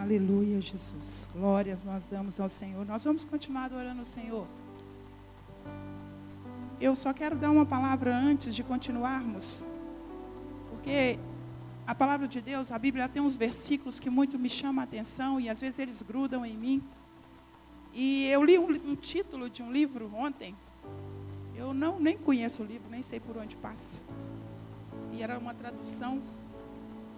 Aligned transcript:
Aleluia, 0.00 0.60
Jesus. 0.60 1.28
Glórias 1.32 1.84
nós 1.84 2.06
damos 2.06 2.38
ao 2.38 2.48
Senhor. 2.48 2.86
Nós 2.86 3.02
vamos 3.02 3.24
continuar 3.24 3.64
adorando 3.64 4.02
o 4.02 4.06
Senhor. 4.06 4.46
Eu 6.80 6.94
só 6.94 7.12
quero 7.12 7.34
dar 7.34 7.50
uma 7.50 7.66
palavra 7.66 8.16
antes 8.16 8.54
de 8.54 8.62
continuarmos, 8.62 9.66
porque 10.70 11.18
a 11.84 11.96
palavra 11.96 12.28
de 12.28 12.40
Deus, 12.40 12.70
a 12.70 12.78
Bíblia 12.78 13.08
tem 13.08 13.20
uns 13.20 13.36
versículos 13.36 13.98
que 13.98 14.08
muito 14.08 14.38
me 14.38 14.48
chamam 14.48 14.82
a 14.82 14.84
atenção 14.84 15.40
e 15.40 15.48
às 15.48 15.60
vezes 15.60 15.80
eles 15.80 16.00
grudam 16.00 16.46
em 16.46 16.56
mim. 16.56 16.82
E 17.92 18.28
eu 18.28 18.44
li 18.44 18.56
um, 18.56 18.70
um 18.70 18.94
título 18.94 19.50
de 19.50 19.64
um 19.64 19.72
livro 19.72 20.08
ontem. 20.14 20.54
Eu 21.56 21.74
não 21.74 21.98
nem 21.98 22.16
conheço 22.16 22.62
o 22.62 22.64
livro, 22.64 22.88
nem 22.88 23.02
sei 23.02 23.18
por 23.18 23.36
onde 23.36 23.56
passa. 23.56 23.98
E 25.12 25.24
era 25.24 25.36
uma 25.36 25.54
tradução 25.54 26.22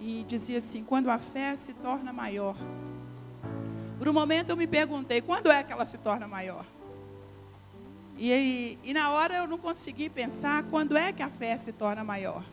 e 0.01 0.25
dizia 0.27 0.57
assim: 0.57 0.83
quando 0.83 1.09
a 1.09 1.19
fé 1.19 1.55
se 1.55 1.73
torna 1.73 2.11
maior. 2.11 2.55
Por 3.99 4.09
um 4.09 4.13
momento 4.13 4.49
eu 4.49 4.57
me 4.57 4.65
perguntei: 4.65 5.21
quando 5.21 5.51
é 5.51 5.63
que 5.63 5.71
ela 5.71 5.85
se 5.85 5.99
torna 5.99 6.27
maior? 6.27 6.65
E, 8.17 8.77
e, 8.83 8.93
na 8.93 9.11
hora 9.11 9.35
eu 9.35 9.47
não 9.47 9.57
consegui 9.57 10.09
pensar 10.09 10.63
quando 10.63 10.97
é 10.97 11.13
que 11.13 11.23
a 11.23 11.29
fé 11.29 11.55
se 11.57 11.71
torna 11.71 12.03
maior. 12.03 12.43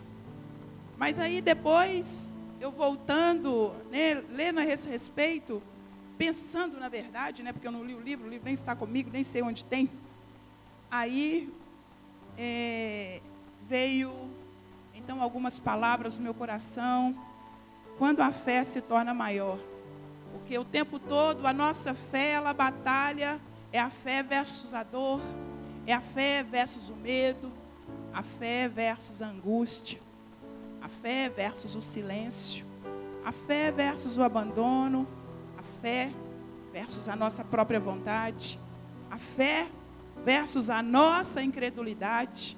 Mas 0.97 1.19
aí 1.19 1.41
depois, 1.41 2.35
eu 2.61 2.71
voltando, 2.71 3.73
né, 3.91 4.23
lendo 4.31 4.61
a 4.61 4.65
esse 4.65 4.89
respeito, 4.89 5.63
pensando 6.17 6.79
na 6.79 6.89
verdade, 6.89 7.43
né, 7.43 7.53
porque 7.53 7.67
eu 7.67 7.73
não 7.73 7.85
li 7.85 7.95
o 7.95 8.01
livro, 8.01 8.27
o 8.27 8.31
livro 8.31 8.45
nem 8.45 8.55
está 8.55 8.75
comigo, 8.75 9.11
nem 9.13 9.25
sei 9.25 9.43
onde 9.43 9.65
tem. 9.65 9.91
Aí 10.91 11.53
é, 12.37 13.21
veio 13.69 14.13
então 14.95 15.23
algumas 15.23 15.59
palavras 15.59 16.17
no 16.19 16.25
meu 16.25 16.35
coração, 16.35 17.15
quando 17.99 18.21
a 18.21 18.31
fé 18.31 18.63
se 18.65 18.81
torna 18.81 19.13
maior. 19.13 19.59
Porque 20.33 20.57
o 20.57 20.65
tempo 20.65 20.99
todo 20.99 21.47
a 21.47 21.53
nossa 21.53 21.95
fé, 21.95 22.31
ela 22.31 22.53
batalha, 22.53 23.41
é 23.73 23.81
a 23.81 23.91
fé 23.91 24.23
versus 24.23 24.73
a 24.73 24.83
dor, 24.83 25.21
é 25.87 25.93
a 25.93 26.01
fé 26.01 26.43
versus 26.43 26.89
o 26.89 26.95
medo, 26.95 27.53
a 28.13 28.23
fé 28.23 28.69
versus 28.69 29.23
a 29.23 29.27
angústia, 29.27 30.01
a 30.81 30.89
fé 30.89 31.29
versus 31.29 31.75
o 31.75 31.83
silêncio, 31.83 32.65
a 33.25 33.33
fé 33.33 33.73
versus 33.73 34.17
o 34.17 34.23
abandono, 34.23 35.07
a 35.59 35.63
fé 35.83 36.11
versus 36.73 37.09
a 37.09 37.17
nossa 37.17 37.45
própria 37.45 37.81
vontade, 37.81 38.59
a 39.11 39.17
fé 39.17 39.67
versus 40.25 40.69
a 40.69 40.83
nossa 40.83 41.43
incredulidade, 41.43 42.58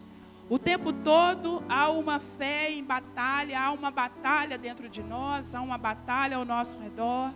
o 0.50 0.58
tempo 0.58 0.92
todo 0.92 1.62
há 1.68 1.88
uma 1.90 2.18
fé 2.18 2.72
em 2.72 2.82
batalha, 2.82 3.60
há 3.60 3.70
uma 3.70 3.88
batalha 3.88 4.58
dentro 4.58 4.88
de 4.88 5.00
nós, 5.00 5.54
há 5.54 5.60
uma 5.60 5.78
batalha 5.78 6.36
ao 6.36 6.44
nosso 6.44 6.76
redor. 6.80 7.32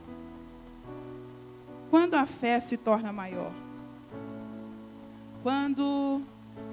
Quando 1.91 2.15
a 2.15 2.27
fé 2.27 2.59
se 2.59 2.77
torna 2.77 3.13
maior? 3.13 3.53
Quando 5.45 6.23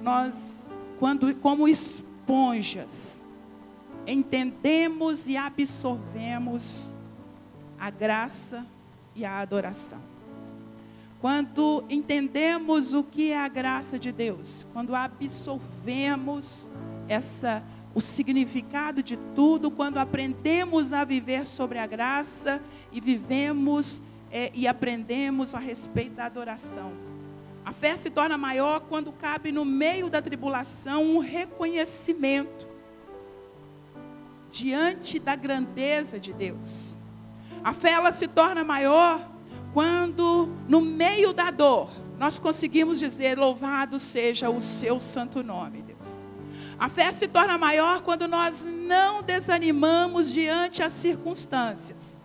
nós, 0.02 0.68
quando 0.98 1.32
como 1.36 1.68
esponjas, 1.68 3.22
entendemos 4.04 5.28
e 5.28 5.36
absorvemos 5.36 6.92
a 7.78 7.88
graça 7.88 8.66
e 9.14 9.24
a 9.24 9.38
adoração. 9.38 10.11
Quando 11.22 11.84
entendemos 11.88 12.92
o 12.92 13.04
que 13.04 13.30
é 13.30 13.38
a 13.38 13.46
graça 13.46 13.96
de 13.96 14.10
Deus, 14.10 14.66
quando 14.72 14.92
absorvemos 14.92 16.68
essa 17.08 17.62
o 17.94 18.00
significado 18.00 19.04
de 19.04 19.16
tudo, 19.16 19.70
quando 19.70 19.98
aprendemos 19.98 20.92
a 20.92 21.04
viver 21.04 21.46
sobre 21.46 21.78
a 21.78 21.86
graça 21.86 22.60
e 22.90 23.00
vivemos 23.00 24.02
é, 24.32 24.50
e 24.52 24.66
aprendemos 24.66 25.54
a 25.54 25.60
respeito 25.60 26.16
da 26.16 26.24
adoração. 26.24 26.90
A 27.64 27.72
fé 27.72 27.96
se 27.96 28.10
torna 28.10 28.36
maior 28.36 28.80
quando 28.80 29.12
cabe 29.12 29.52
no 29.52 29.64
meio 29.64 30.10
da 30.10 30.20
tribulação 30.20 31.04
um 31.04 31.18
reconhecimento 31.20 32.66
diante 34.50 35.20
da 35.20 35.36
grandeza 35.36 36.18
de 36.18 36.32
Deus. 36.32 36.96
A 37.62 37.72
fé 37.72 37.92
ela 37.92 38.10
se 38.10 38.26
torna 38.26 38.64
maior 38.64 39.31
quando 39.72 40.48
no 40.68 40.80
meio 40.80 41.32
da 41.32 41.50
dor 41.50 41.90
nós 42.18 42.38
conseguimos 42.38 42.98
dizer: 42.98 43.38
Louvado 43.38 43.98
seja 43.98 44.50
o 44.50 44.60
seu 44.60 45.00
santo 45.00 45.42
nome, 45.42 45.82
Deus. 45.82 46.22
A 46.78 46.88
fé 46.88 47.10
se 47.12 47.28
torna 47.28 47.56
maior 47.56 48.02
quando 48.02 48.26
nós 48.26 48.64
não 48.64 49.22
desanimamos 49.22 50.32
diante 50.32 50.82
as 50.82 50.92
circunstâncias. 50.92 52.20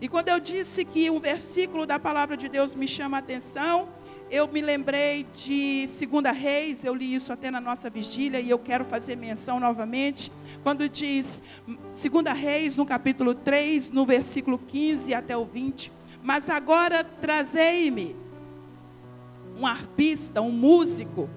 E 0.00 0.08
quando 0.08 0.28
eu 0.28 0.40
disse 0.40 0.84
que 0.84 1.10
um 1.10 1.20
versículo 1.20 1.86
da 1.86 1.98
palavra 1.98 2.36
de 2.36 2.48
Deus 2.48 2.74
me 2.74 2.88
chama 2.88 3.18
a 3.18 3.20
atenção, 3.20 3.88
eu 4.30 4.46
me 4.46 4.60
lembrei 4.60 5.26
de 5.34 5.86
2 5.86 6.36
Reis, 6.36 6.84
eu 6.84 6.94
li 6.94 7.14
isso 7.14 7.32
até 7.32 7.50
na 7.50 7.60
nossa 7.60 7.90
vigília 7.90 8.40
e 8.40 8.48
eu 8.48 8.58
quero 8.58 8.84
fazer 8.84 9.16
menção 9.16 9.58
novamente, 9.58 10.30
quando 10.62 10.88
diz 10.88 11.42
2 11.66 12.38
Reis, 12.38 12.76
no 12.76 12.86
capítulo 12.86 13.34
3, 13.34 13.90
no 13.90 14.06
versículo 14.06 14.58
15 14.58 15.12
até 15.12 15.36
o 15.36 15.44
20. 15.44 15.99
Mas 16.22 16.50
agora 16.50 17.02
trazei-me 17.02 18.16
um 19.58 19.66
arpista, 19.66 20.40
um 20.40 20.50
músico. 20.50 21.28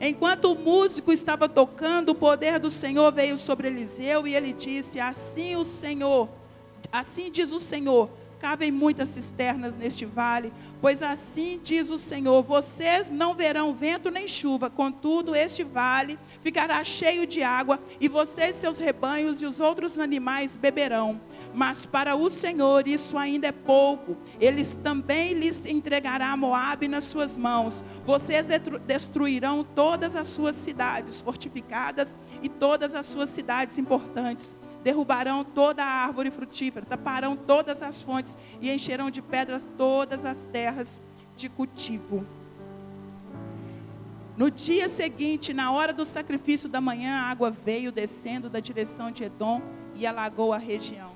Enquanto 0.00 0.52
o 0.52 0.58
músico 0.58 1.12
estava 1.12 1.48
tocando, 1.48 2.10
o 2.10 2.14
poder 2.14 2.58
do 2.58 2.70
Senhor 2.70 3.12
veio 3.12 3.38
sobre 3.38 3.68
Eliseu 3.68 4.26
e 4.26 4.34
ele 4.34 4.52
disse: 4.52 4.98
Assim 4.98 5.54
o 5.56 5.64
Senhor, 5.64 6.28
assim 6.90 7.30
diz 7.30 7.52
o 7.52 7.60
Senhor, 7.60 8.10
cabem 8.42 8.72
muitas 8.72 9.10
cisternas 9.10 9.76
neste 9.76 10.04
vale, 10.04 10.52
pois 10.80 11.00
assim 11.00 11.60
diz 11.62 11.88
o 11.90 11.96
Senhor: 11.96 12.42
vocês 12.42 13.08
não 13.08 13.34
verão 13.34 13.72
vento 13.72 14.10
nem 14.10 14.26
chuva, 14.26 14.68
contudo, 14.68 15.36
este 15.36 15.62
vale 15.62 16.18
ficará 16.42 16.82
cheio 16.82 17.24
de 17.24 17.44
água, 17.44 17.78
e 18.00 18.08
vocês, 18.08 18.56
seus 18.56 18.78
rebanhos 18.78 19.40
e 19.40 19.46
os 19.46 19.60
outros 19.60 19.96
animais 19.96 20.56
beberão. 20.56 21.20
Mas 21.54 21.84
para 21.84 22.16
o 22.16 22.30
Senhor 22.30 22.88
isso 22.88 23.18
ainda 23.18 23.48
é 23.48 23.52
pouco. 23.52 24.16
Eles 24.40 24.72
também 24.72 25.34
lhes 25.34 25.64
entregará 25.66 26.36
Moabe 26.36 26.88
nas 26.88 27.04
suas 27.04 27.36
mãos. 27.36 27.84
Vocês 28.04 28.48
destruirão 28.86 29.62
todas 29.62 30.16
as 30.16 30.28
suas 30.28 30.56
cidades 30.56 31.20
fortificadas 31.20 32.16
e 32.42 32.48
todas 32.48 32.94
as 32.94 33.06
suas 33.06 33.28
cidades 33.28 33.76
importantes. 33.78 34.56
Derrubarão 34.82 35.44
toda 35.44 35.84
a 35.84 35.86
árvore 35.86 36.30
frutífera, 36.30 36.84
taparão 36.84 37.36
todas 37.36 37.82
as 37.82 38.02
fontes 38.02 38.36
e 38.60 38.70
encherão 38.70 39.10
de 39.10 39.22
pedra 39.22 39.60
todas 39.76 40.24
as 40.24 40.44
terras 40.46 41.00
de 41.36 41.48
cultivo. 41.48 42.26
No 44.36 44.50
dia 44.50 44.88
seguinte, 44.88 45.52
na 45.52 45.70
hora 45.70 45.92
do 45.92 46.04
sacrifício 46.04 46.68
da 46.68 46.80
manhã, 46.80 47.16
a 47.16 47.30
água 47.30 47.50
veio 47.50 47.92
descendo 47.92 48.48
da 48.48 48.60
direção 48.60 49.12
de 49.12 49.24
Edom 49.24 49.60
e 49.94 50.06
alagou 50.06 50.52
a 50.52 50.58
região. 50.58 51.11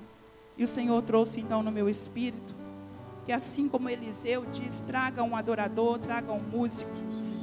E 0.57 0.63
o 0.63 0.67
Senhor 0.67 1.01
trouxe 1.03 1.39
então 1.39 1.61
no 1.61 1.71
meu 1.71 1.87
espírito 1.87 2.57
que 3.27 3.33
assim 3.33 3.67
como 3.67 3.89
Eliseu 3.89 4.45
diz, 4.53 4.79
traga 4.87 5.21
um 5.21 5.35
adorador, 5.35 5.99
traga 5.99 6.31
um 6.31 6.39
músico. 6.39 6.89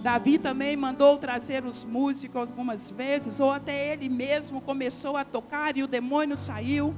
Davi 0.03 0.39
também 0.39 0.75
mandou 0.79 1.19
trazer 1.19 1.63
os 1.63 1.85
músicos 1.85 2.41
algumas 2.41 2.91
vezes, 2.91 3.39
ou 3.39 3.51
até 3.51 3.93
ele 3.93 4.09
mesmo 4.09 4.63
começou 4.63 5.15
a 5.15 5.27
tocar 5.27 5.77
e 5.77 5.83
o 5.83 5.87
demônio 5.87 6.39
saiu. 6.39 6.95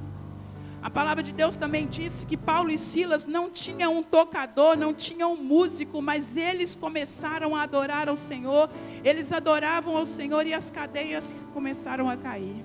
A 0.80 0.88
palavra 0.88 1.20
de 1.20 1.32
Deus 1.32 1.56
também 1.56 1.88
disse 1.88 2.24
que 2.24 2.36
Paulo 2.36 2.70
e 2.70 2.78
Silas 2.78 3.26
não 3.26 3.50
tinham 3.50 3.98
um 3.98 4.04
tocador, 4.04 4.76
não 4.76 4.94
tinham 4.94 5.32
um 5.32 5.42
músico, 5.42 6.00
mas 6.00 6.36
eles 6.36 6.76
começaram 6.76 7.56
a 7.56 7.62
adorar 7.62 8.08
ao 8.08 8.14
Senhor, 8.14 8.70
eles 9.02 9.32
adoravam 9.32 9.96
ao 9.96 10.06
Senhor 10.06 10.46
e 10.46 10.54
as 10.54 10.70
cadeias 10.70 11.44
começaram 11.52 12.08
a 12.08 12.16
cair. 12.16 12.64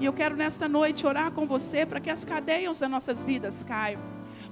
E 0.00 0.04
eu 0.04 0.12
quero 0.12 0.36
nesta 0.36 0.68
noite 0.68 1.06
orar 1.06 1.30
com 1.32 1.46
você 1.46 1.84
para 1.84 2.00
que 2.00 2.10
as 2.10 2.24
cadeias 2.24 2.78
das 2.78 2.90
nossas 2.90 3.24
vidas 3.24 3.62
caiam. 3.62 4.00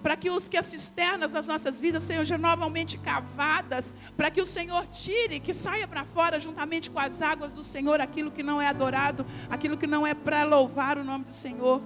Para 0.02 0.16
que, 0.16 0.28
os, 0.28 0.48
que 0.48 0.56
as 0.56 0.66
cisternas 0.66 1.32
das 1.32 1.46
nossas 1.46 1.80
vidas 1.80 2.02
sejam 2.02 2.36
novamente 2.36 2.98
cavadas, 2.98 3.94
para 4.16 4.30
que 4.30 4.40
o 4.40 4.46
Senhor 4.46 4.84
tire, 4.86 5.38
que 5.38 5.54
saia 5.54 5.86
para 5.86 6.04
fora 6.04 6.40
juntamente 6.40 6.90
com 6.90 6.98
as 6.98 7.22
águas 7.22 7.54
do 7.54 7.62
Senhor 7.62 8.00
aquilo 8.00 8.30
que 8.30 8.42
não 8.42 8.60
é 8.60 8.66
adorado, 8.66 9.24
aquilo 9.48 9.76
que 9.76 9.86
não 9.86 10.06
é 10.06 10.14
para 10.14 10.42
louvar 10.44 10.98
o 10.98 11.04
nome 11.04 11.24
do 11.26 11.34
Senhor. 11.34 11.80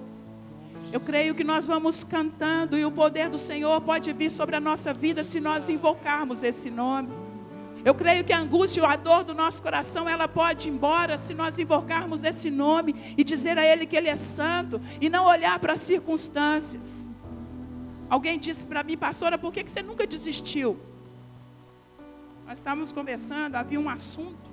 Eu 0.91 0.99
creio 0.99 1.35
que 1.35 1.43
nós 1.43 1.67
vamos 1.67 2.03
cantando 2.03 2.77
e 2.77 2.83
o 2.83 2.91
poder 2.91 3.29
do 3.29 3.37
Senhor 3.37 3.79
pode 3.81 4.11
vir 4.13 4.31
sobre 4.31 4.55
a 4.55 4.59
nossa 4.59 4.93
vida 4.93 5.23
se 5.23 5.39
nós 5.39 5.69
invocarmos 5.69 6.41
esse 6.41 6.71
nome. 6.71 7.30
Eu 7.83 7.95
creio 7.95 8.23
que 8.23 8.33
a 8.33 8.39
angústia 8.39 8.83
ou 8.83 8.89
a 8.89 8.95
dor 8.95 9.23
do 9.23 9.33
nosso 9.33 9.61
coração, 9.61 10.07
ela 10.07 10.27
pode 10.27 10.67
ir 10.67 10.71
embora 10.71 11.17
se 11.17 11.33
nós 11.33 11.57
invocarmos 11.57 12.23
esse 12.23 12.49
nome 12.51 12.95
e 13.17 13.23
dizer 13.23 13.57
a 13.57 13.65
Ele 13.65 13.85
que 13.85 13.95
Ele 13.95 14.09
é 14.09 14.15
santo 14.15 14.79
e 14.99 15.09
não 15.09 15.25
olhar 15.25 15.57
para 15.59 15.73
as 15.73 15.81
circunstâncias. 15.81 17.07
Alguém 18.09 18.37
disse 18.37 18.65
para 18.65 18.83
mim, 18.83 18.97
pastora, 18.97 19.37
por 19.37 19.51
que 19.51 19.63
você 19.63 19.81
nunca 19.81 20.05
desistiu? 20.05 20.79
Nós 22.45 22.59
estávamos 22.59 22.91
conversando, 22.91 23.55
havia 23.55 23.79
um 23.79 23.89
assunto. 23.89 24.51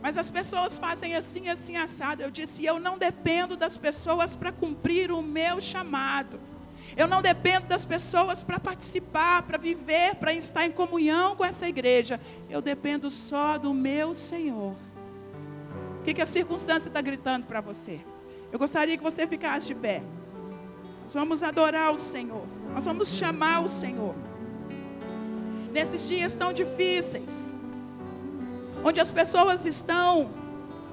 Mas 0.00 0.16
as 0.16 0.30
pessoas 0.30 0.78
fazem 0.78 1.14
assim, 1.14 1.48
assim, 1.48 1.76
assado. 1.76 2.22
Eu 2.22 2.30
disse, 2.30 2.64
eu 2.64 2.80
não 2.80 2.96
dependo 2.96 3.56
das 3.56 3.76
pessoas 3.76 4.34
para 4.34 4.50
cumprir 4.50 5.10
o 5.10 5.20
meu 5.20 5.60
chamado. 5.60 6.40
Eu 6.96 7.06
não 7.06 7.22
dependo 7.22 7.66
das 7.66 7.84
pessoas 7.84 8.42
para 8.42 8.58
participar, 8.58 9.42
para 9.42 9.58
viver, 9.58 10.14
para 10.16 10.32
estar 10.32 10.64
em 10.64 10.70
comunhão 10.70 11.36
com 11.36 11.44
essa 11.44 11.68
igreja. 11.68 12.20
Eu 12.48 12.60
dependo 12.60 13.10
só 13.10 13.58
do 13.58 13.74
meu 13.74 14.14
Senhor. 14.14 14.74
O 15.98 16.02
que, 16.02 16.14
que 16.14 16.22
a 16.22 16.26
circunstância 16.26 16.88
está 16.88 17.00
gritando 17.00 17.46
para 17.46 17.60
você? 17.60 18.00
Eu 18.50 18.58
gostaria 18.58 18.96
que 18.96 19.02
você 19.02 19.26
ficasse 19.26 19.66
de 19.66 19.74
pé. 19.74 20.02
Nós 21.02 21.14
vamos 21.14 21.42
adorar 21.42 21.92
o 21.92 21.98
Senhor. 21.98 22.46
Nós 22.74 22.84
vamos 22.84 23.14
chamar 23.14 23.60
o 23.60 23.68
Senhor. 23.68 24.14
Nesses 25.72 26.08
dias 26.08 26.34
tão 26.34 26.52
difíceis, 26.52 27.54
onde 28.82 29.00
as 29.00 29.10
pessoas 29.10 29.66
estão 29.66 30.30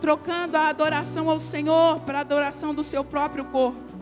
trocando 0.01 0.57
a 0.57 0.67
adoração 0.67 1.29
ao 1.29 1.39
Senhor 1.39 2.01
para 2.01 2.17
a 2.19 2.21
adoração 2.21 2.75
do 2.75 2.83
seu 2.83 3.03
próprio 3.03 3.45
corpo. 3.45 3.94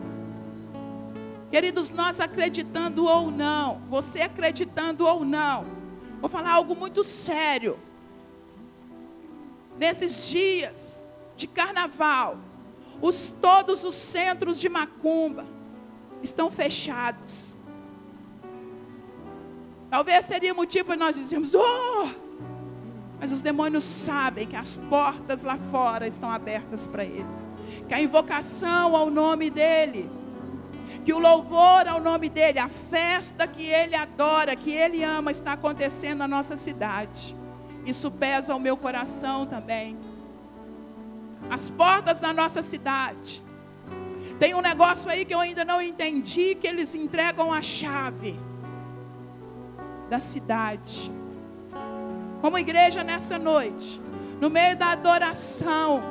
Queridos, 1.54 1.90
nós 1.90 2.18
acreditando 2.18 3.04
ou 3.04 3.30
não, 3.30 3.80
você 3.88 4.22
acreditando 4.22 5.06
ou 5.06 5.24
não, 5.24 5.64
vou 6.20 6.28
falar 6.28 6.50
algo 6.50 6.74
muito 6.74 7.04
sério. 7.04 7.78
Nesses 9.78 10.26
dias 10.26 11.06
de 11.36 11.46
carnaval, 11.46 12.38
os, 13.00 13.30
todos 13.40 13.84
os 13.84 13.94
centros 13.94 14.58
de 14.58 14.68
macumba 14.68 15.46
estão 16.24 16.50
fechados. 16.50 17.54
Talvez 19.88 20.24
seria 20.24 20.52
motivo 20.52 20.86
para 20.86 20.96
nós 20.96 21.14
dizermos, 21.14 21.54
oh! 21.54 22.08
Mas 23.20 23.30
os 23.30 23.40
demônios 23.40 23.84
sabem 23.84 24.44
que 24.44 24.56
as 24.56 24.74
portas 24.74 25.44
lá 25.44 25.56
fora 25.56 26.08
estão 26.08 26.32
abertas 26.32 26.84
para 26.84 27.04
ele. 27.04 27.24
Que 27.86 27.94
a 27.94 28.02
invocação 28.02 28.96
ao 28.96 29.08
nome 29.08 29.50
dele 29.50 30.10
que 31.04 31.12
o 31.12 31.18
louvor 31.18 31.86
ao 31.86 32.00
nome 32.00 32.30
dele, 32.30 32.58
a 32.58 32.68
festa 32.68 33.46
que 33.46 33.62
ele 33.62 33.94
adora, 33.94 34.56
que 34.56 34.72
ele 34.72 35.04
ama, 35.04 35.30
está 35.30 35.52
acontecendo 35.52 36.20
na 36.20 36.28
nossa 36.28 36.56
cidade. 36.56 37.36
Isso 37.84 38.10
pesa 38.10 38.54
o 38.54 38.58
meu 38.58 38.74
coração 38.74 39.44
também. 39.44 39.98
As 41.50 41.68
portas 41.68 42.20
da 42.20 42.32
nossa 42.32 42.62
cidade. 42.62 43.42
Tem 44.38 44.54
um 44.54 44.62
negócio 44.62 45.10
aí 45.10 45.26
que 45.26 45.34
eu 45.34 45.40
ainda 45.40 45.62
não 45.62 45.80
entendi, 45.80 46.54
que 46.54 46.66
eles 46.66 46.94
entregam 46.94 47.52
a 47.52 47.60
chave 47.60 48.34
da 50.08 50.18
cidade. 50.18 51.12
Como 52.40 52.58
igreja 52.58 53.04
nessa 53.04 53.38
noite, 53.38 54.00
no 54.40 54.48
meio 54.48 54.74
da 54.74 54.92
adoração, 54.92 56.02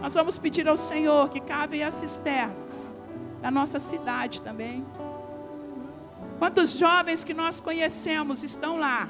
nós 0.00 0.14
vamos 0.14 0.38
pedir 0.38 0.68
ao 0.68 0.76
Senhor 0.76 1.28
que 1.28 1.40
cabe 1.40 1.82
as 1.82 1.94
cisternas 1.94 2.96
da 3.42 3.50
nossa 3.50 3.80
cidade 3.80 4.40
também. 4.40 4.86
Quantos 6.38 6.78
jovens 6.78 7.24
que 7.24 7.34
nós 7.34 7.60
conhecemos 7.60 8.42
estão 8.42 8.78
lá, 8.78 9.08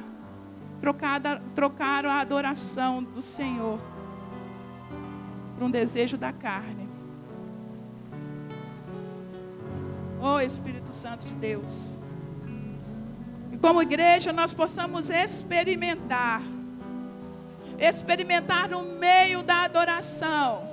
trocada, 0.81 1.41
trocaram 1.55 2.11
a 2.11 2.21
adoração 2.21 3.03
do 3.03 3.21
Senhor 3.21 3.79
por 5.55 5.65
um 5.65 5.71
desejo 5.71 6.17
da 6.17 6.33
carne. 6.33 6.89
Oh 10.21 10.41
Espírito 10.41 10.93
Santo 10.95 11.27
de 11.27 11.35
Deus. 11.35 12.01
E 13.53 13.59
como 13.59 13.83
igreja 13.83 14.33
nós 14.33 14.53
possamos 14.53 15.11
experimentar, 15.11 16.41
experimentar 17.79 18.69
no 18.71 18.83
meio 18.83 19.43
da 19.43 19.65
adoração 19.65 20.72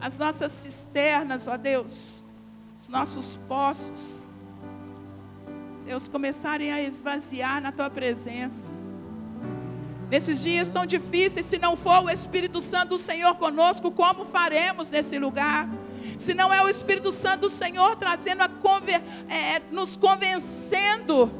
as 0.00 0.16
nossas 0.16 0.52
cisternas, 0.52 1.46
ó 1.46 1.56
Deus, 1.56 2.24
os 2.80 2.88
nossos 2.88 3.36
poços, 3.48 4.28
Deus, 5.84 6.06
começarem 6.06 6.72
a 6.72 6.80
esvaziar 6.80 7.60
na 7.60 7.72
tua 7.72 7.88
presença. 7.90 8.70
Nesses 10.10 10.42
dias 10.42 10.68
tão 10.68 10.86
difíceis, 10.86 11.46
se 11.46 11.58
não 11.58 11.76
for 11.76 12.04
o 12.04 12.10
Espírito 12.10 12.60
Santo 12.60 12.90
do 12.90 12.98
Senhor 12.98 13.34
conosco, 13.36 13.90
como 13.90 14.24
faremos 14.24 14.90
nesse 14.90 15.18
lugar? 15.18 15.68
Se 16.16 16.32
não 16.34 16.52
é 16.52 16.62
o 16.62 16.68
Espírito 16.68 17.10
Santo 17.12 17.42
do 17.42 17.50
Senhor 17.50 17.96
trazendo 17.96 18.42
a 18.42 18.48
conver, 18.48 19.02
é, 19.28 19.60
nos 19.70 19.96
convencendo 19.96 21.32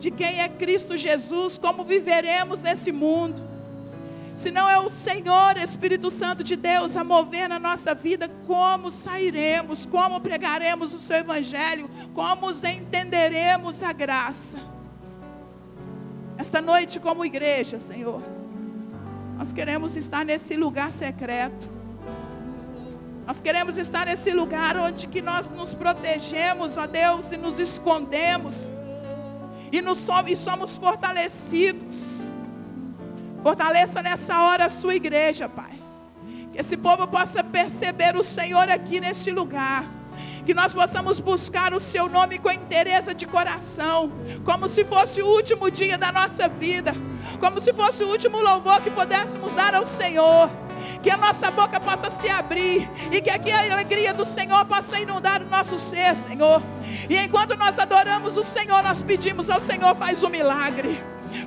de 0.00 0.10
quem 0.10 0.40
é 0.40 0.48
Cristo 0.48 0.96
Jesus, 0.96 1.58
como 1.58 1.84
viveremos 1.84 2.62
nesse 2.62 2.90
mundo? 2.90 3.42
Se 4.38 4.52
não 4.52 4.70
é 4.70 4.78
o 4.78 4.88
Senhor, 4.88 5.56
Espírito 5.56 6.12
Santo 6.12 6.44
de 6.44 6.54
Deus, 6.54 6.96
a 6.96 7.02
mover 7.02 7.48
na 7.48 7.58
nossa 7.58 7.92
vida, 7.92 8.30
como 8.46 8.88
sairemos, 8.88 9.84
como 9.84 10.20
pregaremos 10.20 10.94
o 10.94 11.00
Seu 11.00 11.16
Evangelho, 11.16 11.90
como 12.14 12.52
entenderemos 12.52 13.82
a 13.82 13.92
graça. 13.92 14.58
Esta 16.36 16.60
noite, 16.62 17.00
como 17.00 17.24
igreja, 17.24 17.80
Senhor, 17.80 18.22
nós 19.36 19.50
queremos 19.50 19.96
estar 19.96 20.24
nesse 20.24 20.56
lugar 20.56 20.92
secreto. 20.92 21.68
Nós 23.26 23.40
queremos 23.40 23.76
estar 23.76 24.06
nesse 24.06 24.30
lugar 24.30 24.76
onde 24.76 25.08
que 25.08 25.20
nós 25.20 25.50
nos 25.50 25.74
protegemos, 25.74 26.76
ó 26.76 26.86
Deus, 26.86 27.32
e 27.32 27.36
nos 27.36 27.58
escondemos. 27.58 28.70
E, 29.72 29.82
nos, 29.82 30.08
e 30.28 30.36
somos 30.36 30.76
fortalecidos. 30.76 32.24
Fortaleça 33.42 34.02
nessa 34.02 34.42
hora 34.42 34.66
a 34.66 34.68
sua 34.68 34.94
igreja, 34.94 35.48
Pai. 35.48 35.78
Que 36.52 36.58
esse 36.58 36.76
povo 36.76 37.06
possa 37.06 37.42
perceber 37.42 38.16
o 38.16 38.22
Senhor 38.22 38.68
aqui 38.68 39.00
neste 39.00 39.30
lugar. 39.30 39.84
Que 40.44 40.52
nós 40.54 40.72
possamos 40.72 41.20
buscar 41.20 41.72
o 41.72 41.80
Seu 41.80 42.08
nome 42.08 42.38
com 42.38 42.50
interesse 42.50 43.14
de 43.14 43.26
coração, 43.26 44.12
como 44.44 44.68
se 44.68 44.84
fosse 44.84 45.22
o 45.22 45.26
último 45.26 45.70
dia 45.70 45.96
da 45.96 46.10
nossa 46.10 46.48
vida, 46.48 46.92
como 47.38 47.60
se 47.60 47.72
fosse 47.72 48.02
o 48.02 48.08
último 48.08 48.40
louvor 48.40 48.80
que 48.80 48.90
pudéssemos 48.90 49.52
dar 49.52 49.74
ao 49.74 49.84
Senhor 49.84 50.50
que 51.02 51.10
a 51.10 51.16
nossa 51.16 51.50
boca 51.50 51.78
possa 51.80 52.10
se 52.10 52.28
abrir 52.28 52.88
e 53.12 53.20
que 53.20 53.30
aqui 53.30 53.50
a 53.50 53.72
alegria 53.72 54.12
do 54.14 54.24
Senhor 54.24 54.64
possa 54.64 54.98
inundar 54.98 55.42
o 55.42 55.46
nosso 55.46 55.78
ser, 55.78 56.14
Senhor. 56.14 56.62
E 57.08 57.16
enquanto 57.16 57.56
nós 57.56 57.78
adoramos 57.78 58.36
o 58.36 58.44
Senhor, 58.44 58.82
nós 58.82 59.02
pedimos 59.02 59.50
ao 59.50 59.60
Senhor, 59.60 59.94
faz 59.94 60.22
um 60.22 60.28
milagre. 60.28 61.00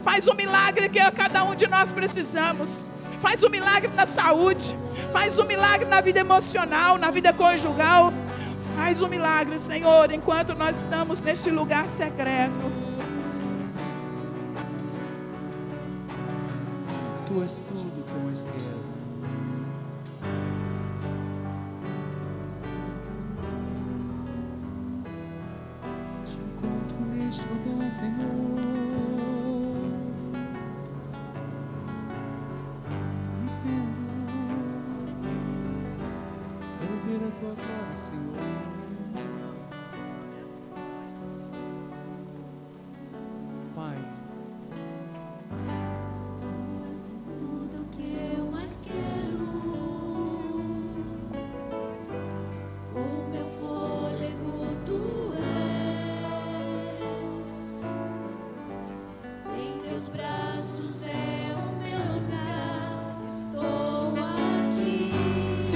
Faz 0.03 0.27
um 0.27 0.33
milagre 0.33 0.89
que 0.89 0.99
cada 1.11 1.43
um 1.43 1.55
de 1.55 1.67
nós 1.67 1.91
precisamos. 1.91 2.85
Faz 3.19 3.43
um 3.43 3.49
milagre 3.49 3.91
na 3.95 4.05
saúde. 4.05 4.75
Faz 5.11 5.37
um 5.37 5.45
milagre 5.45 5.87
na 5.87 6.01
vida 6.01 6.19
emocional, 6.19 6.97
na 6.97 7.11
vida 7.11 7.33
conjugal. 7.33 8.13
Faz 8.75 9.01
um 9.01 9.07
milagre, 9.07 9.59
Senhor, 9.59 10.11
enquanto 10.11 10.55
nós 10.55 10.77
estamos 10.77 11.19
neste 11.19 11.49
lugar 11.49 11.87
secreto. 11.87 12.71
Tu 17.27 17.41
és 17.43 17.63
tudo 17.67 18.05
com 18.11 18.31
Esther. 18.31 18.53
Te 26.25 26.33
encontro 26.33 26.97
neste 27.13 27.41
lugar, 27.47 27.91
Senhor. 27.91 28.80
Tua 37.39 37.55
cara, 37.55 37.95
Senhor. 37.95 38.70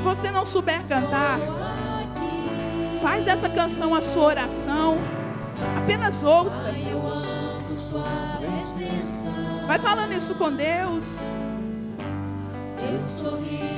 Você 0.06 0.30
não 0.30 0.46
souber 0.46 0.86
cantar, 0.88 1.40
Faz 3.02 3.26
dessa 3.26 3.50
canção 3.50 3.94
a 3.94 4.02
sua 4.02 4.24
oração. 4.24 4.98
Apenas 5.78 6.24
ouça. 6.24 6.68
Vai 9.68 9.80
falando 9.80 10.14
isso 10.14 10.34
com 10.36 10.52
Deus. 10.52 11.42
Teu 12.78 13.08
sorriso 13.08 13.75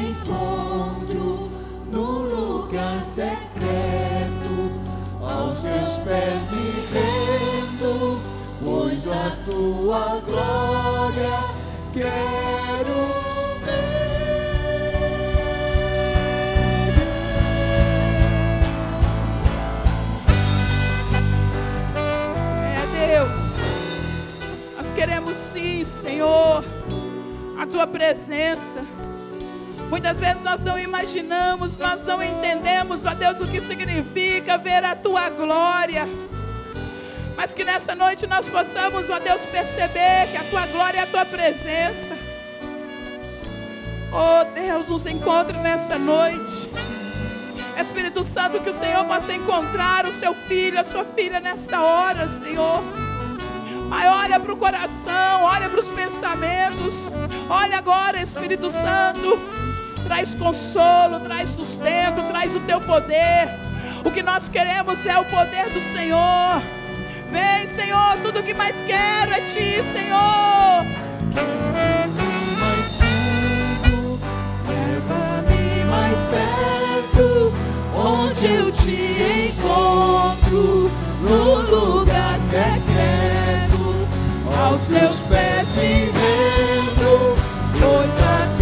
encontro, 0.00 1.50
no 1.86 2.22
lugar 2.22 3.02
secreto, 3.02 4.70
aos 5.20 5.60
teus 5.60 6.02
pés 6.02 6.50
me 6.50 6.70
rendo, 6.92 8.20
pois 8.64 9.08
a 9.10 9.36
tua 9.44 10.20
glória 10.26 11.44
quero 11.92 13.20
É 24.90 24.94
queremos 24.94 25.36
sim, 25.38 25.82
Senhor, 25.84 26.62
a 27.58 27.66
tua 27.66 27.86
presença. 27.86 28.84
Muitas 29.90 30.20
vezes 30.20 30.40
nós 30.40 30.60
não 30.60 30.78
imaginamos, 30.78 31.76
nós 31.76 32.04
não 32.04 32.22
entendemos, 32.22 33.04
ó 33.04 33.12
Deus, 33.12 33.40
o 33.40 33.46
que 33.46 33.60
significa 33.60 34.56
ver 34.56 34.84
a 34.84 34.94
tua 34.94 35.28
glória. 35.30 36.08
Mas 37.36 37.52
que 37.52 37.64
nessa 37.64 37.92
noite 37.92 38.24
nós 38.24 38.48
possamos, 38.48 39.10
ó 39.10 39.18
Deus, 39.18 39.44
perceber 39.46 40.28
que 40.30 40.36
a 40.36 40.44
tua 40.44 40.64
glória 40.68 41.00
é 41.00 41.02
a 41.02 41.06
tua 41.08 41.24
presença. 41.24 42.16
Oh 44.12 44.44
Deus, 44.54 44.88
nos 44.88 45.06
encontre 45.06 45.58
nessa 45.58 45.98
noite. 45.98 46.70
Espírito 47.76 48.22
Santo, 48.22 48.60
que 48.60 48.70
o 48.70 48.74
Senhor 48.74 49.04
possa 49.06 49.32
encontrar 49.32 50.06
o 50.06 50.14
seu 50.14 50.34
filho, 50.34 50.78
a 50.78 50.84
sua 50.84 51.04
filha 51.04 51.40
nesta 51.40 51.82
hora, 51.82 52.28
Senhor. 52.28 52.80
Pai, 53.88 54.06
olha 54.06 54.38
para 54.38 54.52
o 54.52 54.56
coração, 54.56 55.42
olha 55.42 55.68
para 55.68 55.80
os 55.80 55.88
pensamentos. 55.88 57.10
Olha 57.48 57.78
agora, 57.78 58.22
Espírito 58.22 58.70
Santo. 58.70 59.59
Traz 60.10 60.34
consolo, 60.34 61.20
traz 61.20 61.50
sustento, 61.50 62.20
traz 62.26 62.56
o 62.56 62.60
teu 62.62 62.80
poder. 62.80 63.48
O 64.04 64.10
que 64.10 64.24
nós 64.24 64.48
queremos 64.48 65.06
é 65.06 65.16
o 65.16 65.24
poder 65.26 65.70
do 65.70 65.80
Senhor. 65.80 66.60
Vem, 67.30 67.64
Senhor, 67.68 68.18
tudo 68.20 68.42
que 68.42 68.52
mais 68.52 68.82
quero 68.82 69.32
é 69.32 69.40
ti, 69.42 69.80
Senhor. 69.84 70.84
mais 72.58 72.92
fundo. 72.96 74.18
Leva-me 74.66 75.84
mais 75.84 76.26
perto. 76.26 77.54
onde 77.94 78.46
eu 78.46 78.72
te 78.72 79.52
encontro, 79.54 80.90
no 81.22 81.54
lugar 81.70 82.36
secreto, 82.40 84.08
aos 84.58 84.86
teus 84.86 85.20
pés 85.20 85.68
me 85.76 86.10
rendo, 86.10 87.36
pois 87.78 88.59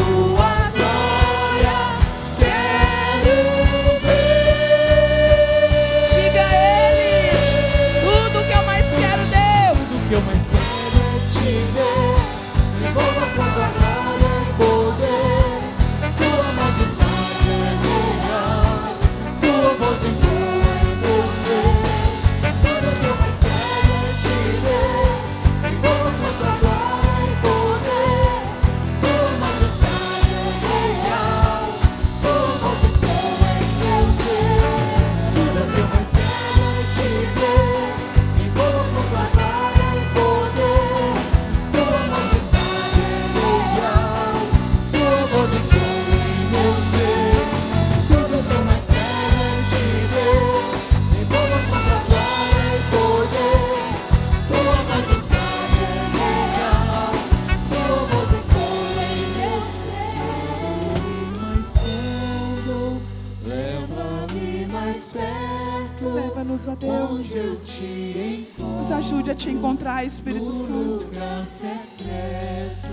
encontrar, 69.99 70.05
Espírito 70.05 70.53
Santo. 70.53 71.07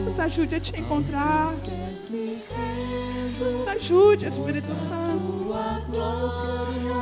Nos 0.03 0.19
ajude 0.19 0.55
a 0.55 0.59
te 0.59 0.79
encontrar. 0.79 1.53
Nos 3.39 3.67
ajude, 3.67 4.25
Espírito 4.25 4.75
Santo. 4.75 5.53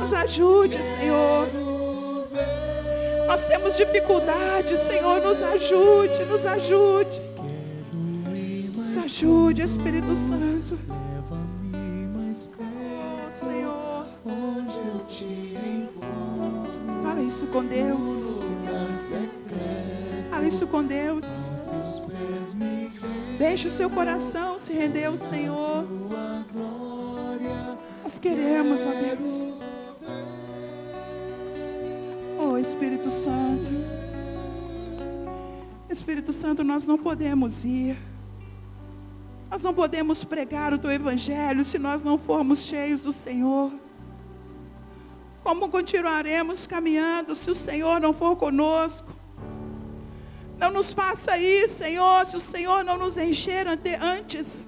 Nos 0.00 0.12
ajude, 0.12 0.78
Senhor. 0.78 1.48
Nós 3.26 3.44
temos 3.44 3.76
dificuldade, 3.76 4.76
Senhor. 4.76 5.20
Nos 5.22 5.42
ajude, 5.42 6.24
nos 6.26 6.46
ajude. 6.46 7.22
Nos 8.76 8.96
ajude, 8.98 9.62
Espírito 9.62 10.14
Santo. 10.14 10.78
Oh, 12.16 13.32
Senhor. 13.32 14.06
Fala 17.02 17.22
isso 17.22 17.46
com 17.46 17.64
Deus. 17.64 18.33
Fala 20.30 20.46
isso 20.46 20.66
com 20.66 20.84
Deus. 20.84 21.24
Deixe 23.38 23.68
o 23.68 23.70
seu 23.70 23.88
coração 23.90 24.58
se 24.58 24.72
render 24.72 25.04
ao 25.04 25.14
Senhor. 25.14 25.86
Nós 28.02 28.18
queremos, 28.18 28.84
ó 28.84 28.90
Deus. 28.90 29.54
Oh, 32.38 32.58
Espírito 32.58 33.10
Santo. 33.10 33.70
Espírito 35.88 36.32
Santo, 36.32 36.64
nós 36.64 36.86
não 36.86 36.98
podemos 36.98 37.64
ir. 37.64 37.96
Nós 39.50 39.62
não 39.62 39.72
podemos 39.72 40.24
pregar 40.24 40.72
o 40.72 40.78
teu 40.78 40.90
evangelho 40.90 41.64
se 41.64 41.78
nós 41.78 42.02
não 42.02 42.18
formos 42.18 42.66
cheios 42.66 43.02
do 43.02 43.12
Senhor. 43.12 43.70
Como 45.44 45.68
continuaremos 45.68 46.66
caminhando 46.66 47.34
se 47.34 47.50
o 47.50 47.54
Senhor 47.54 48.00
não 48.00 48.12
for 48.14 48.34
conosco? 48.34 49.12
Não 50.56 50.70
nos 50.70 50.90
faça 50.92 51.36
isso, 51.36 51.74
Senhor, 51.84 52.24
se 52.26 52.34
o 52.36 52.40
Senhor 52.40 52.82
não 52.82 52.96
nos 52.96 53.18
encher 53.18 53.68
ante- 53.68 53.94
antes. 53.96 54.66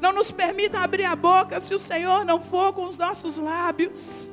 Não 0.00 0.12
nos 0.12 0.30
permita 0.30 0.78
abrir 0.80 1.04
a 1.04 1.14
boca 1.14 1.60
se 1.60 1.74
o 1.74 1.78
Senhor 1.78 2.24
não 2.24 2.40
for 2.40 2.72
com 2.72 2.84
os 2.88 2.96
nossos 2.96 3.36
lábios. 3.36 4.28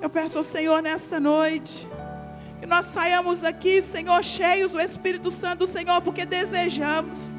Eu 0.00 0.10
peço 0.10 0.38
ao 0.38 0.44
Senhor 0.44 0.82
nesta 0.82 1.20
noite 1.20 1.86
que 2.58 2.66
nós 2.66 2.86
saiamos 2.86 3.40
daqui, 3.42 3.80
Senhor, 3.80 4.22
cheios 4.24 4.72
do 4.72 4.80
Espírito 4.80 5.30
Santo 5.30 5.66
Senhor, 5.66 6.00
porque 6.02 6.24
desejamos. 6.24 7.36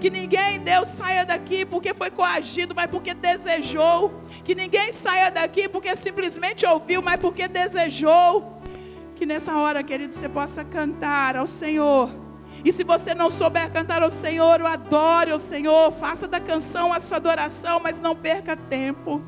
Que 0.00 0.10
ninguém, 0.10 0.58
Deus, 0.60 0.88
saia 0.88 1.24
daqui 1.24 1.64
porque 1.64 1.94
foi 1.94 2.10
coagido, 2.10 2.74
mas 2.74 2.90
porque 2.90 3.14
desejou. 3.14 4.12
Que 4.44 4.54
ninguém 4.54 4.92
saia 4.92 5.30
daqui 5.30 5.68
porque 5.68 5.94
simplesmente 5.94 6.66
ouviu, 6.66 7.00
mas 7.00 7.20
porque 7.20 7.46
desejou. 7.48 8.60
Que 9.14 9.24
nessa 9.24 9.56
hora, 9.56 9.82
querido, 9.82 10.12
você 10.12 10.28
possa 10.28 10.64
cantar 10.64 11.36
ao 11.36 11.46
Senhor. 11.46 12.10
E 12.64 12.70
se 12.70 12.84
você 12.84 13.14
não 13.14 13.28
souber 13.28 13.70
cantar 13.72 14.02
ao 14.02 14.10
Senhor, 14.10 14.60
o 14.60 14.66
adore 14.66 15.30
ao 15.32 15.38
Senhor. 15.38 15.92
Faça 15.92 16.28
da 16.28 16.40
canção 16.40 16.92
a 16.92 17.00
sua 17.00 17.16
adoração, 17.16 17.80
mas 17.80 17.98
não 17.98 18.14
perca 18.14 18.56
tempo. 18.56 19.22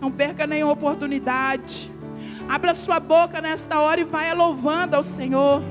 Não 0.00 0.10
perca 0.10 0.46
nenhuma 0.46 0.72
oportunidade. 0.72 1.90
Abra 2.48 2.74
sua 2.74 2.98
boca 2.98 3.40
nesta 3.40 3.80
hora 3.80 4.00
e 4.00 4.04
vai 4.04 4.34
louvando 4.34 4.96
ao 4.96 5.02
Senhor. 5.02 5.62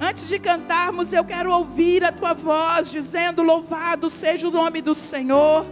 Antes 0.00 0.28
de 0.28 0.38
cantarmos, 0.38 1.12
eu 1.12 1.24
quero 1.24 1.52
ouvir 1.52 2.04
a 2.04 2.12
tua 2.12 2.34
voz 2.34 2.90
dizendo: 2.90 3.42
Louvado 3.42 4.10
seja 4.10 4.48
o 4.48 4.50
nome 4.50 4.82
do 4.82 4.94
Senhor. 4.94 5.64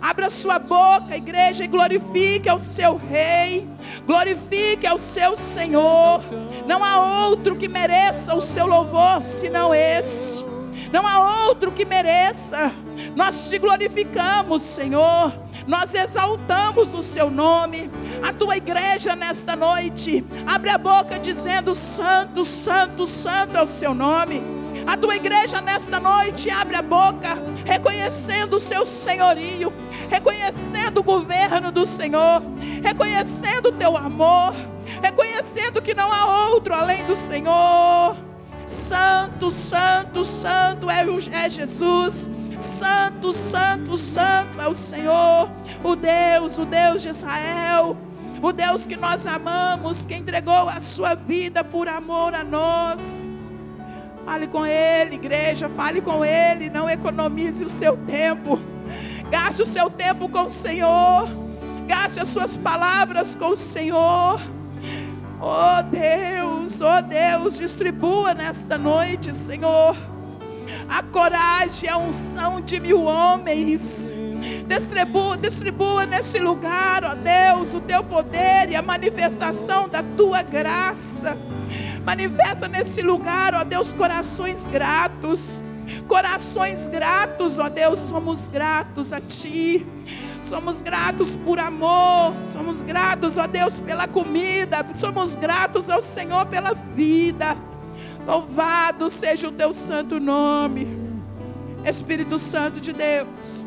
Abra 0.00 0.28
sua 0.28 0.58
boca, 0.58 1.16
igreja, 1.16 1.64
e 1.64 1.66
glorifique 1.66 2.48
ao 2.48 2.58
seu 2.58 2.96
Rei, 2.96 3.66
glorifique 4.06 4.86
ao 4.86 4.98
seu 4.98 5.34
Senhor. 5.36 6.20
Não 6.66 6.84
há 6.84 7.26
outro 7.26 7.56
que 7.56 7.66
mereça 7.66 8.34
o 8.34 8.40
seu 8.40 8.66
louvor 8.66 9.22
senão 9.22 9.74
esse. 9.74 10.44
Não 10.92 11.06
há 11.06 11.46
outro 11.46 11.72
que 11.72 11.84
mereça. 11.84 12.70
Nós 13.14 13.48
te 13.48 13.58
glorificamos, 13.58 14.62
Senhor. 14.62 15.32
Nós 15.66 15.94
exaltamos 15.94 16.94
o 16.94 17.02
seu 17.02 17.30
nome. 17.30 17.90
A 18.22 18.32
tua 18.32 18.56
igreja 18.56 19.16
nesta 19.16 19.56
noite 19.56 20.24
abre 20.46 20.70
a 20.70 20.78
boca 20.78 21.18
dizendo: 21.18 21.74
Santo, 21.74 22.44
Santo, 22.44 23.06
Santo 23.06 23.56
é 23.56 23.62
o 23.62 23.66
seu 23.66 23.92
nome. 23.94 24.42
A 24.86 24.96
tua 24.96 25.16
igreja 25.16 25.60
nesta 25.60 25.98
noite 25.98 26.48
abre 26.48 26.76
a 26.76 26.82
boca, 26.82 27.36
reconhecendo 27.64 28.54
o 28.54 28.60
seu 28.60 28.84
senhorio, 28.84 29.72
reconhecendo 30.08 30.98
o 30.98 31.02
governo 31.02 31.72
do 31.72 31.84
Senhor, 31.84 32.40
reconhecendo 32.84 33.70
o 33.70 33.72
teu 33.72 33.96
amor, 33.96 34.54
reconhecendo 35.02 35.82
que 35.82 35.94
não 35.94 36.12
há 36.12 36.48
outro 36.50 36.72
além 36.72 37.04
do 37.04 37.16
Senhor. 37.16 38.25
Santo, 38.66 39.50
Santo, 39.50 40.24
Santo 40.24 40.90
é, 40.90 41.04
o- 41.04 41.18
é 41.32 41.48
Jesus. 41.50 42.28
Santo, 42.58 43.32
Santo, 43.32 43.98
Santo 43.98 44.60
é 44.60 44.66
o 44.66 44.74
Senhor, 44.74 45.50
o 45.84 45.94
Deus, 45.94 46.56
o 46.56 46.64
Deus 46.64 47.02
de 47.02 47.08
Israel, 47.08 47.96
o 48.40 48.50
Deus 48.52 48.86
que 48.86 48.96
nós 48.96 49.26
amamos, 49.26 50.06
que 50.06 50.14
entregou 50.14 50.68
a 50.68 50.80
sua 50.80 51.14
vida 51.14 51.62
por 51.62 51.86
amor 51.86 52.34
a 52.34 52.42
nós. 52.42 53.30
Fale 54.24 54.46
com 54.46 54.64
Ele, 54.64 55.16
igreja, 55.16 55.68
fale 55.68 56.00
com 56.00 56.24
Ele, 56.24 56.70
não 56.70 56.88
economize 56.88 57.62
o 57.62 57.68
seu 57.68 57.96
tempo, 57.96 58.58
gaste 59.30 59.62
o 59.62 59.66
seu 59.66 59.90
tempo 59.90 60.28
com 60.28 60.44
o 60.44 60.50
Senhor, 60.50 61.28
gaste 61.86 62.20
as 62.20 62.28
suas 62.28 62.56
palavras 62.56 63.34
com 63.34 63.50
o 63.50 63.56
Senhor. 63.56 64.40
Oh 65.40 65.82
Deus, 65.82 66.80
oh 66.80 67.02
Deus, 67.02 67.58
distribua 67.58 68.32
nesta 68.32 68.78
noite, 68.78 69.36
Senhor, 69.36 69.94
a 70.88 71.02
coragem, 71.02 71.90
a 71.90 71.98
unção 71.98 72.60
de 72.60 72.80
mil 72.80 73.04
homens. 73.04 74.08
Distribua, 74.66 75.36
distribua 75.36 76.06
nesse 76.06 76.38
lugar, 76.38 77.04
ó 77.04 77.14
Deus, 77.14 77.74
o 77.74 77.80
teu 77.80 78.02
poder 78.02 78.70
e 78.70 78.76
a 78.76 78.82
manifestação 78.82 79.88
da 79.88 80.02
tua 80.16 80.42
graça. 80.42 81.36
Manifesta 82.04 82.66
nesse 82.66 83.02
lugar, 83.02 83.54
ó 83.54 83.62
Deus, 83.62 83.92
corações 83.92 84.66
gratos. 84.66 85.62
Corações 86.06 86.88
gratos, 86.88 87.58
ó 87.58 87.68
Deus, 87.68 87.98
somos 88.00 88.48
gratos 88.48 89.12
a 89.12 89.20
Ti. 89.20 89.86
Somos 90.42 90.80
gratos 90.80 91.34
por 91.34 91.58
amor, 91.58 92.32
somos 92.52 92.80
gratos, 92.80 93.36
ó 93.36 93.48
Deus, 93.48 93.80
pela 93.80 94.06
comida, 94.06 94.86
somos 94.94 95.34
gratos 95.34 95.90
ao 95.90 96.00
Senhor 96.00 96.46
pela 96.46 96.72
vida. 96.72 97.56
Louvado 98.24 99.10
seja 99.10 99.48
o 99.48 99.52
Teu 99.52 99.72
santo 99.72 100.20
nome, 100.20 100.86
Espírito 101.84 102.38
Santo 102.38 102.80
de 102.80 102.92
Deus. 102.92 103.66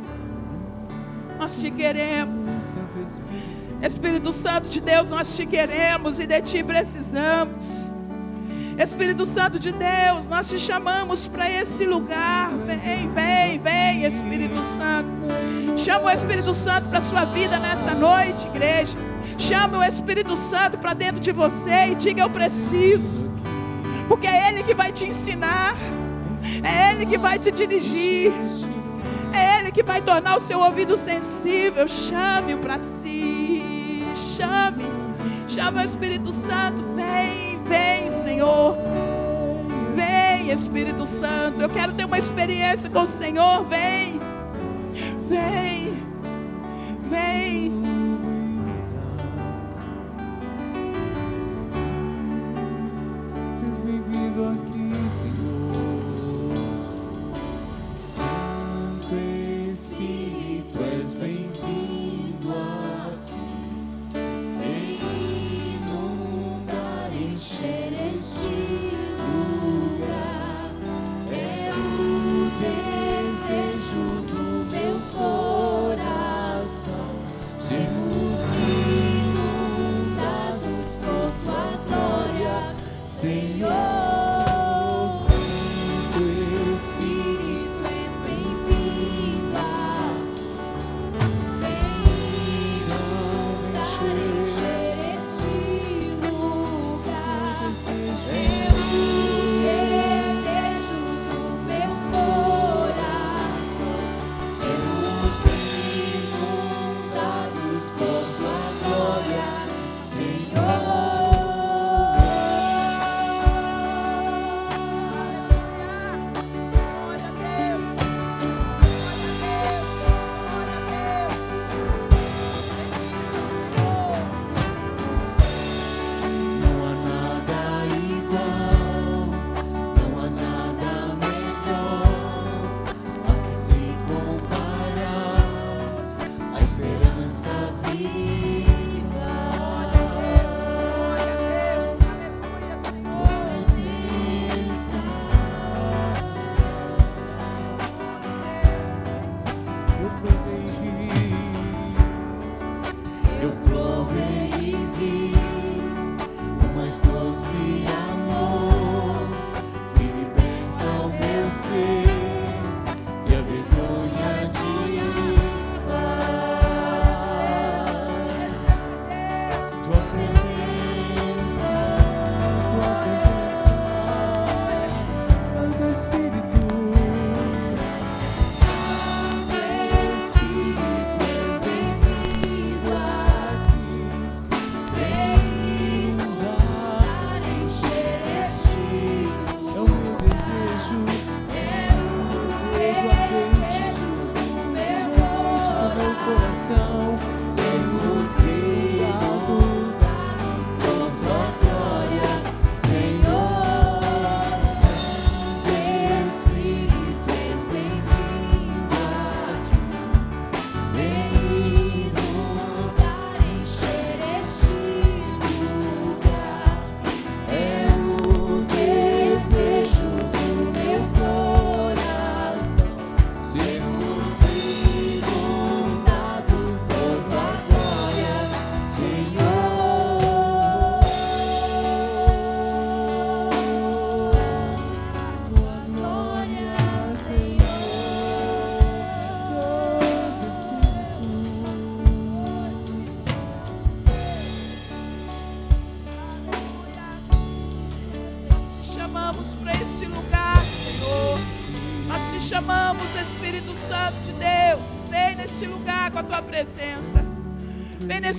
Nós 1.38 1.60
te 1.60 1.70
queremos, 1.70 2.48
Espírito 3.82 4.32
Santo 4.32 4.70
de 4.70 4.80
Deus, 4.80 5.10
nós 5.10 5.36
te 5.36 5.46
queremos 5.46 6.18
e 6.20 6.26
de 6.26 6.42
Ti 6.42 6.64
precisamos. 6.64 7.90
Espírito 8.82 9.26
Santo 9.26 9.60
de 9.60 9.74
Deus, 9.74 10.30
nós 10.30 10.50
te 10.50 10.58
chamamos 10.58 11.28
para 11.28 11.52
esse 11.52 11.86
lugar. 11.86 12.50
Vem, 12.66 13.10
vem, 13.10 13.60
vem, 13.60 14.06
Espírito 14.06 14.64
Santo. 14.64 15.10
Chama 15.76 16.06
o 16.06 16.10
Espírito 16.10 16.54
Santo 16.54 16.88
para 16.88 17.00
a 17.00 17.02
sua 17.02 17.26
vida 17.26 17.60
nessa 17.60 17.94
noite, 17.94 18.48
igreja. 18.48 18.98
Chama 19.38 19.80
o 19.80 19.84
Espírito 19.84 20.34
Santo 20.34 20.78
para 20.78 20.94
dentro 20.94 21.20
de 21.20 21.34
você 21.34 21.90
e 21.90 21.96
diga: 21.96 22.22
Eu 22.22 22.30
preciso. 22.30 23.30
Porque 24.08 24.28
é 24.28 24.48
Ele 24.48 24.64
que 24.64 24.74
vai 24.74 24.94
te 24.94 25.04
ensinar, 25.04 25.76
é 26.64 26.92
Ele 26.92 27.06
que 27.06 27.18
vai 27.18 27.38
te 27.38 27.52
dirigir, 27.52 28.32
é 29.34 29.60
Ele 29.60 29.72
que 29.74 29.84
vai 29.84 30.02
tornar 30.02 30.38
o 30.38 30.40
seu 30.40 30.58
ouvido 30.58 30.96
sensível. 30.96 31.86
Chame-o 31.86 32.60
para 32.60 32.80
si. 32.80 33.62
Chame, 34.16 34.86
chame 35.50 35.82
o 35.82 35.84
Espírito 35.84 36.32
Santo. 36.32 36.89
Vem, 37.70 38.12
Senhor. 38.12 38.76
Vem, 39.96 40.52
Espírito 40.52 41.06
Santo. 41.06 41.62
Eu 41.62 41.70
quero 41.70 41.94
ter 41.94 42.06
uma 42.06 42.18
experiência 42.18 42.90
com 42.90 43.04
o 43.04 43.08
Senhor. 43.08 43.64
Vem, 43.66 44.20
vem, 45.28 45.94
vem. 47.10 47.79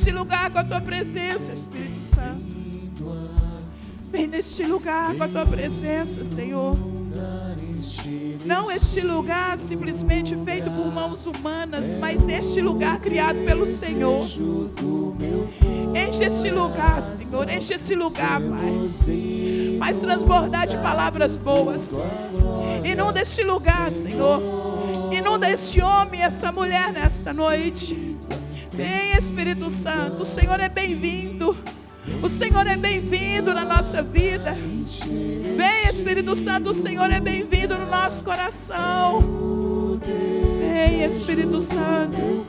Neste 0.00 0.12
lugar 0.12 0.50
com 0.50 0.58
a 0.58 0.64
tua 0.64 0.80
presença, 0.80 1.52
Espírito 1.52 2.02
Santo. 2.02 2.56
Vem 4.10 4.26
neste 4.26 4.64
lugar 4.64 5.14
com 5.14 5.24
a 5.24 5.28
tua 5.28 5.44
presença, 5.44 6.24
Senhor. 6.24 6.74
Não 8.46 8.70
este 8.70 9.02
lugar 9.02 9.58
simplesmente 9.58 10.34
feito 10.42 10.70
por 10.70 10.86
mãos 10.90 11.26
humanas, 11.26 11.92
mas 11.92 12.26
este 12.26 12.62
lugar 12.62 12.98
criado 12.98 13.44
pelo 13.44 13.68
Senhor. 13.68 14.26
Enche 15.94 16.24
este 16.24 16.48
lugar, 16.48 17.02
Senhor. 17.02 17.50
Enche 17.50 17.74
este 17.74 17.94
lugar, 17.94 18.40
Pai. 18.40 19.78
Faz 19.78 19.98
transbordar 19.98 20.66
de 20.66 20.78
palavras 20.78 21.36
boas. 21.36 22.10
Inunda 22.82 23.20
este 23.20 23.42
lugar, 23.42 23.92
Senhor. 23.92 24.40
Inunda 25.12 25.50
este 25.50 25.82
homem 25.82 26.20
e 26.20 26.22
essa 26.22 26.50
mulher 26.50 26.90
nesta 26.90 27.34
noite. 27.34 28.18
Vem, 28.72 29.16
Espírito 29.16 29.68
Santo. 29.70 30.22
O 30.22 30.24
Senhor 30.24 30.60
é 30.60 30.68
bem-vindo. 30.68 31.56
O 32.22 32.28
Senhor 32.28 32.66
é 32.66 32.76
bem-vindo 32.76 33.52
na 33.52 33.64
nossa 33.64 34.02
vida. 34.02 34.56
Vem, 35.56 35.88
Espírito 35.88 36.34
Santo. 36.34 36.70
O 36.70 36.74
Senhor 36.74 37.10
é 37.10 37.20
bem-vindo 37.20 37.76
no 37.76 37.86
nosso 37.86 38.22
coração. 38.22 40.00
Vem, 40.58 41.04
Espírito 41.04 41.60
Santo. 41.60 42.46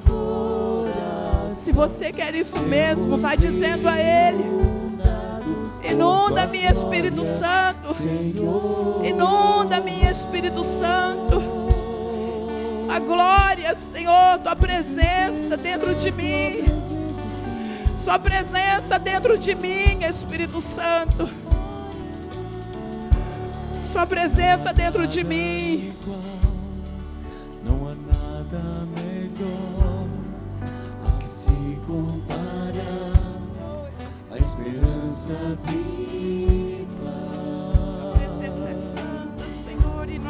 Se 1.53 1.71
você 1.71 2.11
quer 2.11 2.33
isso 2.33 2.59
mesmo, 2.61 3.17
vai 3.17 3.37
dizendo 3.37 3.87
a 3.87 3.97
Ele. 3.99 4.45
Inunda-me, 5.83 6.65
Espírito 6.65 7.25
Santo. 7.25 7.89
Inunda-me, 9.03 10.05
Espírito 10.09 10.63
Santo. 10.63 11.40
A 12.91 12.99
glória, 12.99 13.73
Senhor, 13.73 14.39
tua 14.39 14.53
presença 14.53 15.55
dentro 15.55 15.95
de 15.95 16.11
mim. 16.11 16.65
Sua 17.95 18.19
presença 18.19 18.99
dentro 18.99 19.37
de 19.37 19.55
mim, 19.55 20.03
Espírito 20.03 20.59
Santo. 20.59 21.29
Sua 23.81 24.05
presença 24.05 24.73
dentro 24.73 25.07
de 25.07 25.23
mim. 25.23 25.93
Não 27.63 27.87
há 27.87 27.95
nada 27.95 28.85
melhor 28.93 30.07
a 31.07 31.23
que 31.23 31.29
se 31.29 31.79
compara 31.87 32.83
a 34.31 34.37
esperança 34.37 35.33
viva. 35.65 36.10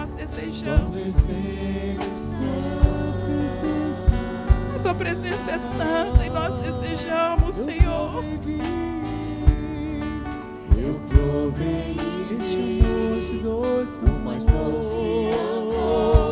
Nós 0.01 0.09
Tua 0.09 0.17
desejamos. 0.17 1.29
A 4.75 4.79
tua 4.79 4.95
presença 4.95 5.51
é 5.51 5.59
santa 5.59 6.25
e 6.25 6.29
nós 6.29 6.55
desejamos, 6.55 7.55
Senhor. 7.55 8.23
eu 10.75 10.99
provei 11.07 11.95
este 12.35 12.81
doce, 12.81 13.33
doce, 13.43 13.99
mais 14.25 14.45
doce 14.47 15.03
amor 15.59 16.30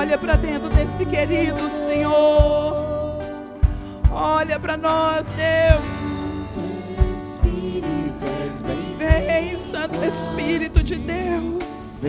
Olha 0.00 0.16
para 0.16 0.34
dentro 0.36 0.70
desse 0.70 1.04
querido 1.04 1.68
Senhor. 1.68 3.18
Olha 4.10 4.58
para 4.58 4.74
nós, 4.78 5.28
Deus. 5.28 6.40
Vem, 8.96 9.58
Santo 9.58 10.02
Espírito 10.02 10.82
de 10.82 10.94
Deus. 10.96 12.00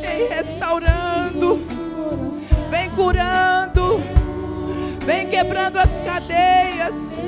Vem 0.00 0.28
restaurando. 0.30 1.58
Vem 2.70 2.90
curando. 2.92 4.00
Vem 5.04 5.26
quebrando 5.28 5.76
as 5.76 6.00
cadeias. 6.00 7.22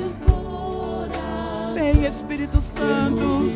Vem, 1.75 2.03
Espírito 2.03 2.59
Santo. 2.59 3.51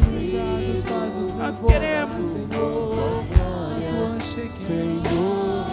Nós 1.35 1.63
queremos. 1.63 3.48
Espírito, 4.45 5.68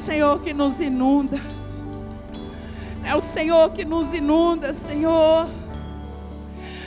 Senhor 0.00 0.40
que 0.40 0.54
nos 0.54 0.80
inunda. 0.80 1.38
É 3.04 3.14
o 3.14 3.20
Senhor 3.20 3.70
que 3.70 3.84
nos 3.84 4.14
inunda, 4.14 4.72
Senhor. 4.72 5.46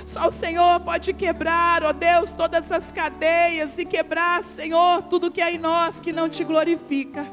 Só 0.05 0.27
o 0.27 0.31
Senhor 0.31 0.79
pode 0.81 1.13
quebrar, 1.13 1.83
ó 1.83 1.93
Deus, 1.93 2.31
todas 2.31 2.71
as 2.71 2.91
cadeias 2.91 3.77
e 3.77 3.85
quebrar, 3.85 4.43
Senhor, 4.43 5.03
tudo 5.03 5.31
que 5.31 5.41
há 5.41 5.51
em 5.51 5.59
nós 5.59 5.99
que 5.99 6.11
não 6.11 6.27
te 6.27 6.43
glorifica. 6.43 7.25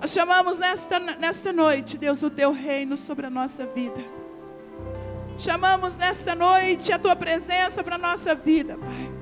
Nós 0.00 0.10
chamamos 0.10 0.58
nesta, 0.58 0.98
nesta 0.98 1.52
noite, 1.52 1.98
Deus, 1.98 2.22
o 2.22 2.30
teu 2.30 2.50
reino 2.50 2.96
sobre 2.96 3.26
a 3.26 3.30
nossa 3.30 3.66
vida. 3.66 4.02
Chamamos 5.36 5.96
nesta 5.96 6.34
noite 6.34 6.92
a 6.92 6.98
tua 6.98 7.14
presença 7.14 7.84
para 7.84 7.96
a 7.96 7.98
nossa 7.98 8.34
vida, 8.34 8.76
Pai. 8.78 9.12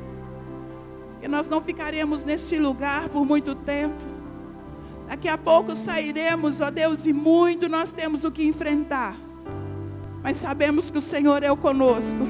Que 1.20 1.28
nós 1.28 1.48
não 1.48 1.61
ficaremos 1.61 2.22
neste 2.22 2.57
lugar 2.57 3.09
por 3.09 3.24
muito 3.26 3.54
tempo. 3.54 4.17
Daqui 5.09 5.27
a 5.27 5.38
pouco 5.38 5.75
sairemos, 5.75 6.61
ó 6.61 6.71
Deus, 6.71 7.07
e 7.07 7.14
muito 7.14 7.66
nós 7.66 7.90
temos 7.90 8.25
o 8.25 8.31
que 8.31 8.47
enfrentar. 8.47 9.16
Mas 10.23 10.37
sabemos 10.37 10.90
que 10.90 10.99
o 10.99 11.01
Senhor 11.01 11.42
é 11.42 11.51
o 11.51 11.57
conosco. 11.57 12.21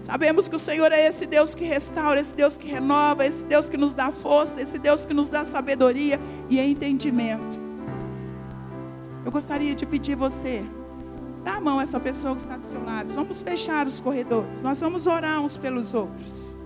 Sabemos 0.00 0.48
que 0.48 0.56
o 0.56 0.58
Senhor 0.58 0.90
é 0.92 1.06
esse 1.06 1.26
Deus 1.26 1.54
que 1.54 1.64
restaura, 1.64 2.18
esse 2.18 2.34
Deus 2.34 2.56
que 2.56 2.66
renova, 2.66 3.26
esse 3.26 3.44
Deus 3.44 3.68
que 3.68 3.76
nos 3.76 3.92
dá 3.92 4.10
força, 4.10 4.62
esse 4.62 4.78
Deus 4.78 5.04
que 5.04 5.12
nos 5.12 5.28
dá 5.28 5.44
sabedoria 5.44 6.18
e 6.48 6.58
entendimento. 6.58 7.60
Eu 9.22 9.30
gostaria 9.30 9.74
de 9.74 9.84
pedir 9.84 10.16
você, 10.16 10.64
dá 11.44 11.56
a 11.56 11.60
mão 11.60 11.78
a 11.78 11.82
essa 11.82 12.00
pessoa 12.00 12.34
que 12.34 12.40
está 12.40 12.56
do 12.56 12.64
seu 12.64 12.82
lado. 12.82 13.12
Vamos 13.12 13.42
fechar 13.42 13.86
os 13.86 14.00
corredores. 14.00 14.62
Nós 14.62 14.80
vamos 14.80 15.06
orar 15.06 15.42
uns 15.42 15.56
pelos 15.58 15.92
outros. 15.92 16.56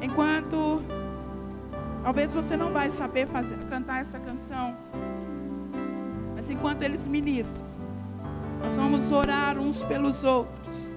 Enquanto 0.00 0.80
talvez 2.06 2.32
você 2.32 2.56
não 2.56 2.72
vai 2.72 2.88
saber 2.88 3.26
fazer, 3.26 3.56
cantar 3.68 4.00
essa 4.00 4.16
canção, 4.20 4.76
mas 6.36 6.48
enquanto 6.48 6.82
eles 6.84 7.04
ministram, 7.04 7.64
nós 8.62 8.76
vamos 8.76 9.10
orar 9.10 9.58
uns 9.58 9.82
pelos 9.82 10.22
outros. 10.22 10.94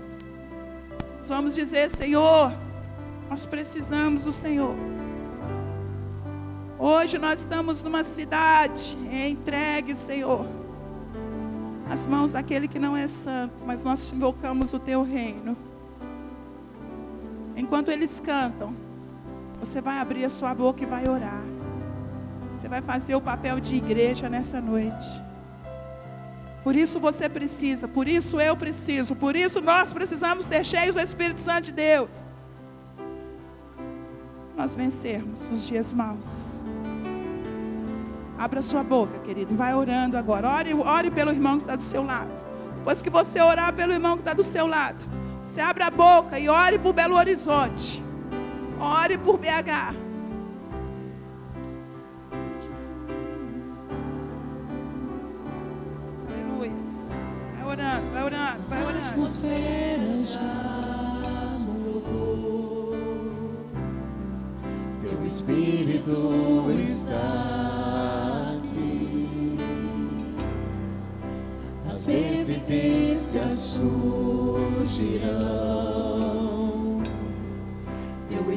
Nós 1.18 1.28
vamos 1.30 1.56
dizer, 1.56 1.90
Senhor, 1.90 2.54
nós 3.28 3.44
precisamos 3.44 4.26
do 4.26 4.32
Senhor. 4.32 4.76
Hoje 6.78 7.18
nós 7.18 7.40
estamos 7.40 7.82
numa 7.82 8.04
cidade 8.04 8.96
entregue, 9.12 9.96
Senhor, 9.96 10.46
às 11.90 12.06
mãos 12.06 12.34
daquele 12.34 12.68
que 12.68 12.78
não 12.78 12.96
é 12.96 13.08
santo, 13.08 13.56
mas 13.66 13.84
nós 13.84 14.14
invocamos 14.14 14.74
o 14.74 14.80
teu 14.80 15.02
reino. 15.02 15.58
Enquanto 17.56 17.90
eles 17.90 18.20
cantam, 18.20 18.89
você 19.60 19.82
vai 19.82 19.98
abrir 20.00 20.26
a 20.26 20.30
sua 20.30 20.54
boca 20.54 20.84
e 20.84 20.86
vai 20.86 21.08
orar. 21.08 21.44
Você 22.56 22.68
vai 22.68 22.82
fazer 22.82 23.16
o 23.16 23.22
papel 23.22 23.60
de 23.60 23.76
igreja 23.76 24.30
nessa 24.30 24.60
noite. 24.60 25.24
Por 26.64 26.76
isso 26.76 27.00
você 27.00 27.30
precisa, 27.30 27.88
por 27.88 28.08
isso 28.08 28.40
eu 28.40 28.56
preciso, 28.56 29.16
por 29.16 29.36
isso 29.36 29.62
nós 29.62 29.94
precisamos 29.94 30.46
ser 30.46 30.66
cheios 30.66 30.96
do 30.96 31.02
Espírito 31.02 31.40
Santo 31.40 31.66
de 31.66 31.72
Deus. 31.72 32.28
Nós 34.58 34.76
vencermos 34.76 35.50
os 35.52 35.66
dias 35.68 35.94
maus. 35.94 36.62
Abra 38.38 38.62
sua 38.62 38.84
boca, 38.84 39.20
querido. 39.20 39.56
Vai 39.56 39.74
orando 39.74 40.18
agora. 40.18 40.50
Ore, 40.50 40.74
ore 40.74 41.12
pelo 41.12 41.32
irmão 41.32 41.58
que 41.58 41.64
está 41.64 41.76
do 41.76 41.82
seu 41.82 42.04
lado. 42.04 42.32
Depois 42.78 43.02
que 43.02 43.10
você 43.10 43.42
orar 43.42 43.74
pelo 43.74 43.94
irmão 43.94 44.16
que 44.16 44.22
está 44.22 44.34
do 44.34 44.44
seu 44.44 44.66
lado, 44.66 45.04
Você 45.46 45.62
abre 45.62 45.82
a 45.82 45.90
boca 45.90 46.38
e 46.38 46.48
ore 46.48 46.78
por 46.78 46.94
Belo 46.94 47.16
Horizonte. 47.16 48.04
Ore 48.80 49.18
por 49.18 49.38
BH. 49.38 49.94
Aleluia. 56.28 56.72
Vai 57.56 57.64
orando, 57.66 58.12
vai 58.14 58.24
orando, 58.24 58.62
vai 58.70 58.82
A 58.82 58.86
orando. 58.86 59.06
atmosfera 59.06 60.08
já 60.26 61.50
mudou. 61.60 62.96
Teu 65.02 65.26
Espírito 65.26 66.66
está 66.80 68.58
aqui. 68.60 69.58
As 71.88 72.08
evidências 72.08 73.54
surgirão. 73.54 75.79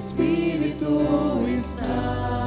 Espírito 0.02 1.46
está 1.46 2.41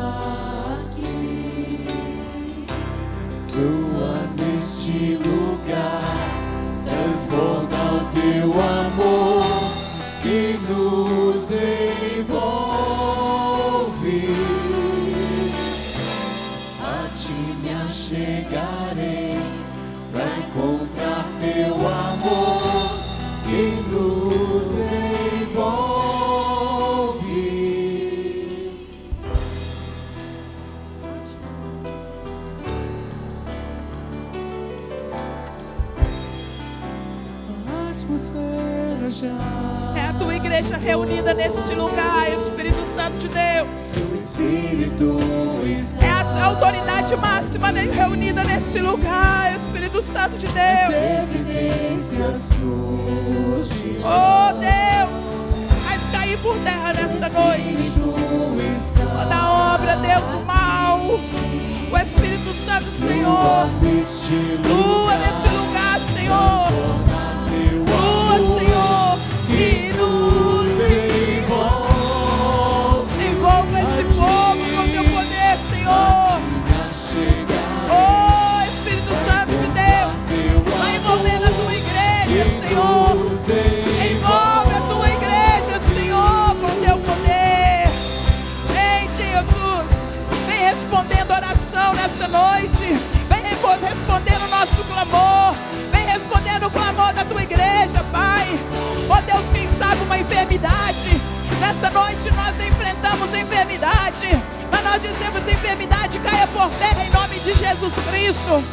enfrentamos 103.35 103.65
enfermidade. 103.65 104.43
Mas 104.71 104.83
nós 104.83 105.01
dizemos 105.01 105.47
enfermidade 105.47 106.19
caia 106.19 106.47
por 106.47 106.69
terra 106.71 107.03
em 107.03 107.09
nome 107.11 107.39
de 107.39 107.53
Jesus 107.53 107.95
Cristo. 108.09 108.63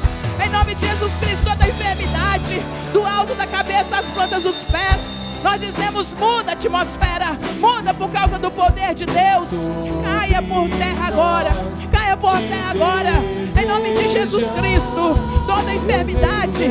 Em 0.44 0.48
nome 0.50 0.74
de 0.74 0.86
Jesus 0.86 1.12
Cristo, 1.16 1.44
toda 1.44 1.68
enfermidade, 1.68 2.60
do 2.92 3.06
alto 3.06 3.34
da 3.34 3.46
cabeça 3.46 3.98
às 3.98 4.08
plantas 4.08 4.42
dos 4.42 4.64
pés. 4.64 5.40
Nós 5.42 5.60
dizemos: 5.60 6.12
muda 6.12 6.52
a 6.52 6.54
atmosfera, 6.54 7.38
muda 7.60 7.92
por 7.94 8.10
causa 8.10 8.38
do 8.38 8.50
poder 8.50 8.94
de 8.94 9.06
Deus. 9.06 9.68
Caia 10.02 10.42
por 10.42 10.68
terra 10.70 11.06
agora, 11.08 11.50
caia 11.90 12.16
por 12.16 12.32
terra 12.32 12.70
agora. 12.70 13.12
Em 13.60 13.66
nome 13.66 13.92
de 13.92 14.08
Jesus 14.08 14.50
Cristo, 14.50 15.14
toda 15.46 15.74
enfermidade, 15.74 16.64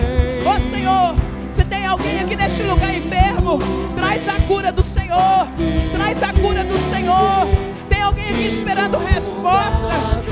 ó 0.46 0.60
Senhor. 0.70 1.16
Se 1.52 1.66
tem 1.66 1.86
alguém 1.86 2.22
aqui 2.22 2.36
neste 2.36 2.64
lugar 2.64 2.94
enfermo, 2.96 3.60
traz 3.96 4.28
a 4.28 4.36
cura 4.48 4.72
do 4.72 4.82
Senhor, 4.82 5.48
traz 5.94 6.24
a 6.24 6.34
cura 6.34 6.64
do 6.64 6.78
Senhor. 6.78 7.71
Alguém 8.12 8.30
aqui 8.30 8.48
esperando 8.48 8.98
resposta, 8.98 9.88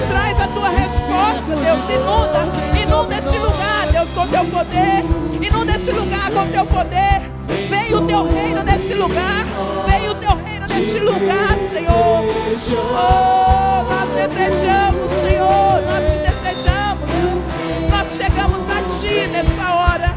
traz 0.10 0.38
a 0.38 0.48
tua 0.48 0.68
resposta, 0.68 1.56
Deus. 1.56 1.90
Inunda, 1.90 2.78
inunda 2.78 3.18
este 3.18 3.38
lugar, 3.38 3.88
Deus, 3.90 4.10
com 4.10 4.28
teu 4.28 4.44
poder. 4.44 5.06
Inunda 5.42 5.76
este 5.76 5.92
lugar 5.92 6.30
com 6.30 6.46
teu 6.48 6.66
poder. 6.66 7.22
Vem 7.70 7.96
o 7.96 8.02
teu 8.06 8.30
reino 8.34 8.64
nesse 8.64 8.94
lugar. 8.94 9.46
Vem 9.88 10.10
o 10.10 10.16
teu 10.16 10.36
reino 10.36 10.66
nesse 10.68 11.00
lugar, 11.00 11.58
Senhor. 11.72 12.26
Oh, 12.92 13.84
nós 13.90 14.10
desejamos, 14.14 15.12
Senhor. 15.14 15.82
Nós 15.88 16.12
te 16.12 16.18
desejamos. 16.18 17.10
Nós 17.90 18.08
chegamos 18.18 18.68
a 18.68 18.82
ti 19.00 19.26
nessa 19.32 19.74
hora. 19.74 20.14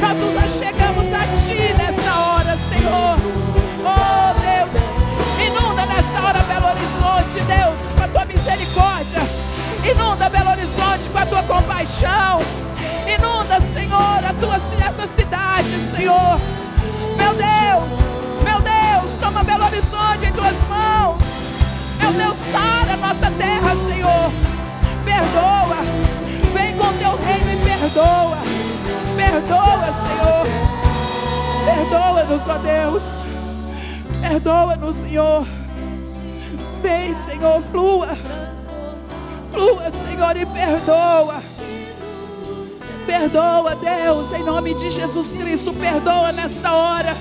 Nós 0.00 0.18
nos 0.18 0.34
achegamos 0.34 1.12
a 1.12 1.20
ti 1.44 1.74
nesta 1.76 2.20
hora, 2.20 2.56
Senhor. 2.70 3.71
Horizonte, 6.82 7.40
Deus, 7.44 7.92
com 7.92 8.02
a 8.02 8.08
tua 8.08 8.24
misericórdia. 8.24 9.20
Inunda 9.88 10.28
Belo 10.28 10.50
Horizonte 10.50 11.08
com 11.10 11.18
a 11.18 11.26
tua 11.26 11.42
compaixão. 11.44 12.40
Inunda, 13.06 13.60
Senhor, 13.72 14.24
a 14.24 14.34
tua 14.40 14.56
essa 14.56 15.06
cidade, 15.06 15.80
Senhor. 15.80 16.40
Meu 17.16 17.34
Deus, 17.34 17.92
meu 18.42 18.60
Deus, 18.60 19.14
toma 19.20 19.44
Belo 19.44 19.64
Horizonte 19.64 20.26
em 20.26 20.32
tuas 20.32 20.56
mãos. 20.68 21.20
Meu 22.00 22.12
Deus, 22.14 22.36
sara 22.36 22.94
a 22.94 22.96
nossa 22.96 23.30
terra, 23.30 23.76
Senhor. 23.86 24.32
Perdoa. 25.04 25.76
Vem 26.52 26.76
com 26.76 26.92
teu 26.94 27.16
reino 27.24 27.52
e 27.52 27.64
perdoa. 27.64 28.38
Perdoa, 29.16 29.92
Senhor. 30.02 30.46
Perdoa-nos, 31.64 32.48
ó 32.48 32.58
Deus. 32.58 33.22
Perdoa-nos, 34.20 34.96
Senhor. 34.96 35.61
Vem, 36.82 37.14
Senhor, 37.14 37.62
flua. 37.70 38.08
Flua, 39.52 39.90
Senhor, 39.92 40.36
e 40.36 40.44
perdoa. 40.44 41.40
Perdoa, 43.06 43.76
Deus, 43.76 44.32
em 44.32 44.42
nome 44.42 44.74
de 44.74 44.90
Jesus 44.90 45.32
Cristo. 45.32 45.72
Perdoa 45.72 46.32
nesta 46.32 46.72
hora. 46.72 47.16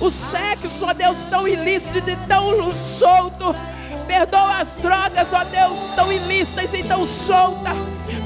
O 0.00 0.10
sexo, 0.10 0.86
ó 0.86 0.94
Deus, 0.94 1.24
tão 1.24 1.46
ilícito 1.46 2.08
e 2.08 2.16
tão 2.26 2.74
solto. 2.74 3.54
Perdoa 4.06 4.60
as 4.60 4.68
drogas, 4.76 5.34
ó 5.34 5.44
Deus, 5.44 5.78
tão 5.94 6.10
ilícitas 6.10 6.72
e 6.72 6.82
tão 6.82 7.04
soltas. 7.04 7.76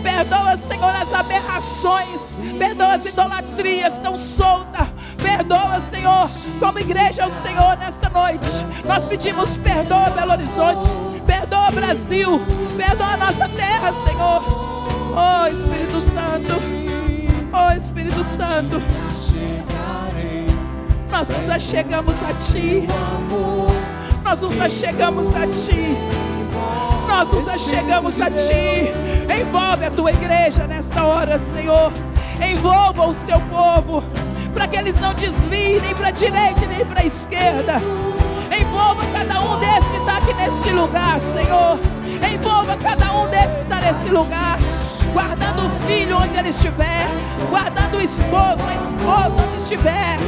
Perdoa, 0.00 0.56
Senhor, 0.56 0.94
as 0.94 1.12
aberrações. 1.12 2.36
Perdoa 2.56 2.94
as 2.94 3.04
idolatrias 3.04 3.98
tão 3.98 4.16
soltas. 4.16 4.91
Perdoa, 5.22 5.80
Senhor, 5.80 6.28
como 6.58 6.78
igreja 6.78 7.24
ao 7.24 7.30
Senhor 7.30 7.76
nesta 7.78 8.08
noite. 8.08 8.66
Nós 8.84 9.06
pedimos 9.06 9.56
perdoa, 9.56 10.10
Belo 10.10 10.32
Horizonte. 10.32 10.88
Perdoa, 11.24 11.70
Brasil. 11.70 12.40
Perdoa 12.76 13.16
nossa 13.16 13.48
terra, 13.48 13.92
Senhor. 13.92 14.42
Oh, 15.14 15.46
Espírito 15.46 16.00
Santo. 16.00 16.54
Oh, 17.52 17.76
Espírito 17.76 18.24
Santo. 18.24 18.82
Nós 21.10 21.28
nos 21.28 21.48
achegamos 21.48 22.22
a 22.22 22.32
Ti. 22.34 22.88
Nós 24.24 24.40
nos 24.40 24.60
achegamos 24.60 25.34
a 25.34 25.46
Ti. 25.46 25.96
Nós 27.06 27.32
nos 27.32 27.48
achegamos 27.48 28.20
a 28.20 28.30
Ti. 28.30 28.90
Envolve 29.38 29.84
a 29.84 29.90
Tua 29.90 30.10
igreja 30.10 30.66
nesta 30.66 31.04
hora, 31.04 31.38
Senhor. 31.38 31.92
Envolva 32.40 33.06
o 33.06 33.14
Seu 33.14 33.38
povo. 33.42 34.02
Para 34.52 34.68
que 34.68 34.76
eles 34.76 34.98
não 34.98 35.14
desviem 35.14 35.80
nem 35.80 35.94
para 35.94 36.08
a 36.08 36.10
direita 36.10 36.66
nem 36.66 36.84
para 36.84 37.00
a 37.00 37.06
esquerda. 37.06 37.74
Envolva 38.56 39.04
cada 39.12 39.40
um 39.40 39.58
desses 39.58 39.88
que 39.88 39.96
está 39.96 40.18
aqui 40.18 40.34
neste 40.34 40.70
lugar, 40.70 41.18
Senhor. 41.20 41.78
Envolva 42.32 42.76
cada 42.76 43.12
um 43.12 43.28
desses 43.28 43.56
que 43.56 43.62
está 43.62 43.80
nesse 43.80 44.08
lugar. 44.08 44.58
Guardando 45.12 45.66
o 45.66 45.86
filho 45.86 46.18
onde 46.18 46.36
ele 46.36 46.50
estiver. 46.50 47.06
Guardando 47.50 47.98
o 47.98 48.00
esposo, 48.02 48.62
a 48.68 48.74
esposa 48.74 49.42
onde 49.42 49.62
estiver. 49.62 50.18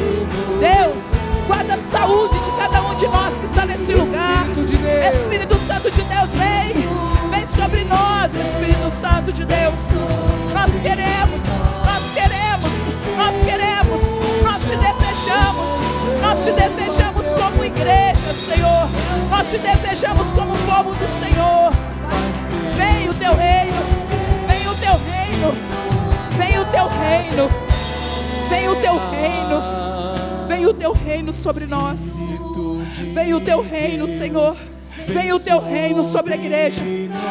Deus, 0.61 1.15
Guarda 1.47 1.75
a 1.75 1.79
saúde 1.79 2.39
de 2.39 2.51
cada 2.53 2.83
um 2.83 2.95
de 2.95 3.07
nós 3.07 3.37
que 3.37 3.45
está 3.45 3.67
nesse 3.67 3.93
lugar. 3.93 4.47
Espírito 4.49 4.65
de. 4.65 5.17
Espírito 5.17 5.59
Santo 5.59 5.91
de 5.91 6.03
Deus, 6.03 6.31
vem. 6.35 7.31
Vem 7.31 7.47
sobre 7.47 7.85
nós, 7.85 8.35
Espírito 8.35 8.89
Santo 8.89 9.33
de 9.33 9.45
Deus. 9.45 9.91
Nós 10.55 10.71
queremos, 10.79 11.43
nós 11.85 12.11
queremos, 12.15 12.73
nós 13.17 13.37
queremos, 13.45 13.64
te 14.75 14.77
desejamos. 14.77 15.71
Nós 16.21 16.45
te 16.45 16.53
desejamos 16.53 17.35
como 17.35 17.65
igreja, 17.65 18.35
Senhor. 18.35 18.89
Nós 19.31 19.51
te 19.51 19.59
desejamos 19.59 20.33
como 20.33 20.57
povo 20.59 20.95
do 20.95 21.09
Senhor. 21.19 21.73
Vem 22.77 23.09
o 23.09 23.15
teu 23.15 23.35
reino, 23.35 23.83
vem 24.47 24.67
o 24.67 24.75
teu 24.75 24.99
reino, 25.13 25.53
vem 26.37 26.59
o 26.59 26.65
teu 26.67 26.89
reino, 26.89 27.51
vem 28.49 28.69
o 28.69 28.77
teu 28.77 28.99
reino, 29.11 30.49
vem 30.49 30.67
o 30.67 30.75
teu 30.75 30.93
reino 30.93 31.33
sobre 31.33 31.67
nós. 31.67 32.33
Vem 33.15 33.35
o 33.35 33.41
teu 33.41 33.63
reino, 33.63 34.07
Senhor. 34.07 34.57
Vem 35.07 35.33
o 35.33 35.41
teu 35.41 35.61
reino 35.61 36.03
sobre 36.03 36.35
a 36.35 36.37
igreja. 36.37 36.81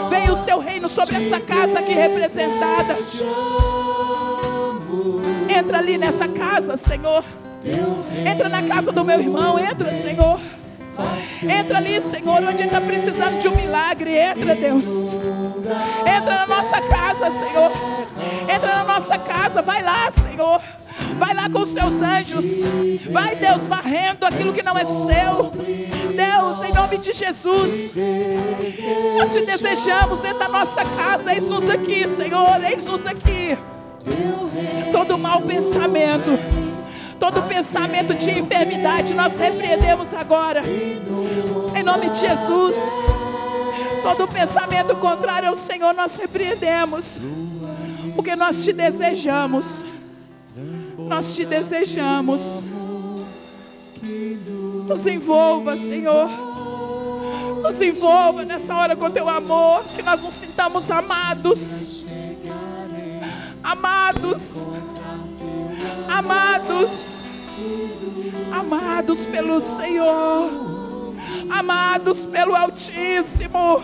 Vem 0.09 0.29
o 0.29 0.35
seu 0.35 0.59
reino 0.59 0.87
sobre 0.87 1.15
essa 1.17 1.39
casa 1.39 1.79
aqui 1.79 1.93
representada. 1.93 2.97
Entra 5.73 5.81
ali 5.81 5.97
nessa 5.97 6.27
casa, 6.27 6.77
Senhor. 6.77 7.23
Entra 8.31 8.47
na 8.47 8.61
casa 8.61 8.91
do 8.91 9.03
meu 9.03 9.19
irmão. 9.19 9.57
Entra, 9.57 9.91
Senhor. 9.91 10.39
Entra 11.41 11.79
ali, 11.79 11.99
Senhor, 11.99 12.43
onde 12.43 12.61
está 12.61 12.79
precisando 12.79 13.39
de 13.39 13.47
um 13.47 13.55
milagre. 13.55 14.15
Entra, 14.15 14.53
Deus. 14.53 15.13
Entra 16.01 16.35
na 16.35 16.45
nossa 16.45 16.79
casa, 16.79 17.31
Senhor. 17.31 17.71
Entra 18.47 18.75
na 18.75 18.83
nossa 18.83 19.17
casa. 19.17 19.63
Vai 19.63 19.81
lá, 19.81 20.11
Senhor. 20.11 20.61
Vai 21.17 21.33
lá 21.33 21.49
com 21.49 21.61
os 21.61 21.73
teus 21.73 22.03
anjos. 22.03 22.45
Vai, 23.09 23.35
Deus, 23.35 23.65
varrendo 23.65 24.27
aquilo 24.27 24.53
que 24.53 24.61
não 24.61 24.77
é 24.77 24.85
seu. 24.85 25.53
Deus, 26.15 26.69
em 26.69 26.71
nome 26.71 26.97
de 26.99 27.13
Jesus. 27.13 27.95
Nós 29.17 29.33
te 29.33 29.43
desejamos 29.43 30.19
dentro 30.19 30.37
da 30.37 30.49
nossa 30.49 30.85
casa. 30.85 31.33
Eis-nos 31.33 31.67
aqui, 31.67 32.07
Senhor. 32.07 32.63
Eis-nos 32.63 33.07
aqui. 33.07 33.57
Todo 34.91 35.17
mau 35.17 35.41
pensamento. 35.41 36.31
Todo 37.19 37.41
pensamento 37.43 38.13
de 38.13 38.31
enfermidade 38.31 39.13
nós 39.13 39.37
repreendemos 39.37 40.13
agora. 40.13 40.61
Em 41.75 41.83
nome 41.83 42.09
de 42.09 42.19
Jesus. 42.19 42.75
Todo 44.01 44.27
pensamento 44.27 44.95
contrário 44.97 45.47
ao 45.49 45.55
Senhor 45.55 45.93
nós 45.93 46.15
repreendemos. 46.15 47.21
Porque 48.15 48.35
nós 48.35 48.63
te 48.63 48.73
desejamos. 48.73 49.83
Nós 50.97 51.33
te 51.33 51.45
desejamos. 51.45 52.61
Nos 54.87 55.07
envolva, 55.07 55.77
Senhor. 55.77 56.29
Nos 57.61 57.81
envolva 57.81 58.43
nessa 58.43 58.75
hora 58.75 58.95
com 58.95 59.09
teu 59.09 59.29
amor. 59.29 59.83
Que 59.95 60.01
nós 60.01 60.21
nos 60.21 60.33
sintamos 60.33 60.91
amados. 60.91 62.02
Amados. 63.63 64.67
Amados. 66.09 67.23
Amados 68.51 69.25
pelo 69.25 69.59
Senhor. 69.61 70.49
Amados 71.49 72.25
pelo 72.25 72.55
Altíssimo. 72.55 73.81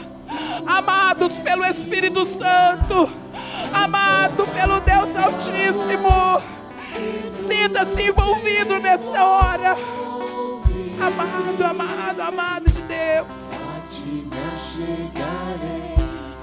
Amados 0.65 1.39
pelo 1.39 1.65
Espírito 1.65 2.25
Santo. 2.25 3.09
Amado 3.73 4.45
pelo 4.47 4.81
Deus 4.81 5.15
Altíssimo. 5.15 6.41
Sinta-se 7.31 8.01
envolvido 8.03 8.79
nesta 8.79 9.25
hora. 9.25 9.77
Amado, 10.99 11.63
amado, 11.63 12.21
amado 12.21 12.69
de 12.69 12.81
Deus. 12.81 13.67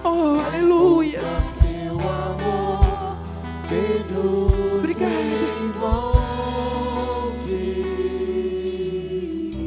Oh, 0.03 0.41
aleluias. 0.47 1.61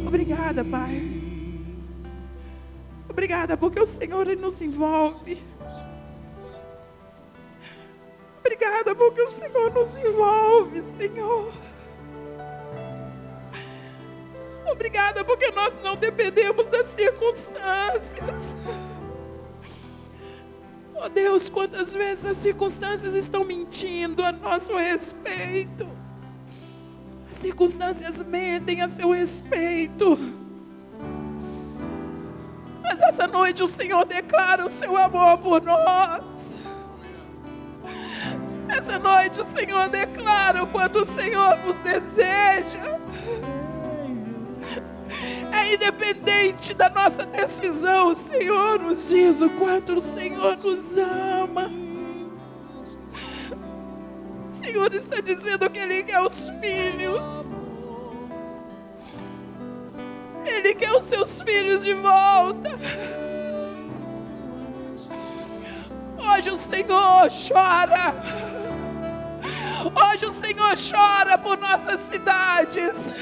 Obrigada. 0.08 0.64
Pai. 0.66 1.02
Obrigada 3.08 3.58
porque 3.58 3.80
o 3.80 3.86
Senhor 3.86 4.28
ele 4.28 4.42
nos 4.42 4.62
envolve. 4.62 5.42
Obrigada 8.40 8.96
porque 8.96 9.22
o 9.22 9.30
Senhor 9.30 9.74
nos 9.74 9.98
envolve, 9.98 10.84
Senhor. 10.84 11.52
Obrigada 14.72 15.24
porque 15.24 15.52
nós 15.52 15.78
não 15.84 15.96
dependemos 15.96 16.68
das 16.68 16.88
circunstâncias. 16.88 18.56
Oh 21.02 21.08
Deus, 21.08 21.50
quantas 21.50 21.93
vezes 21.93 22.26
as 22.26 22.38
circunstâncias 22.38 23.14
estão 23.14 23.45
mentindo 23.45 24.22
a 24.22 24.34
nosso 24.34 24.76
respeito. 24.76 25.88
As 27.30 27.38
circunstâncias 27.38 28.22
mentem 28.22 28.82
a 28.82 28.89
seu 28.89 29.12
respeito. 29.12 30.20
Mas 32.84 33.00
essa 33.02 33.28
noite 33.28 33.64
o 33.64 33.68
Senhor 33.68 34.06
declara 34.06 34.66
o 34.66 34.70
seu 34.70 34.97
amor 34.97 35.38
por 35.38 35.62
nós. 35.62 36.58
Essa 38.68 39.00
noite 39.00 39.39
o 39.39 39.45
Senhor 39.45 39.88
declara 39.88 40.64
o 40.64 40.68
quanto 40.68 41.00
o 41.00 41.06
Senhor 41.06 41.60
nos 41.60 41.80
deseja. 41.80 42.99
É 45.52 45.74
independente 45.74 46.74
da 46.74 46.89
nossa 46.89 47.26
decisão, 47.26 48.10
o 48.10 48.16
Senhor 48.16 48.80
nos 48.80 49.08
diz 49.08 49.41
o 49.41 49.50
quanto 49.52 49.95
o 49.95 50.00
Senhor 50.00 50.58
nos 50.58 50.97
ama. 50.97 51.72
O 54.47 54.52
Senhor 54.52 54.93
está 54.93 55.22
dizendo 55.22 55.70
que 55.70 55.80
Ele 55.80 56.04
quer 56.04 56.22
os 56.22 56.50
filhos. 56.62 57.50
Ele 60.45 60.74
quer 60.76 60.91
os 60.91 61.04
seus 61.04 61.41
filhos 61.41 61.84
de 61.84 61.93
volta. 61.93 62.78
Hoje 66.18 66.52
o 66.52 66.56
Senhor 66.56 67.30
chora. 67.30 68.16
Hoje 69.95 70.26
o 70.26 70.32
Senhor 70.32 70.76
chora 70.76 71.38
por 71.38 71.58
nossas 71.58 72.02
cidades. 72.02 73.14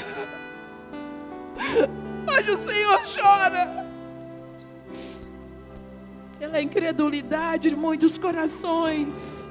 Hoje 2.48 2.52
o 2.52 2.58
Senhor 2.58 3.02
chora 3.14 3.86
pela 6.40 6.62
incredulidade 6.62 7.70
de 7.70 7.76
muitos 7.76 8.18
corações. 8.18 9.46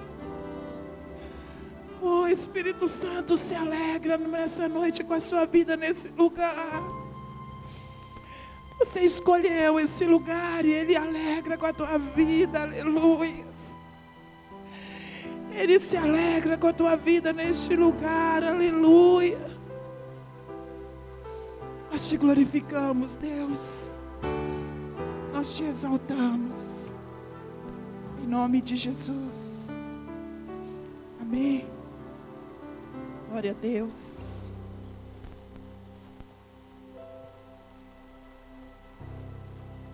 O 2.00 2.26
Espírito 2.26 2.88
Santo 2.88 3.36
se 3.36 3.54
alegra 3.54 4.16
nessa 4.16 4.66
noite 4.66 5.04
com 5.04 5.12
a 5.12 5.20
sua 5.20 5.44
vida 5.44 5.76
nesse 5.76 6.08
lugar. 6.08 6.82
Você 8.78 9.00
escolheu 9.00 9.78
esse 9.78 10.06
lugar 10.06 10.64
e 10.64 10.72
Ele 10.72 10.96
alegra 10.96 11.58
com 11.58 11.66
a 11.66 11.74
tua 11.74 11.98
vida, 11.98 12.62
aleluia. 12.62 13.44
Ele 15.52 15.78
se 15.78 15.98
alegra 15.98 16.56
com 16.56 16.68
a 16.68 16.72
tua 16.72 16.96
vida 16.96 17.30
neste 17.30 17.76
lugar, 17.76 18.42
aleluia. 18.42 19.55
Nós 21.96 22.10
te 22.10 22.18
glorificamos, 22.18 23.14
Deus. 23.14 23.98
Nós 25.32 25.54
te 25.54 25.64
exaltamos. 25.64 26.92
Em 28.22 28.26
nome 28.26 28.60
de 28.60 28.76
Jesus. 28.76 29.70
Amém. 31.18 31.66
Glória 33.30 33.52
a 33.52 33.54
Deus. 33.54 34.52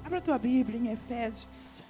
Abra 0.05 0.21
tua 0.21 0.39
Bíblia 0.39 0.81
em 0.81 0.91
Efésios. 0.91 1.85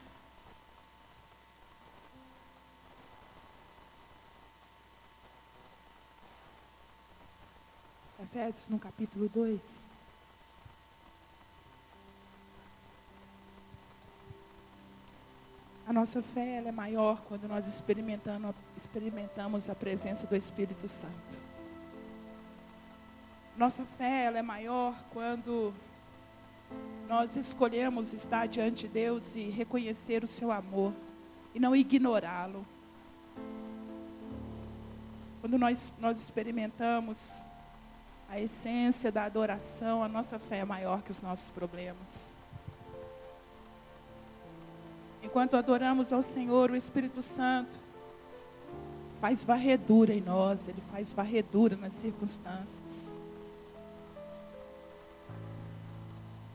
Efésios 8.23 8.69
no 8.69 8.79
capítulo 8.79 9.27
2. 9.31 9.91
A 15.87 15.93
nossa 15.93 16.22
fé 16.22 16.57
ela 16.57 16.68
é 16.68 16.72
maior 16.72 17.22
quando 17.22 17.49
nós 17.49 17.66
experimentando- 17.66 18.55
experimentamos 18.76 19.68
a 19.68 19.74
presença 19.74 20.26
do 20.26 20.37
Espírito 20.37 20.87
Santo. 20.87 21.39
Nossa 23.57 23.85
fé 23.85 24.24
ela 24.24 24.39
é 24.39 24.43
maior 24.43 24.95
quando 25.12 25.74
nós 27.09 27.37
escolhemos 27.37 28.12
estar 28.12 28.47
diante 28.47 28.87
de 28.87 28.89
Deus 28.89 29.35
e 29.35 29.51
reconhecer 29.51 30.24
o 30.24 30.26
seu 30.26 30.51
amor 30.51 30.95
e 31.55 31.61
não 31.61 31.76
ignorá-lo. 31.76 32.64
Quando 35.41 35.59
nós, 35.59 35.93
nós 35.99 36.18
experimentamos 36.18 37.39
a 38.30 38.41
essência 38.41 39.12
da 39.12 39.24
adoração, 39.24 40.03
a 40.03 40.09
nossa 40.09 40.39
fé 40.39 40.59
é 40.59 40.64
maior 40.64 41.03
que 41.03 41.11
os 41.11 41.20
nossos 41.20 41.51
problemas. 41.51 42.32
Enquanto 45.23 45.57
adoramos 45.57 46.12
ao 46.12 46.23
Senhor, 46.23 46.70
o 46.70 46.77
Espírito 46.77 47.23
Santo 47.23 47.83
faz 49.20 49.45
varredura 49.45 50.12
em 50.12 50.20
nós, 50.20 50.66
ele 50.66 50.83
faz 50.91 51.12
varredura 51.12 51.77
nas 51.77 51.93
circunstâncias. 51.93 53.14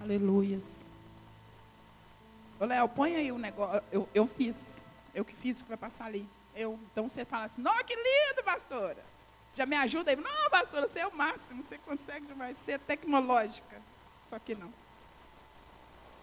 Aleluias. 0.01 0.85
Ô 2.59 2.65
Léo, 2.65 2.89
põe 2.89 3.15
aí 3.15 3.31
o 3.31 3.37
negócio. 3.37 3.81
Eu, 3.91 4.07
eu 4.13 4.27
fiz. 4.27 4.83
Eu 5.13 5.23
que 5.23 5.35
fiz, 5.35 5.61
vai 5.61 5.77
passar 5.77 6.05
ali. 6.05 6.27
Eu, 6.55 6.77
então 6.91 7.07
você 7.07 7.23
fala 7.23 7.45
assim, 7.45 7.61
não, 7.61 7.75
que 7.83 7.95
lindo, 7.95 8.43
pastora. 8.43 9.03
Já 9.55 9.65
me 9.65 9.75
ajuda 9.75 10.11
aí. 10.11 10.15
Não, 10.15 10.49
pastora, 10.49 10.87
você 10.87 10.99
é 10.99 11.07
o 11.07 11.15
máximo, 11.15 11.63
você 11.63 11.77
consegue 11.77 12.25
demais 12.25 12.57
ser 12.57 12.79
tecnológica. 12.79 13.81
Só 14.25 14.37
que 14.39 14.55
não. 14.55 14.73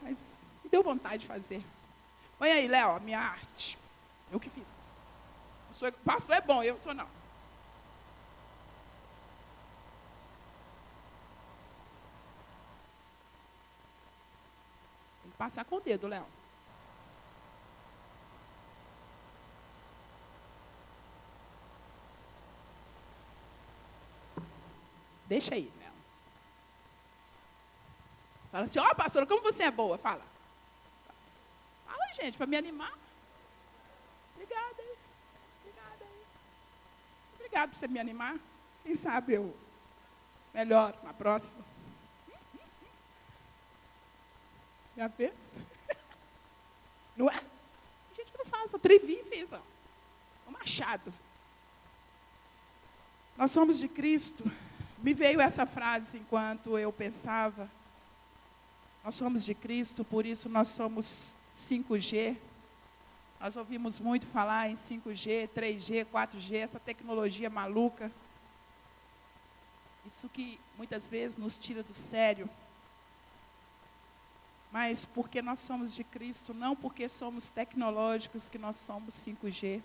Mas 0.02 0.44
me 0.62 0.70
deu 0.70 0.82
vontade 0.82 1.18
de 1.18 1.26
fazer. 1.26 1.64
Põe 2.38 2.50
aí, 2.50 2.68
Léo, 2.68 2.96
a 2.96 3.00
minha 3.00 3.20
arte. 3.20 3.78
Eu 4.30 4.40
que 4.40 4.50
fiz. 4.50 4.64
Pastor, 5.68 5.92
pastor 6.04 6.36
é 6.36 6.40
bom, 6.40 6.62
eu 6.62 6.78
sou 6.78 6.94
não. 6.94 7.06
Tem 15.22 15.30
que 15.30 15.36
passar 15.36 15.64
com 15.64 15.76
o 15.76 15.80
dedo, 15.80 16.06
Léo. 16.06 16.26
Deixa 25.26 25.54
aí, 25.54 25.72
Léo. 25.78 25.92
Fala 28.52 28.64
assim, 28.64 28.78
ó, 28.78 28.88
oh, 28.90 28.94
pastora, 28.94 29.26
como 29.26 29.42
você 29.42 29.64
é 29.64 29.70
boa? 29.70 29.98
Fala. 29.98 30.33
Gente, 32.24 32.38
para 32.38 32.46
me 32.46 32.56
animar. 32.56 32.98
Obrigada 34.32 34.76
aí. 34.78 34.96
Obrigada 35.60 36.04
aí. 36.06 37.68
Por 37.68 37.76
você 37.76 37.86
me 37.86 38.00
animar. 38.00 38.38
Quem 38.82 38.96
sabe 38.96 39.34
eu 39.34 39.54
melhor 40.54 40.98
na 41.02 41.12
próxima. 41.12 41.62
Já 44.96 45.10
fez? 45.10 45.34
Não 47.14 47.28
é? 47.28 47.36
A 47.36 48.14
gente 48.14 48.32
não 48.38 48.44
faz, 48.46 48.72
eu 48.72 48.78
trevi 48.78 49.20
e 49.20 49.24
fiz, 49.24 49.52
ó. 49.52 49.60
O 50.46 50.50
machado. 50.50 51.12
Nós 53.36 53.50
somos 53.50 53.78
de 53.78 53.86
Cristo. 53.86 54.50
Me 54.96 55.12
veio 55.12 55.42
essa 55.42 55.66
frase 55.66 56.16
enquanto 56.20 56.78
eu 56.78 56.90
pensava. 56.90 57.70
Nós 59.04 59.14
somos 59.14 59.44
de 59.44 59.54
Cristo, 59.54 60.02
por 60.06 60.24
isso 60.24 60.48
nós 60.48 60.68
somos 60.68 61.36
5G. 61.54 62.36
Nós 63.40 63.56
ouvimos 63.56 64.00
muito 64.00 64.26
falar 64.26 64.68
em 64.68 64.74
5G, 64.74 65.48
3G, 65.54 66.04
4G, 66.06 66.56
essa 66.56 66.80
tecnologia 66.80 67.48
maluca. 67.48 68.10
Isso 70.04 70.28
que 70.28 70.58
muitas 70.76 71.08
vezes 71.08 71.36
nos 71.36 71.58
tira 71.58 71.82
do 71.82 71.94
sério. 71.94 72.48
Mas 74.72 75.04
porque 75.04 75.40
nós 75.40 75.60
somos 75.60 75.94
de 75.94 76.02
Cristo, 76.02 76.52
não 76.52 76.74
porque 76.74 77.08
somos 77.08 77.48
tecnológicos 77.48 78.48
que 78.48 78.58
nós 78.58 78.74
somos 78.76 79.14
5G. 79.14 79.80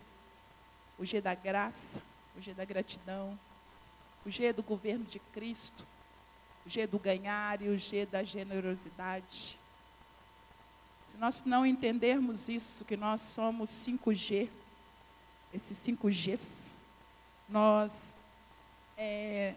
O 0.97 1.05
G 1.05 1.21
da 1.21 1.35
graça, 1.35 2.01
o 2.35 2.41
G 2.41 2.53
da 2.53 2.65
gratidão, 2.65 3.39
o 4.25 4.31
G 4.31 4.51
do 4.51 4.63
governo 4.63 5.05
de 5.05 5.19
Cristo, 5.19 5.85
o 6.65 6.69
G 6.69 6.87
do 6.87 6.97
ganhar 6.97 7.61
e 7.61 7.69
o 7.69 7.77
G 7.77 8.05
da 8.07 8.23
generosidade. 8.23 9.58
Se 11.09 11.17
nós 11.17 11.43
não 11.43 11.65
entendermos 11.65 12.47
isso, 12.47 12.85
que 12.85 12.95
nós 12.95 13.21
somos 13.21 13.69
5G, 13.69 14.47
esses 15.51 15.77
5Gs, 15.79 16.71
nós 17.49 18.15
é, 18.95 19.55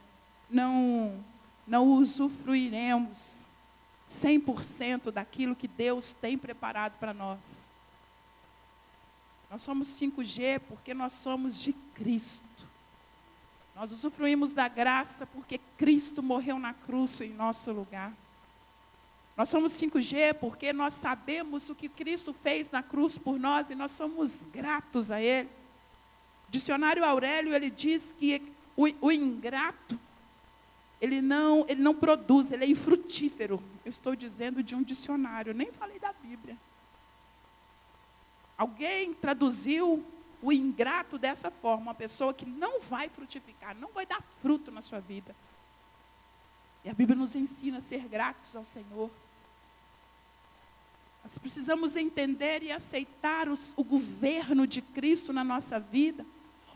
não, 0.49 1.23
não 1.67 1.89
usufruiremos 1.89 3.45
100% 4.09 5.11
daquilo 5.11 5.55
que 5.55 5.69
Deus 5.69 6.15
tem 6.15 6.39
preparado 6.39 6.99
para 6.99 7.13
nós. 7.13 7.69
Nós 9.51 9.63
somos 9.63 9.89
5G 9.89 10.59
porque 10.61 10.95
nós 10.95 11.13
somos 11.13 11.61
de 11.61 11.75
Cristo. 11.95 12.67
Nós 13.77 13.93
usufruímos 13.93 14.55
da 14.55 14.69
graça 14.69 15.27
porque 15.27 15.59
Cristo 15.77 16.23
morreu 16.23 16.59
na 16.59 16.73
cruz 16.73 17.21
em 17.21 17.31
nosso 17.31 17.71
lugar. 17.73 18.13
Nós 19.43 19.49
somos 19.49 19.73
5G 19.73 20.35
porque 20.35 20.73
nós 20.73 20.95
sabemos 20.95 21.69
o 21.69 21.75
que 21.75 21.89
Cristo 21.89 22.33
fez 22.33 22.71
na 22.71 22.81
cruz 22.81 23.19
por 23.19 23.41
nós 23.41 23.71
e 23.71 23.75
nós 23.75 23.91
somos 23.91 24.47
gratos 24.53 25.11
a 25.11 25.21
Ele. 25.21 25.49
O 26.47 26.53
dicionário 26.53 27.05
Aurélio 27.05 27.53
ele 27.53 27.69
diz 27.69 28.15
que 28.17 28.41
o, 28.77 28.85
o 29.01 29.11
ingrato 29.11 29.99
ele 31.01 31.21
não, 31.21 31.67
ele 31.69 31.83
não 31.83 31.93
produz, 31.93 32.53
ele 32.53 32.63
é 32.63 32.69
infrutífero. 32.69 33.61
Eu 33.85 33.91
estou 33.91 34.15
dizendo 34.15 34.63
de 34.63 34.77
um 34.77 34.83
dicionário, 34.85 35.53
nem 35.53 35.73
falei 35.73 35.99
da 35.99 36.13
Bíblia. 36.13 36.57
Alguém 38.57 39.13
traduziu 39.13 40.07
o 40.41 40.53
ingrato 40.53 41.19
dessa 41.19 41.51
forma, 41.51 41.83
uma 41.83 41.95
pessoa 41.95 42.33
que 42.33 42.47
não 42.47 42.79
vai 42.79 43.09
frutificar, 43.09 43.75
não 43.75 43.89
vai 43.89 44.07
dar 44.07 44.23
fruto 44.41 44.71
na 44.71 44.83
sua 44.83 45.01
vida. 45.01 45.35
E 46.85 46.89
a 46.91 46.95
Bíblia 46.95 47.19
nos 47.19 47.35
ensina 47.35 47.79
a 47.79 47.81
ser 47.81 48.07
gratos 48.07 48.55
ao 48.55 48.65
Senhor. 48.65 49.11
Nós 51.23 51.39
precisamos 51.39 51.95
entender 51.95 52.63
e 52.63 52.73
aceitar 52.73 53.49
os, 53.49 53.73
o 53.77 53.85
governo 53.85 54.67
de 54.67 54.83
Cristo 54.83 55.33
na 55.33 55.45
nossa 55.45 55.79
vida, 55.79 56.27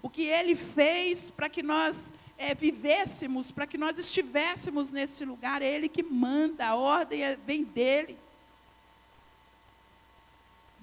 o 0.01 0.09
que 0.09 0.23
Ele 0.23 0.55
fez 0.55 1.31
para 1.31 1.49
que 1.49 1.63
nós 1.63 2.15
é, 2.39 2.55
vivêssemos, 2.55 3.51
para 3.51 3.67
que 3.67 3.77
nós 3.77 3.99
estivéssemos 3.99 4.91
nesse 4.91 5.25
lugar. 5.25 5.63
É 5.63 5.67
Ele 5.67 5.89
que 5.89 6.03
manda, 6.03 6.67
a 6.67 6.75
ordem 6.77 7.23
é, 7.23 7.37
vem 7.37 7.65
dEle. 7.65 8.17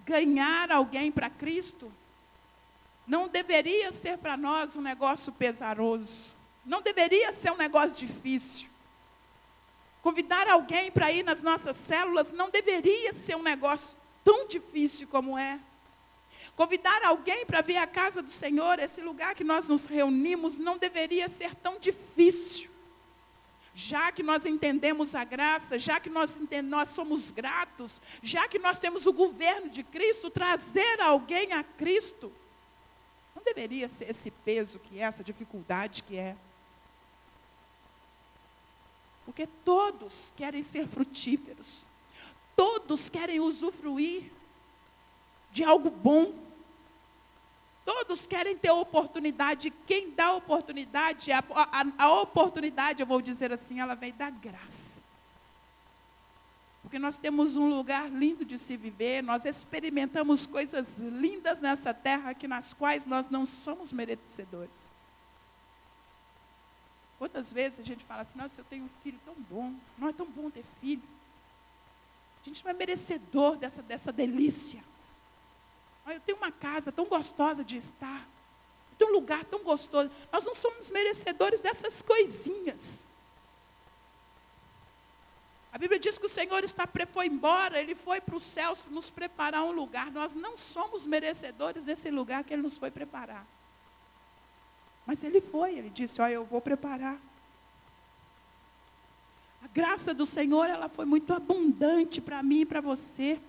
Ganhar 0.05 0.69
alguém 0.69 1.09
para 1.09 1.29
Cristo 1.29 1.91
não 3.07 3.29
deveria 3.29 3.91
ser 3.91 4.17
para 4.17 4.35
nós 4.35 4.75
um 4.75 4.81
negócio 4.81 5.31
pesaroso, 5.31 6.33
não 6.65 6.81
deveria 6.81 7.31
ser 7.31 7.51
um 7.51 7.57
negócio 7.57 7.97
difícil. 8.05 8.72
Convidar 10.03 10.49
alguém 10.49 10.91
para 10.91 11.13
ir 11.13 11.23
nas 11.23 11.41
nossas 11.41 11.77
células 11.77 12.29
não 12.29 12.49
deveria 12.49 13.13
ser 13.13 13.37
um 13.37 13.41
negócio 13.41 13.97
tão 14.21 14.45
difícil 14.45 15.07
como 15.07 15.37
é. 15.37 15.57
Convidar 16.57 17.01
alguém 17.03 17.45
para 17.45 17.61
vir 17.61 17.77
à 17.77 17.87
casa 17.87 18.21
do 18.21 18.29
Senhor, 18.29 18.79
esse 18.79 18.99
lugar 18.99 19.33
que 19.33 19.45
nós 19.45 19.69
nos 19.69 19.85
reunimos, 19.85 20.57
não 20.57 20.77
deveria 20.77 21.29
ser 21.29 21.55
tão 21.55 21.79
difícil. 21.79 22.69
Já 23.73 24.11
que 24.11 24.21
nós 24.21 24.45
entendemos 24.45 25.15
a 25.15 25.23
graça, 25.23 25.79
já 25.79 26.01
que 26.01 26.09
nós, 26.09 26.37
nós 26.65 26.89
somos 26.89 27.31
gratos, 27.31 28.01
já 28.21 28.45
que 28.45 28.59
nós 28.59 28.79
temos 28.79 29.05
o 29.05 29.13
governo 29.13 29.69
de 29.69 29.83
Cristo, 29.83 30.29
trazer 30.29 30.99
alguém 30.99 31.53
a 31.53 31.63
Cristo, 31.63 32.29
não 33.33 33.41
deveria 33.41 33.87
ser 33.87 34.09
esse 34.09 34.29
peso 34.29 34.79
que 34.79 34.99
é, 34.99 35.03
essa 35.03 35.23
dificuldade 35.23 36.03
que 36.03 36.17
é. 36.17 36.35
Porque 39.25 39.47
todos 39.63 40.33
querem 40.35 40.63
ser 40.63 40.87
frutíferos, 40.87 41.85
todos 42.55 43.09
querem 43.09 43.39
usufruir 43.39 44.31
de 45.51 45.63
algo 45.63 45.89
bom. 45.89 46.33
Todos 47.85 48.25
querem 48.25 48.57
ter 48.57 48.71
oportunidade. 48.71 49.69
Quem 49.85 50.11
dá 50.11 50.33
oportunidade, 50.33 51.31
a, 51.31 51.43
a, 51.49 52.05
a, 52.05 52.21
oportunidade, 52.21 53.01
eu 53.01 53.07
vou 53.07 53.21
dizer 53.21 53.51
assim, 53.51 53.79
ela 53.79 53.93
vem 53.93 54.13
da 54.13 54.29
graça. 54.29 55.01
Porque 56.81 56.97
nós 56.97 57.17
temos 57.17 57.55
um 57.55 57.67
lugar 57.67 58.09
lindo 58.09 58.45
de 58.45 58.57
se 58.57 58.77
viver, 58.77 59.21
nós 59.21 59.45
experimentamos 59.45 60.45
coisas 60.45 60.99
lindas 60.99 61.59
nessa 61.59 61.93
terra 61.93 62.33
que 62.33 62.47
nas 62.47 62.73
quais 62.73 63.05
nós 63.05 63.29
não 63.29 63.45
somos 63.45 63.91
merecedores. 63.91 64.92
Quantas 67.17 67.51
vezes 67.51 67.79
a 67.79 67.83
gente 67.83 68.03
fala 68.03 68.21
assim, 68.21 68.37
nossa, 68.37 68.59
eu 68.59 68.65
tenho 68.65 68.85
um 68.85 68.89
filho 69.01 69.19
tão 69.23 69.35
bom, 69.49 69.73
não 69.97 70.09
é 70.09 70.13
tão 70.13 70.25
bom 70.25 70.49
ter 70.49 70.65
filho. 70.79 71.03
A 72.43 72.47
gente 72.47 72.63
não 72.63 72.71
é 72.71 72.73
merecedor 72.73 73.55
dessa, 73.55 73.81
dessa 73.81 74.11
delícia. 74.11 74.83
Eu 76.05 76.19
tenho 76.19 76.37
uma 76.37 76.51
casa 76.51 76.91
tão 76.91 77.05
gostosa 77.05 77.63
de 77.63 77.77
estar. 77.77 78.27
Eu 78.91 78.97
tenho 78.97 79.11
um 79.11 79.13
lugar 79.13 79.45
tão 79.45 79.63
gostoso. 79.63 80.11
Nós 80.31 80.43
não 80.43 80.53
somos 80.53 80.89
merecedores 80.89 81.61
dessas 81.61 82.01
coisinhas. 82.01 83.09
A 85.71 85.77
Bíblia 85.77 85.99
diz 85.99 86.19
que 86.19 86.25
o 86.25 86.29
Senhor 86.29 86.63
está, 86.63 86.87
foi 87.11 87.25
embora, 87.27 87.79
Ele 87.79 87.95
foi 87.95 88.21
para 88.21 88.35
os 88.35 88.43
céus 88.43 88.85
nos 88.91 89.09
preparar 89.09 89.63
um 89.63 89.71
lugar. 89.71 90.11
Nós 90.11 90.35
não 90.35 90.55
somos 90.55 91.05
merecedores 91.05 91.85
desse 91.85 92.11
lugar 92.11 92.43
que 92.43 92.53
Ele 92.53 92.61
nos 92.61 92.77
foi 92.77 92.91
preparar. 92.91 93.47
Mas 95.05 95.23
Ele 95.23 95.41
foi, 95.41 95.77
Ele 95.77 95.89
disse: 95.89 96.21
Olha, 96.21 96.33
eu 96.33 96.45
vou 96.45 96.61
preparar. 96.61 97.17
A 99.63 99.67
graça 99.67 100.13
do 100.13 100.25
Senhor, 100.25 100.69
ela 100.69 100.89
foi 100.89 101.05
muito 101.05 101.33
abundante 101.33 102.21
para 102.21 102.43
mim 102.43 102.61
e 102.61 102.65
para 102.65 102.81
você. 102.81 103.39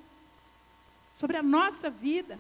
Sobre 1.14 1.36
a 1.36 1.42
nossa 1.42 1.90
vida. 1.90 2.38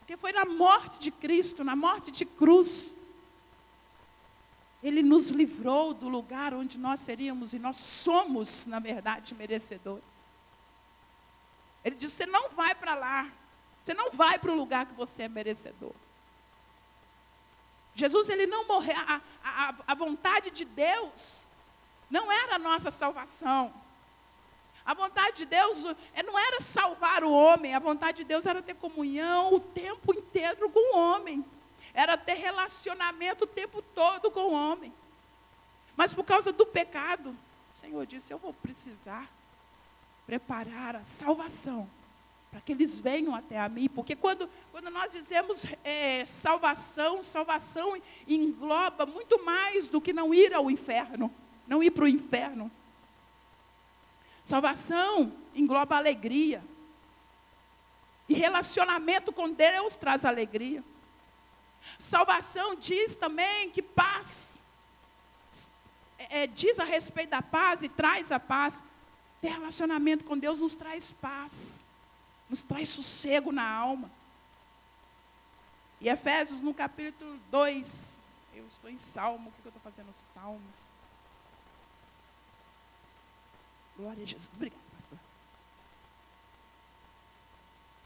Porque 0.00 0.16
foi 0.16 0.32
na 0.32 0.44
morte 0.44 0.98
de 0.98 1.10
Cristo, 1.10 1.62
na 1.62 1.76
morte 1.76 2.10
de 2.10 2.24
cruz. 2.24 2.96
Ele 4.82 5.02
nos 5.02 5.28
livrou 5.28 5.92
do 5.92 6.08
lugar 6.08 6.54
onde 6.54 6.78
nós 6.78 7.00
seríamos 7.00 7.52
e 7.52 7.58
nós 7.58 7.76
somos, 7.76 8.64
na 8.66 8.78
verdade, 8.78 9.34
merecedores. 9.34 10.30
Ele 11.84 11.96
disse: 11.96 12.16
Você 12.16 12.26
não 12.26 12.50
vai 12.50 12.74
para 12.74 12.94
lá. 12.94 13.30
Você 13.82 13.94
não 13.94 14.10
vai 14.10 14.38
para 14.38 14.52
o 14.52 14.56
lugar 14.56 14.86
que 14.86 14.94
você 14.94 15.24
é 15.24 15.28
merecedor. 15.28 15.94
Jesus, 17.98 18.28
ele 18.28 18.46
não 18.46 18.64
morreu. 18.66 18.96
A, 18.96 19.20
a, 19.42 19.74
a 19.88 19.94
vontade 19.94 20.50
de 20.50 20.64
Deus 20.64 21.48
não 22.08 22.30
era 22.30 22.54
a 22.54 22.58
nossa 22.58 22.92
salvação. 22.92 23.74
A 24.86 24.94
vontade 24.94 25.38
de 25.38 25.44
Deus 25.44 25.84
eh, 26.14 26.22
não 26.22 26.38
era 26.38 26.60
salvar 26.60 27.24
o 27.24 27.30
homem, 27.30 27.74
a 27.74 27.80
vontade 27.80 28.18
de 28.18 28.24
Deus 28.24 28.46
era 28.46 28.62
ter 28.62 28.74
comunhão 28.74 29.52
o 29.52 29.58
tempo 29.58 30.14
inteiro 30.14 30.70
com 30.70 30.94
o 30.94 30.98
homem. 30.98 31.44
Era 31.92 32.16
ter 32.16 32.34
relacionamento 32.34 33.44
o 33.44 33.48
tempo 33.48 33.82
todo 33.82 34.30
com 34.30 34.40
o 34.40 34.52
homem. 34.52 34.94
Mas 35.96 36.14
por 36.14 36.24
causa 36.24 36.52
do 36.52 36.64
pecado, 36.64 37.30
o 37.30 37.76
Senhor 37.76 38.06
disse: 38.06 38.32
Eu 38.32 38.38
vou 38.38 38.54
precisar 38.54 39.28
preparar 40.24 40.94
a 40.94 41.02
salvação 41.02 41.90
para 42.50 42.60
que 42.60 42.72
eles 42.72 42.98
venham 42.98 43.34
até 43.34 43.58
a 43.58 43.68
mim, 43.68 43.88
porque 43.88 44.16
quando, 44.16 44.48
quando 44.72 44.90
nós 44.90 45.12
dizemos 45.12 45.66
é, 45.84 46.24
salvação, 46.24 47.22
salvação 47.22 48.00
engloba 48.26 49.04
muito 49.04 49.44
mais 49.44 49.88
do 49.88 50.00
que 50.00 50.12
não 50.12 50.32
ir 50.32 50.54
ao 50.54 50.70
inferno, 50.70 51.32
não 51.66 51.82
ir 51.82 51.90
para 51.90 52.04
o 52.04 52.08
inferno. 52.08 52.70
Salvação 54.42 55.32
engloba 55.54 55.96
alegria. 55.96 56.64
E 58.26 58.34
relacionamento 58.34 59.30
com 59.30 59.50
Deus 59.50 59.94
traz 59.96 60.24
alegria. 60.24 60.82
Salvação 61.98 62.74
diz 62.74 63.14
também 63.14 63.70
que 63.70 63.82
paz, 63.82 64.58
é, 66.18 66.46
diz 66.46 66.78
a 66.78 66.84
respeito 66.84 67.30
da 67.30 67.42
paz 67.42 67.82
e 67.82 67.90
traz 67.90 68.32
a 68.32 68.40
paz. 68.40 68.82
Ter 69.40 69.48
relacionamento 69.48 70.24
com 70.24 70.36
Deus 70.36 70.62
nos 70.62 70.74
traz 70.74 71.10
paz 71.10 71.84
nos 72.48 72.62
traz 72.62 72.88
sossego 72.88 73.52
na 73.52 73.68
alma. 73.68 74.10
E 76.00 76.08
Efésios, 76.08 76.60
no 76.62 76.72
capítulo 76.72 77.38
2, 77.50 78.20
eu 78.54 78.66
estou 78.66 78.90
em 78.90 78.98
Salmo, 78.98 79.50
o 79.50 79.52
que 79.52 79.66
eu 79.66 79.70
estou 79.70 79.82
fazendo? 79.82 80.12
Salmos. 80.12 80.88
Glória 83.96 84.22
a 84.22 84.26
Jesus. 84.26 84.50
Obrigado, 84.54 84.80
pastor. 84.94 85.18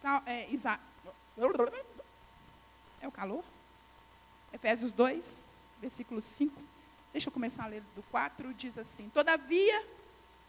Sal, 0.01 0.23
é, 0.27 0.49
Isa, 0.51 0.81
é 3.01 3.07
o 3.07 3.13
calor? 3.13 3.45
Efésios 4.53 4.93
2, 4.93 5.47
versículo 5.81 6.21
5. 6.21 6.61
Deixa 7.13 7.29
eu 7.29 7.33
começar 7.33 7.65
a 7.65 7.69
ler 7.69 7.83
do 7.95 8.03
4. 8.05 8.55
Diz 8.55 8.79
assim: 8.79 9.11
Todavia, 9.11 9.87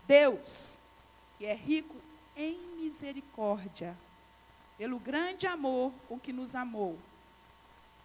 Deus, 0.08 0.78
que 1.38 1.46
é 1.46 1.54
rico 1.54 1.96
em 2.36 2.58
misericórdia, 2.80 3.98
pelo 4.78 5.00
grande 5.00 5.48
amor 5.48 5.92
com 6.08 6.20
que 6.20 6.34
nos 6.34 6.56
amou. 6.56 6.98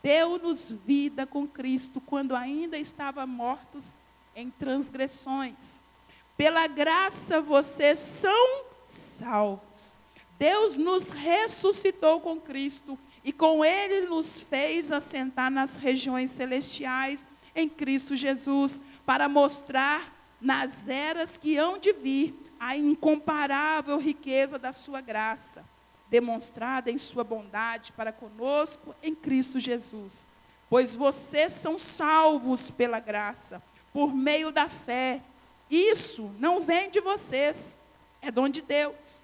Deu-nos 0.03 0.71
vida 0.71 1.27
com 1.27 1.47
Cristo 1.47 2.01
quando 2.01 2.37
ainda 2.37 2.79
estava 2.79 3.27
mortos 3.27 3.97
em 4.35 4.51
transgressões. 4.51 5.81
Pela 6.37 6.67
graça 6.67 7.41
vocês 7.41 7.99
são 7.99 8.65
salvos. 8.87 9.97
Deus 10.39 10.77
nos 10.77 11.11
ressuscitou 11.11 12.21
com 12.21 12.41
Cristo 12.41 12.97
e 13.25 13.33
com 13.33 13.65
ele 13.65 14.07
nos 14.07 14.41
fez 14.41 14.93
assentar 14.93 15.51
nas 15.51 15.75
regiões 15.75 16.31
celestiais 16.31 17.27
em 17.55 17.69
Cristo 17.69 18.15
Jesus, 18.15 18.81
para 19.05 19.29
mostrar 19.29 20.15
nas 20.41 20.89
eras 20.89 21.37
que 21.37 21.57
hão 21.57 21.77
de 21.77 21.93
vir 21.93 22.48
a 22.59 22.77
incomparável 22.77 23.99
riqueza 23.99 24.59
da 24.59 24.73
sua 24.73 25.01
graça, 25.01 25.65
demonstrada 26.11 26.91
em 26.91 26.99
sua 26.99 27.23
bondade 27.23 27.93
para 27.93 28.13
conosco 28.13 28.95
em 29.03 29.15
Cristo 29.15 29.61
Jesus. 29.61 30.27
Pois 30.69 30.95
vocês 30.95 31.53
são 31.53 31.79
salvos 31.79 32.71
pela 32.71 33.01
graça, 33.01 33.63
por 33.93 34.15
meio 34.15 34.51
da 34.51 34.69
fé. 34.69 35.23
Isso 35.71 36.31
não 36.39 36.61
vem 36.61 36.91
de 36.91 37.01
vocês, 37.01 37.79
é 38.21 38.31
dom 38.31 38.49
de 38.49 38.63
Deus. 38.63 39.23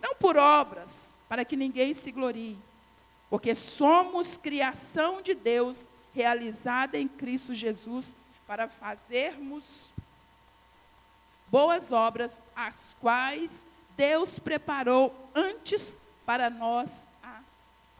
Não 0.00 0.14
por 0.14 0.36
obras, 0.36 1.14
para 1.28 1.44
que 1.44 1.56
ninguém 1.56 1.94
se 1.94 2.10
glorie, 2.10 2.58
porque 3.28 3.54
somos 3.54 4.36
criação 4.36 5.22
de 5.22 5.34
Deus, 5.34 5.88
realizada 6.12 6.98
em 6.98 7.06
Cristo 7.06 7.54
Jesus, 7.54 8.16
para 8.46 8.68
fazermos 8.68 9.92
boas 11.50 11.92
obras, 11.92 12.40
as 12.54 12.96
quais 13.00 13.66
Deus 13.96 14.38
preparou 14.38 15.14
antes 15.34 15.98
para 16.24 16.48
nós 16.48 17.08
a 17.22 17.42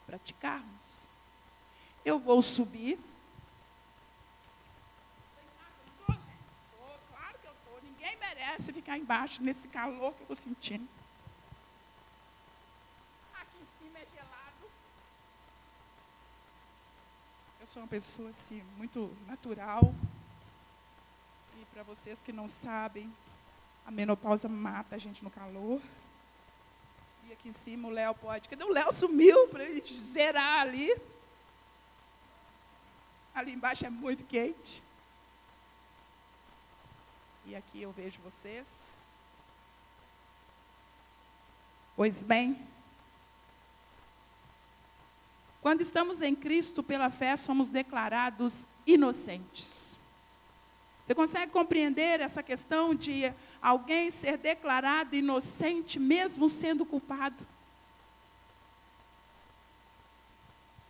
praticarmos. 0.06 1.08
Eu 2.04 2.18
vou 2.18 2.40
subir. 2.40 2.98
Claro 6.06 7.38
que 7.40 7.46
eu 7.46 7.52
estou. 7.52 7.80
Ninguém 7.82 8.16
merece 8.16 8.72
ficar 8.72 8.96
embaixo 8.96 9.42
nesse 9.42 9.68
calor 9.68 10.14
que 10.14 10.20
eu 10.20 10.24
estou 10.24 10.36
sentindo. 10.36 10.88
Aqui 13.34 13.58
em 13.60 13.66
cima 13.78 13.98
é 13.98 14.06
gelado. 14.06 14.70
Eu 17.60 17.66
sou 17.66 17.82
uma 17.82 17.88
pessoa 17.88 18.30
assim, 18.30 18.62
muito 18.78 19.14
natural. 19.26 19.94
E 21.60 21.64
para 21.66 21.82
vocês 21.82 22.22
que 22.22 22.32
não 22.32 22.48
sabem, 22.48 23.12
a 23.86 23.90
menopausa 23.90 24.48
mata 24.48 24.96
a 24.96 24.98
gente 24.98 25.22
no 25.24 25.30
calor. 25.30 25.80
E 27.28 27.32
aqui 27.32 27.48
em 27.48 27.52
cima 27.52 27.88
o 27.88 27.90
Léo 27.90 28.14
pode. 28.14 28.48
Cadê 28.48 28.64
o 28.64 28.72
Léo? 28.72 28.92
Sumiu 28.92 29.48
para 29.48 29.64
ele 29.64 29.82
zerar 29.86 30.60
ali. 30.60 30.94
Ali 33.34 33.52
embaixo 33.52 33.86
é 33.86 33.90
muito 33.90 34.24
quente. 34.24 34.82
E 37.46 37.56
aqui 37.56 37.82
eu 37.82 37.92
vejo 37.92 38.20
vocês. 38.22 38.88
Pois 41.96 42.22
bem, 42.22 42.58
quando 45.60 45.82
estamos 45.82 46.22
em 46.22 46.34
Cristo 46.34 46.82
pela 46.82 47.10
fé, 47.10 47.36
somos 47.36 47.70
declarados 47.70 48.66
inocentes. 48.86 49.98
Você 51.04 51.14
consegue 51.14 51.52
compreender 51.52 52.20
essa 52.20 52.42
questão 52.42 52.94
de 52.94 53.32
alguém 53.60 54.10
ser 54.10 54.36
declarado 54.36 55.14
inocente 55.14 55.98
mesmo 55.98 56.48
sendo 56.48 56.84
culpado. 56.86 57.46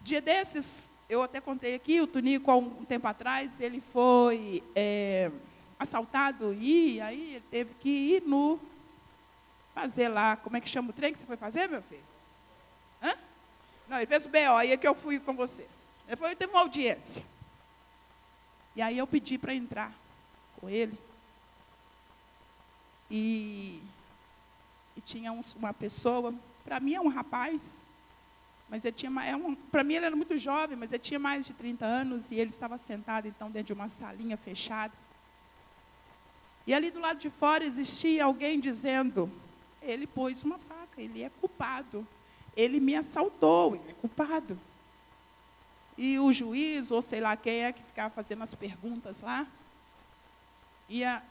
Dia 0.00 0.20
desses, 0.20 0.90
eu 1.08 1.22
até 1.22 1.40
contei 1.40 1.74
aqui, 1.74 2.00
o 2.00 2.06
Tunico, 2.06 2.50
há 2.50 2.56
um 2.56 2.84
tempo 2.84 3.06
atrás, 3.06 3.60
ele 3.60 3.80
foi 3.80 4.62
é, 4.74 5.30
assaltado 5.78 6.54
e 6.54 7.00
aí 7.00 7.34
ele 7.34 7.44
teve 7.50 7.74
que 7.74 7.88
ir 7.88 8.22
no. 8.22 8.58
fazer 9.74 10.08
lá, 10.08 10.36
como 10.36 10.56
é 10.56 10.60
que 10.60 10.68
chama 10.68 10.90
o 10.90 10.92
trem 10.92 11.12
que 11.12 11.18
você 11.18 11.26
foi 11.26 11.36
fazer, 11.36 11.68
meu 11.68 11.82
filho? 11.82 12.04
Hã? 13.02 13.14
Não, 13.88 13.96
ele 13.96 14.06
fez 14.06 14.24
o 14.24 14.28
BO, 14.28 14.62
e 14.64 14.72
é 14.72 14.76
que 14.76 14.86
eu 14.86 14.94
fui 14.94 15.18
com 15.18 15.34
você. 15.34 15.66
Ele 16.06 16.16
foi, 16.16 16.34
teve 16.36 16.52
uma 16.52 16.60
audiência. 16.60 17.24
E 18.74 18.82
aí 18.82 18.96
eu 18.96 19.06
pedi 19.06 19.36
para 19.36 19.54
entrar 19.54 19.92
com 20.60 20.68
ele. 20.68 20.98
E, 23.10 23.82
e 24.96 25.00
tinha 25.00 25.32
um, 25.32 25.40
uma 25.56 25.74
pessoa, 25.74 26.32
para 26.64 26.78
mim 26.78 26.94
é 26.94 27.00
um 27.00 27.08
rapaz, 27.08 27.84
mas 28.68 28.84
ele 28.84 28.94
tinha, 28.94 29.10
é 29.24 29.34
um, 29.34 29.54
para 29.54 29.82
mim 29.82 29.94
ele 29.94 30.06
era 30.06 30.14
muito 30.14 30.38
jovem, 30.38 30.76
mas 30.76 30.92
ele 30.92 31.02
tinha 31.02 31.18
mais 31.18 31.44
de 31.44 31.52
30 31.52 31.84
anos 31.84 32.30
e 32.30 32.36
ele 32.36 32.50
estava 32.50 32.78
sentado 32.78 33.26
então 33.26 33.50
dentro 33.50 33.66
de 33.66 33.72
uma 33.72 33.88
salinha 33.88 34.36
fechada. 34.36 34.94
E 36.66 36.72
ali 36.72 36.90
do 36.90 37.00
lado 37.00 37.18
de 37.18 37.30
fora 37.30 37.64
existia 37.64 38.24
alguém 38.24 38.60
dizendo: 38.60 39.30
ele 39.82 40.06
pôs 40.06 40.44
uma 40.44 40.58
faca, 40.58 41.02
ele 41.02 41.22
é 41.22 41.30
culpado, 41.40 42.06
ele 42.56 42.78
me 42.78 42.94
assaltou, 42.94 43.74
ele 43.74 43.90
é 43.90 43.94
culpado. 43.94 44.58
E 45.98 46.18
o 46.18 46.32
juiz, 46.32 46.90
ou 46.90 47.02
sei 47.02 47.20
lá 47.20 47.36
quem 47.36 47.64
é 47.64 47.72
que 47.72 47.82
ficava 47.82 48.08
fazendo 48.08 48.42
as 48.42 48.54
perguntas 48.54 49.20
lá, 49.20 49.46
ia 50.88 51.22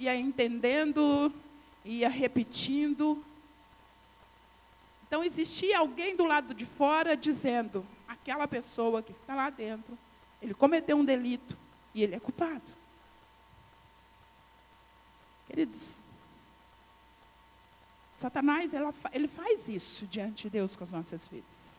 ia 0.00 0.16
entendendo, 0.16 1.32
ia 1.84 2.08
repetindo. 2.08 3.22
Então 5.06 5.22
existia 5.22 5.78
alguém 5.78 6.16
do 6.16 6.24
lado 6.24 6.54
de 6.54 6.64
fora 6.64 7.14
dizendo: 7.14 7.86
aquela 8.08 8.48
pessoa 8.48 9.02
que 9.02 9.12
está 9.12 9.34
lá 9.34 9.50
dentro, 9.50 9.96
ele 10.40 10.54
cometeu 10.54 10.96
um 10.96 11.04
delito 11.04 11.56
e 11.94 12.02
ele 12.02 12.14
é 12.14 12.20
culpado. 12.20 12.62
Queridos, 15.46 16.00
Satanás 18.16 18.72
ele 19.12 19.28
faz 19.28 19.68
isso 19.68 20.06
diante 20.06 20.44
de 20.44 20.50
Deus 20.50 20.74
com 20.74 20.84
as 20.84 20.92
nossas 20.92 21.28
vidas. 21.28 21.78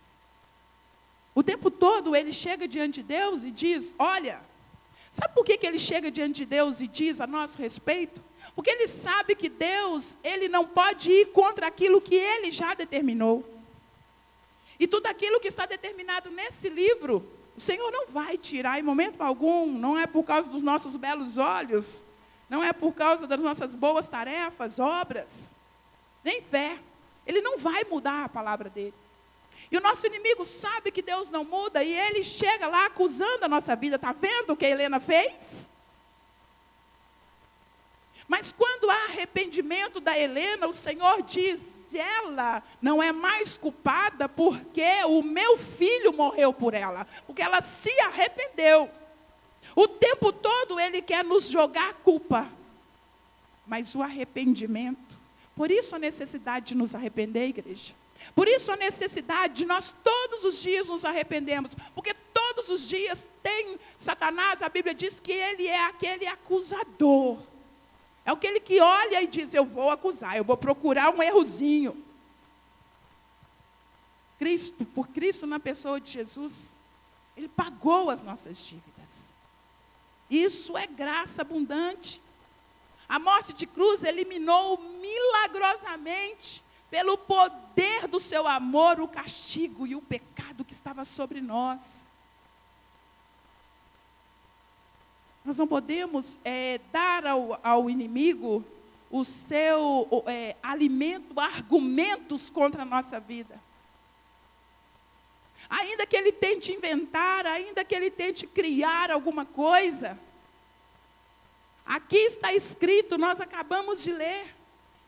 O 1.33 1.41
tempo 1.41 1.71
todo 1.71 2.15
ele 2.15 2.33
chega 2.33 2.67
diante 2.67 3.01
de 3.01 3.07
Deus 3.07 3.43
e 3.43 3.49
diz: 3.49 3.95
Olha, 3.97 4.43
sabe 5.11 5.33
por 5.33 5.45
que, 5.45 5.57
que 5.57 5.67
ele 5.67 5.77
chega 5.77 6.09
diante 6.09 6.37
de 6.37 6.45
Deus 6.45 6.79
e 6.79 6.87
diz 6.87 7.19
a 7.19 7.27
nosso 7.27 7.57
respeito? 7.57 8.21
Porque 8.55 8.69
ele 8.69 8.87
sabe 8.87 9.35
que 9.35 9.49
Deus 9.49 10.17
ele 10.23 10.47
não 10.47 10.65
pode 10.65 11.11
ir 11.11 11.27
contra 11.27 11.67
aquilo 11.67 12.01
que 12.01 12.15
ele 12.15 12.49
já 12.49 12.73
determinou. 12.73 13.47
E 14.79 14.87
tudo 14.87 15.05
aquilo 15.07 15.39
que 15.39 15.47
está 15.47 15.65
determinado 15.65 16.31
nesse 16.31 16.67
livro, 16.67 17.23
o 17.55 17.59
Senhor 17.59 17.91
não 17.91 18.07
vai 18.07 18.37
tirar 18.37 18.79
em 18.79 18.83
momento 18.83 19.21
algum, 19.21 19.71
não 19.71 19.97
é 19.97 20.07
por 20.07 20.23
causa 20.23 20.49
dos 20.49 20.63
nossos 20.63 20.95
belos 20.95 21.37
olhos, 21.37 22.03
não 22.49 22.63
é 22.63 22.73
por 22.73 22.93
causa 22.93 23.27
das 23.27 23.39
nossas 23.39 23.75
boas 23.75 24.07
tarefas, 24.07 24.79
obras, 24.79 25.55
nem 26.23 26.41
fé. 26.41 26.79
Ele 27.27 27.41
não 27.41 27.57
vai 27.57 27.83
mudar 27.83 28.25
a 28.25 28.29
palavra 28.29 28.69
dele. 28.69 28.93
E 29.71 29.77
o 29.77 29.81
nosso 29.81 30.05
inimigo 30.05 30.43
sabe 30.45 30.91
que 30.91 31.01
Deus 31.01 31.29
não 31.29 31.45
muda 31.45 31.81
e 31.81 31.93
ele 31.93 32.23
chega 32.23 32.67
lá 32.67 32.87
acusando 32.87 33.45
a 33.45 33.49
nossa 33.49 33.73
vida. 33.75 33.95
Está 33.95 34.11
vendo 34.11 34.51
o 34.51 34.57
que 34.57 34.65
a 34.65 34.69
Helena 34.69 34.99
fez? 34.99 35.69
Mas 38.27 38.51
quando 38.51 38.89
há 38.89 39.05
arrependimento 39.05 39.99
da 39.99 40.17
Helena, 40.17 40.67
o 40.67 40.73
Senhor 40.73 41.21
diz: 41.21 41.93
ela 41.93 42.61
não 42.81 43.01
é 43.01 43.11
mais 43.11 43.57
culpada 43.57 44.27
porque 44.27 45.03
o 45.05 45.21
meu 45.21 45.57
filho 45.57 46.13
morreu 46.13 46.53
por 46.53 46.73
ela, 46.73 47.07
porque 47.25 47.41
ela 47.41 47.61
se 47.61 47.91
arrependeu. 48.01 48.89
O 49.75 49.87
tempo 49.87 50.33
todo 50.33 50.79
ele 50.79 51.01
quer 51.01 51.23
nos 51.23 51.49
jogar 51.49 51.89
a 51.89 51.93
culpa, 51.93 52.49
mas 53.65 53.95
o 53.95 54.01
arrependimento, 54.01 55.17
por 55.55 55.71
isso 55.71 55.95
a 55.95 55.99
necessidade 55.99 56.67
de 56.67 56.75
nos 56.75 56.93
arrepender, 56.93 57.49
igreja. 57.49 58.00
Por 58.35 58.47
isso 58.47 58.71
a 58.71 58.75
necessidade 58.75 59.55
de 59.55 59.65
nós 59.65 59.93
todos 60.03 60.43
os 60.43 60.61
dias 60.61 60.87
nos 60.87 61.05
arrependermos, 61.05 61.75
porque 61.93 62.13
todos 62.33 62.69
os 62.69 62.87
dias 62.87 63.27
tem 63.41 63.79
Satanás, 63.97 64.61
a 64.61 64.69
Bíblia 64.69 64.93
diz 64.93 65.19
que 65.19 65.31
ele 65.31 65.67
é 65.67 65.85
aquele 65.85 66.27
acusador. 66.27 67.39
É 68.25 68.31
aquele 68.31 68.59
que 68.59 68.79
olha 68.79 69.21
e 69.21 69.27
diz: 69.27 69.53
Eu 69.53 69.65
vou 69.65 69.89
acusar, 69.89 70.37
eu 70.37 70.43
vou 70.43 70.57
procurar 70.57 71.13
um 71.13 71.21
errozinho. 71.21 72.05
Cristo, 74.37 74.85
por 74.85 75.07
Cristo 75.07 75.45
na 75.45 75.59
pessoa 75.59 76.01
de 76.01 76.11
Jesus, 76.11 76.75
Ele 77.37 77.47
pagou 77.47 78.09
as 78.09 78.23
nossas 78.23 78.65
dívidas. 78.65 79.33
Isso 80.29 80.77
é 80.77 80.87
graça 80.87 81.41
abundante. 81.41 82.21
A 83.07 83.19
morte 83.19 83.53
de 83.53 83.67
cruz 83.67 84.03
eliminou 84.03 84.77
milagrosamente, 84.77 86.63
pelo 86.91 87.17
poder 87.17 88.05
do 88.05 88.19
seu 88.19 88.45
amor, 88.45 88.99
o 88.99 89.07
castigo 89.07 89.87
e 89.87 89.95
o 89.95 90.01
pecado 90.01 90.65
que 90.65 90.73
estava 90.73 91.05
sobre 91.05 91.39
nós. 91.39 92.11
Nós 95.45 95.57
não 95.57 95.65
podemos 95.65 96.37
é, 96.43 96.81
dar 96.91 97.25
ao, 97.25 97.57
ao, 97.63 97.89
inimigo 97.89 98.63
o 99.09 99.23
seu 99.23 100.07
é, 100.27 100.57
alimento, 100.61 101.39
argumentos 101.39 102.49
contra 102.49 102.81
a 102.81 102.85
nossa 102.85 103.21
vida. 103.21 103.57
Ainda 105.69 106.05
que 106.05 106.17
ele 106.17 106.33
tente 106.33 106.73
inventar, 106.73 107.45
ainda 107.45 107.85
que 107.85 107.95
ele 107.95 108.11
tente 108.11 108.45
criar 108.45 109.11
alguma 109.11 109.45
coisa, 109.45 110.19
aqui 111.85 112.17
está 112.17 112.53
escrito, 112.53 113.17
nós 113.17 113.39
acabamos 113.39 114.03
de 114.03 114.11
ler, 114.11 114.60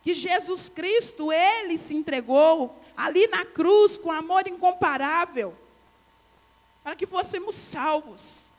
que 0.04 0.14
Jesus 0.14 0.68
Cristo, 0.68 1.32
ele 1.32 1.78
se 1.78 1.96
entregou 1.96 2.78
ali 2.96 3.26
na 3.28 3.46
cruz 3.46 3.98
com 3.98 4.12
amor 4.12 4.48
incomparável, 4.48 5.56
para 6.84 6.96
que 6.96 7.08
fôssemos 7.08 7.56
salvos. 7.56 8.50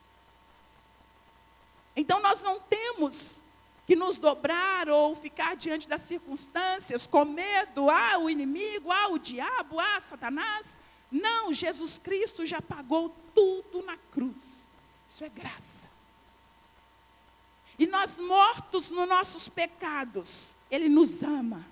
Então 1.94 2.20
nós 2.20 2.40
não 2.40 2.58
temos 2.58 3.40
que 3.86 3.94
nos 3.94 4.16
dobrar 4.16 4.88
ou 4.88 5.14
ficar 5.14 5.54
diante 5.54 5.86
das 5.86 6.00
circunstâncias 6.00 7.06
com 7.06 7.24
medo, 7.24 7.90
ah, 7.90 8.18
o 8.18 8.30
inimigo, 8.30 8.90
ah, 8.90 9.08
o 9.08 9.18
diabo, 9.18 9.78
ah, 9.78 10.00
Satanás. 10.00 10.80
Não, 11.12 11.52
Jesus 11.52 11.98
Cristo 11.98 12.46
já 12.46 12.62
pagou 12.62 13.14
tudo 13.34 13.82
na 13.82 13.96
cruz. 14.10 14.70
Isso 15.06 15.22
é 15.22 15.28
graça. 15.28 15.93
E 17.78 17.86
nós 17.86 18.18
mortos 18.18 18.90
nos 18.90 19.08
nossos 19.08 19.48
pecados, 19.48 20.54
Ele 20.70 20.88
nos 20.88 21.22
ama. 21.22 21.64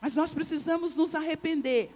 Mas 0.00 0.14
nós 0.14 0.32
precisamos 0.32 0.94
nos 0.94 1.14
arrepender. 1.14 1.92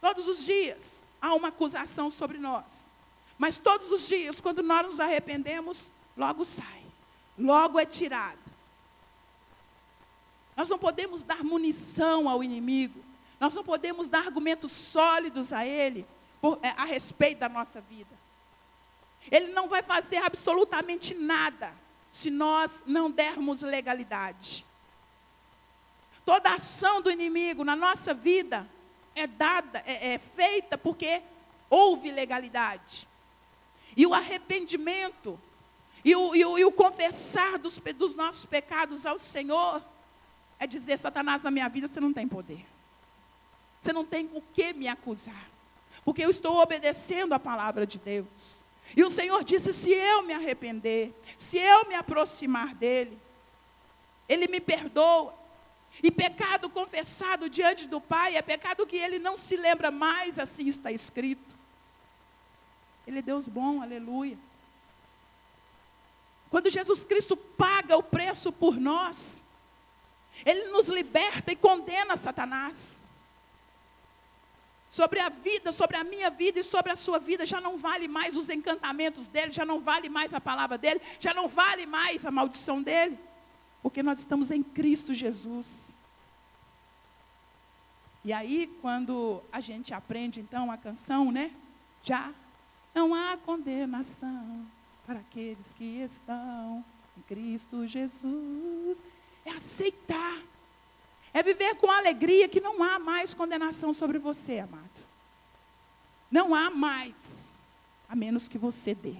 Todos 0.00 0.26
os 0.26 0.44
dias 0.44 1.04
há 1.20 1.34
uma 1.34 1.48
acusação 1.48 2.10
sobre 2.10 2.38
nós. 2.38 2.90
Mas 3.36 3.56
todos 3.56 3.92
os 3.92 4.06
dias, 4.06 4.40
quando 4.40 4.62
nós 4.62 4.84
nos 4.84 5.00
arrependemos, 5.00 5.92
logo 6.16 6.44
sai, 6.44 6.84
logo 7.38 7.78
é 7.78 7.86
tirado. 7.86 8.38
Nós 10.56 10.68
não 10.68 10.78
podemos 10.78 11.22
dar 11.22 11.44
munição 11.44 12.28
ao 12.28 12.42
inimigo, 12.42 13.00
nós 13.38 13.54
não 13.54 13.62
podemos 13.62 14.08
dar 14.08 14.26
argumentos 14.26 14.72
sólidos 14.72 15.52
a 15.52 15.64
ele 15.64 16.04
por, 16.40 16.58
é, 16.62 16.70
a 16.70 16.84
respeito 16.84 17.38
da 17.38 17.48
nossa 17.48 17.80
vida. 17.80 18.17
Ele 19.30 19.52
não 19.52 19.68
vai 19.68 19.82
fazer 19.82 20.18
absolutamente 20.18 21.14
nada 21.14 21.74
se 22.10 22.30
nós 22.30 22.82
não 22.86 23.10
dermos 23.10 23.62
legalidade. 23.62 24.64
Toda 26.24 26.54
ação 26.54 27.00
do 27.00 27.10
inimigo 27.10 27.64
na 27.64 27.76
nossa 27.76 28.12
vida 28.12 28.68
é 29.14 29.26
dada, 29.26 29.82
é, 29.86 30.14
é 30.14 30.18
feita 30.18 30.76
porque 30.76 31.22
houve 31.70 32.10
legalidade. 32.10 33.08
E 33.96 34.06
o 34.06 34.14
arrependimento, 34.14 35.38
e 36.04 36.14
o, 36.14 36.34
e 36.34 36.44
o, 36.44 36.58
e 36.58 36.64
o 36.64 36.72
confessar 36.72 37.58
dos, 37.58 37.78
dos 37.96 38.14
nossos 38.14 38.44
pecados 38.44 39.04
ao 39.04 39.18
Senhor, 39.18 39.82
é 40.58 40.66
dizer: 40.66 40.98
Satanás, 40.98 41.42
na 41.42 41.50
minha 41.50 41.68
vida 41.68 41.88
você 41.88 42.00
não 42.00 42.12
tem 42.12 42.28
poder. 42.28 42.64
Você 43.80 43.92
não 43.92 44.04
tem 44.04 44.30
o 44.34 44.42
que 44.42 44.72
me 44.72 44.88
acusar. 44.88 45.48
Porque 46.04 46.24
eu 46.24 46.30
estou 46.30 46.60
obedecendo 46.60 47.32
a 47.32 47.38
palavra 47.38 47.86
de 47.86 47.98
Deus. 47.98 48.62
E 48.96 49.04
o 49.04 49.10
Senhor 49.10 49.44
disse: 49.44 49.72
se 49.72 49.90
eu 49.90 50.22
me 50.22 50.32
arrepender, 50.32 51.14
se 51.36 51.58
eu 51.58 51.86
me 51.88 51.94
aproximar 51.94 52.74
dEle, 52.74 53.18
Ele 54.28 54.48
me 54.48 54.60
perdoa. 54.60 55.36
E 56.02 56.10
pecado 56.10 56.68
confessado 56.68 57.48
diante 57.48 57.88
do 57.88 58.00
Pai 58.00 58.36
é 58.36 58.42
pecado 58.42 58.86
que 58.86 58.96
Ele 58.96 59.18
não 59.18 59.36
se 59.36 59.56
lembra 59.56 59.90
mais, 59.90 60.38
assim 60.38 60.68
está 60.68 60.92
escrito. 60.92 61.56
Ele 63.06 63.18
é 63.18 63.22
Deus 63.22 63.48
bom, 63.48 63.82
aleluia. 63.82 64.38
Quando 66.50 66.70
Jesus 66.70 67.04
Cristo 67.04 67.36
paga 67.36 67.96
o 67.96 68.02
preço 68.02 68.52
por 68.52 68.78
nós, 68.78 69.42
Ele 70.44 70.68
nos 70.68 70.88
liberta 70.88 71.52
e 71.52 71.56
condena 71.56 72.16
Satanás. 72.16 73.00
Sobre 74.88 75.20
a 75.20 75.28
vida, 75.28 75.70
sobre 75.70 75.96
a 75.96 76.04
minha 76.04 76.30
vida 76.30 76.60
e 76.60 76.64
sobre 76.64 76.90
a 76.90 76.96
sua 76.96 77.18
vida, 77.18 77.44
já 77.44 77.60
não 77.60 77.76
vale 77.76 78.08
mais 78.08 78.36
os 78.36 78.48
encantamentos 78.48 79.28
dele, 79.28 79.52
já 79.52 79.64
não 79.64 79.80
vale 79.80 80.08
mais 80.08 80.32
a 80.32 80.40
palavra 80.40 80.78
dele, 80.78 81.00
já 81.20 81.34
não 81.34 81.46
vale 81.46 81.84
mais 81.84 82.24
a 82.24 82.30
maldição 82.30 82.82
dele, 82.82 83.18
porque 83.82 84.02
nós 84.02 84.18
estamos 84.18 84.50
em 84.50 84.62
Cristo 84.62 85.12
Jesus. 85.12 85.96
E 88.24 88.32
aí, 88.32 88.66
quando 88.80 89.42
a 89.52 89.60
gente 89.60 89.94
aprende 89.94 90.40
então 90.40 90.70
a 90.70 90.76
canção, 90.76 91.30
né? 91.30 91.52
Já 92.02 92.32
não 92.94 93.14
há 93.14 93.36
condenação 93.36 94.66
para 95.06 95.20
aqueles 95.20 95.72
que 95.72 96.02
estão 96.02 96.84
em 97.16 97.22
Cristo 97.22 97.86
Jesus. 97.86 99.06
É 99.44 99.50
aceitar. 99.50 100.42
É 101.32 101.42
viver 101.42 101.74
com 101.76 101.90
alegria 101.90 102.48
que 102.48 102.60
não 102.60 102.82
há 102.82 102.98
mais 102.98 103.34
condenação 103.34 103.92
sobre 103.92 104.18
você, 104.18 104.60
amado. 104.60 104.88
Não 106.30 106.54
há 106.54 106.70
mais, 106.70 107.52
a 108.08 108.16
menos 108.16 108.48
que 108.48 108.58
você 108.58 108.94
dê. 108.94 109.16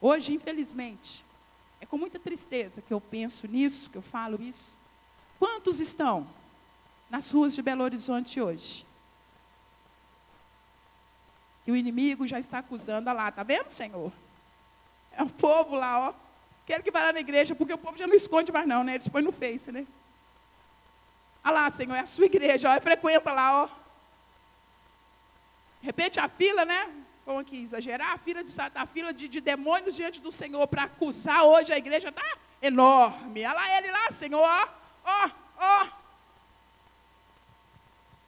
Hoje, 0.00 0.32
infelizmente, 0.32 1.24
é 1.80 1.86
com 1.86 1.98
muita 1.98 2.18
tristeza 2.18 2.82
que 2.82 2.92
eu 2.92 3.00
penso 3.00 3.46
nisso, 3.46 3.90
que 3.90 3.98
eu 3.98 4.02
falo 4.02 4.40
isso. 4.42 4.76
Quantos 5.38 5.80
estão 5.80 6.28
nas 7.10 7.30
ruas 7.30 7.54
de 7.54 7.62
Belo 7.62 7.84
Horizonte 7.84 8.40
hoje? 8.40 8.86
que 11.68 11.72
o 11.72 11.76
inimigo 11.76 12.26
já 12.26 12.38
está 12.38 12.60
acusando. 12.60 13.10
Olha 13.10 13.16
lá, 13.24 13.30
tá 13.30 13.42
vendo, 13.42 13.68
Senhor? 13.68 14.10
É 15.12 15.22
o 15.22 15.28
povo 15.28 15.76
lá, 15.76 16.08
ó. 16.08 16.14
Quero 16.68 16.82
que 16.82 16.90
vá 16.90 17.04
lá 17.04 17.12
na 17.14 17.20
igreja, 17.20 17.54
porque 17.54 17.72
o 17.72 17.78
povo 17.78 17.96
já 17.96 18.06
não 18.06 18.14
esconde 18.14 18.52
mais, 18.52 18.66
não, 18.66 18.84
né? 18.84 18.96
Eles 18.96 19.08
põem 19.08 19.24
no 19.24 19.32
Face, 19.32 19.72
né? 19.72 19.86
Olha 21.42 21.54
lá, 21.54 21.70
Senhor, 21.70 21.94
é 21.94 22.00
a 22.00 22.06
sua 22.06 22.26
igreja, 22.26 22.70
ó. 22.70 22.78
Frequenta 22.78 23.32
lá, 23.32 23.62
ó. 23.62 23.66
De 25.80 25.86
repente 25.86 26.20
a 26.20 26.28
fila, 26.28 26.66
né? 26.66 26.80
vamos 27.24 27.42
aqui 27.42 27.62
exagerar, 27.62 28.12
a 28.12 28.18
fila 28.18 28.42
de, 28.42 28.52
a 28.74 28.86
fila 28.86 29.12
de, 29.12 29.28
de 29.28 29.40
demônios 29.40 29.94
diante 29.94 30.18
do 30.18 30.32
Senhor 30.32 30.66
para 30.66 30.84
acusar 30.84 31.42
hoje 31.44 31.72
a 31.72 31.78
igreja 31.78 32.08
está 32.10 32.36
enorme. 32.60 33.44
Olha 33.44 33.52
lá 33.52 33.78
ele 33.78 33.90
lá, 33.90 34.10
Senhor, 34.10 34.40
ó, 34.40 34.68
ó, 35.04 35.30
ó. 35.58 35.86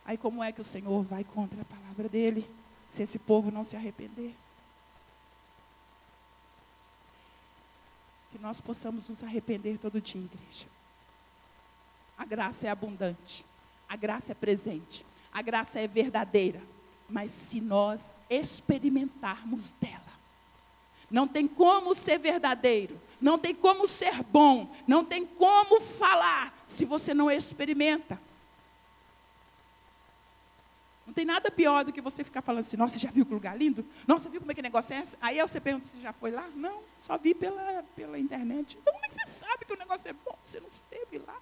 Aí 0.07 0.16
como 0.16 0.43
é 0.43 0.51
que 0.51 0.61
o 0.61 0.64
Senhor 0.64 1.03
vai 1.03 1.24
contra 1.24 1.61
a 1.61 1.64
palavra 1.64 2.09
dele, 2.09 2.49
se 2.88 3.03
esse 3.03 3.18
povo 3.18 3.51
não 3.51 3.64
se 3.64 3.76
arrepender? 3.76 4.34
Nós 8.41 8.61
possamos 8.61 9.09
nos 9.09 9.22
arrepender 9.22 9.78
todo 9.78 10.01
dia, 10.01 10.20
igreja. 10.20 10.66
A 12.16 12.24
graça 12.24 12.66
é 12.66 12.70
abundante, 12.70 13.45
a 13.88 13.97
graça 13.97 14.32
é 14.32 14.34
presente, 14.34 15.05
a 15.32 15.43
graça 15.43 15.78
é 15.78 15.86
verdadeira, 15.86 16.62
mas 17.09 17.30
se 17.30 17.61
nós 17.61 18.14
experimentarmos 18.28 19.72
dela, 19.72 20.01
não 21.11 21.26
tem 21.26 21.47
como 21.47 21.95
ser 21.95 22.18
verdadeiro, 22.18 23.01
não 23.20 23.38
tem 23.38 23.55
como 23.55 23.86
ser 23.86 24.22
bom, 24.22 24.70
não 24.86 25.05
tem 25.05 25.26
como 25.26 25.80
falar 25.80 26.62
se 26.66 26.84
você 26.84 27.12
não 27.12 27.30
experimenta. 27.30 28.20
Não 31.11 31.14
tem 31.14 31.24
nada 31.24 31.50
pior 31.50 31.84
do 31.84 31.92
que 31.92 32.00
você 32.00 32.22
ficar 32.22 32.40
falando 32.40 32.61
assim, 32.61 32.76
nossa, 32.76 32.96
já 32.96 33.11
viu 33.11 33.26
que 33.26 33.34
lugar 33.34 33.58
lindo? 33.58 33.84
Nossa, 34.06 34.28
viu 34.28 34.38
como 34.38 34.52
é 34.52 34.54
que 34.54 34.62
negócio 34.62 34.94
é 34.94 35.00
esse? 35.00 35.16
Aí 35.20 35.42
você 35.42 35.61
pergunta 35.61 35.84
se 35.84 36.00
já 36.00 36.12
foi 36.12 36.30
lá? 36.30 36.48
Não, 36.54 36.82
só 36.96 37.18
vi 37.18 37.34
pela, 37.34 37.82
pela 37.96 38.16
internet. 38.16 38.78
Então 38.80 38.92
como 38.92 39.04
é 39.04 39.08
que 39.08 39.14
você 39.14 39.26
sabe 39.26 39.64
que 39.64 39.72
o 39.72 39.76
negócio 39.76 40.08
é 40.08 40.12
bom? 40.12 40.38
Você 40.44 40.61
não 40.61 40.68
esteve 40.68 41.18
lá. 41.18 41.36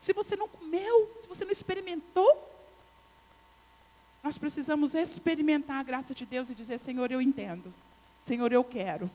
Se 0.00 0.12
você 0.12 0.34
não 0.34 0.48
comeu, 0.48 1.16
se 1.20 1.28
você 1.28 1.44
não 1.44 1.52
experimentou, 1.52 2.50
nós 4.20 4.36
precisamos 4.36 4.96
experimentar 4.96 5.76
a 5.76 5.84
graça 5.84 6.12
de 6.12 6.26
Deus 6.26 6.50
e 6.50 6.54
dizer, 6.56 6.80
Senhor, 6.80 7.12
eu 7.12 7.22
entendo. 7.22 7.72
Senhor, 8.20 8.50
eu 8.50 8.64
quero. 8.64 9.08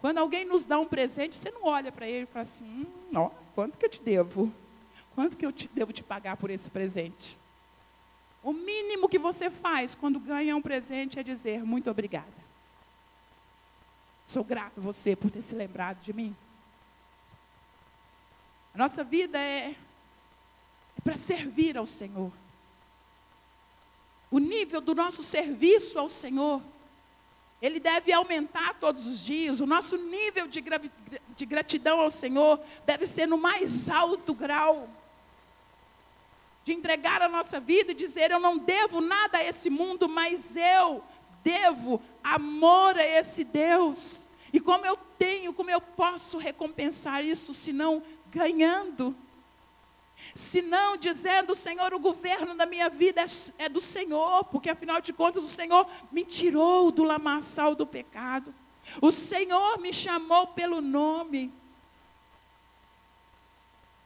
Quando 0.00 0.18
alguém 0.18 0.44
nos 0.44 0.64
dá 0.64 0.78
um 0.78 0.86
presente, 0.86 1.34
você 1.34 1.50
não 1.50 1.64
olha 1.64 1.90
para 1.90 2.06
ele 2.06 2.22
e 2.22 2.26
fala 2.26 2.44
assim, 2.44 2.64
hum, 2.64 2.86
ó, 3.16 3.30
quanto 3.56 3.76
que 3.76 3.84
eu 3.84 3.90
te 3.90 4.00
devo? 4.00 4.52
Quanto 5.16 5.36
que 5.36 5.44
eu 5.44 5.50
te, 5.50 5.68
devo 5.74 5.92
te 5.92 6.04
pagar 6.04 6.36
por 6.36 6.48
esse 6.48 6.70
presente? 6.70 7.41
O 8.42 8.52
mínimo 8.52 9.08
que 9.08 9.18
você 9.18 9.50
faz 9.50 9.94
quando 9.94 10.18
ganha 10.18 10.56
um 10.56 10.62
presente 10.62 11.18
é 11.18 11.22
dizer 11.22 11.64
muito 11.64 11.90
obrigada. 11.90 12.42
Sou 14.26 14.42
grato 14.42 14.80
a 14.80 14.82
você 14.82 15.14
por 15.14 15.30
ter 15.30 15.42
se 15.42 15.54
lembrado 15.54 16.00
de 16.00 16.12
mim. 16.12 16.34
A 18.74 18.78
nossa 18.78 19.04
vida 19.04 19.38
é, 19.38 19.70
é 20.96 21.00
para 21.04 21.16
servir 21.16 21.76
ao 21.76 21.86
Senhor. 21.86 22.32
O 24.30 24.38
nível 24.38 24.80
do 24.80 24.94
nosso 24.94 25.22
serviço 25.22 25.98
ao 25.98 26.08
Senhor, 26.08 26.62
ele 27.60 27.78
deve 27.78 28.12
aumentar 28.12 28.74
todos 28.80 29.06
os 29.06 29.20
dias. 29.20 29.60
O 29.60 29.66
nosso 29.66 29.96
nível 29.98 30.48
de, 30.48 30.64
de 31.36 31.46
gratidão 31.46 32.00
ao 32.00 32.10
Senhor 32.10 32.58
deve 32.86 33.06
ser 33.06 33.26
no 33.26 33.36
mais 33.36 33.90
alto 33.90 34.34
grau 34.34 34.88
de 36.64 36.72
entregar 36.72 37.20
a 37.22 37.28
nossa 37.28 37.58
vida 37.58 37.92
e 37.92 37.94
dizer: 37.94 38.30
Eu 38.30 38.40
não 38.40 38.58
devo 38.58 39.00
nada 39.00 39.38
a 39.38 39.44
esse 39.44 39.68
mundo, 39.68 40.08
mas 40.08 40.56
eu 40.56 41.02
devo 41.42 42.00
amor 42.22 42.96
a 42.96 43.06
esse 43.06 43.44
Deus. 43.44 44.26
E 44.52 44.60
como 44.60 44.84
eu 44.86 44.96
tenho, 45.18 45.52
como 45.52 45.70
eu 45.70 45.80
posso 45.80 46.38
recompensar 46.38 47.24
isso, 47.24 47.54
se 47.54 47.72
não 47.72 48.02
ganhando? 48.30 49.16
Se 50.34 50.62
não 50.62 50.96
dizendo, 50.96 51.54
Senhor, 51.54 51.92
o 51.92 51.98
governo 51.98 52.54
da 52.54 52.64
minha 52.64 52.88
vida 52.88 53.22
é, 53.22 53.64
é 53.64 53.68
do 53.68 53.80
Senhor, 53.80 54.44
porque 54.44 54.70
afinal 54.70 55.00
de 55.00 55.12
contas 55.12 55.42
o 55.42 55.48
Senhor 55.48 55.86
me 56.12 56.24
tirou 56.24 56.92
do 56.92 57.02
lamaçal 57.02 57.74
do 57.74 57.86
pecado. 57.86 58.54
O 59.00 59.10
Senhor 59.10 59.78
me 59.78 59.92
chamou 59.92 60.46
pelo 60.48 60.80
nome. 60.80 61.52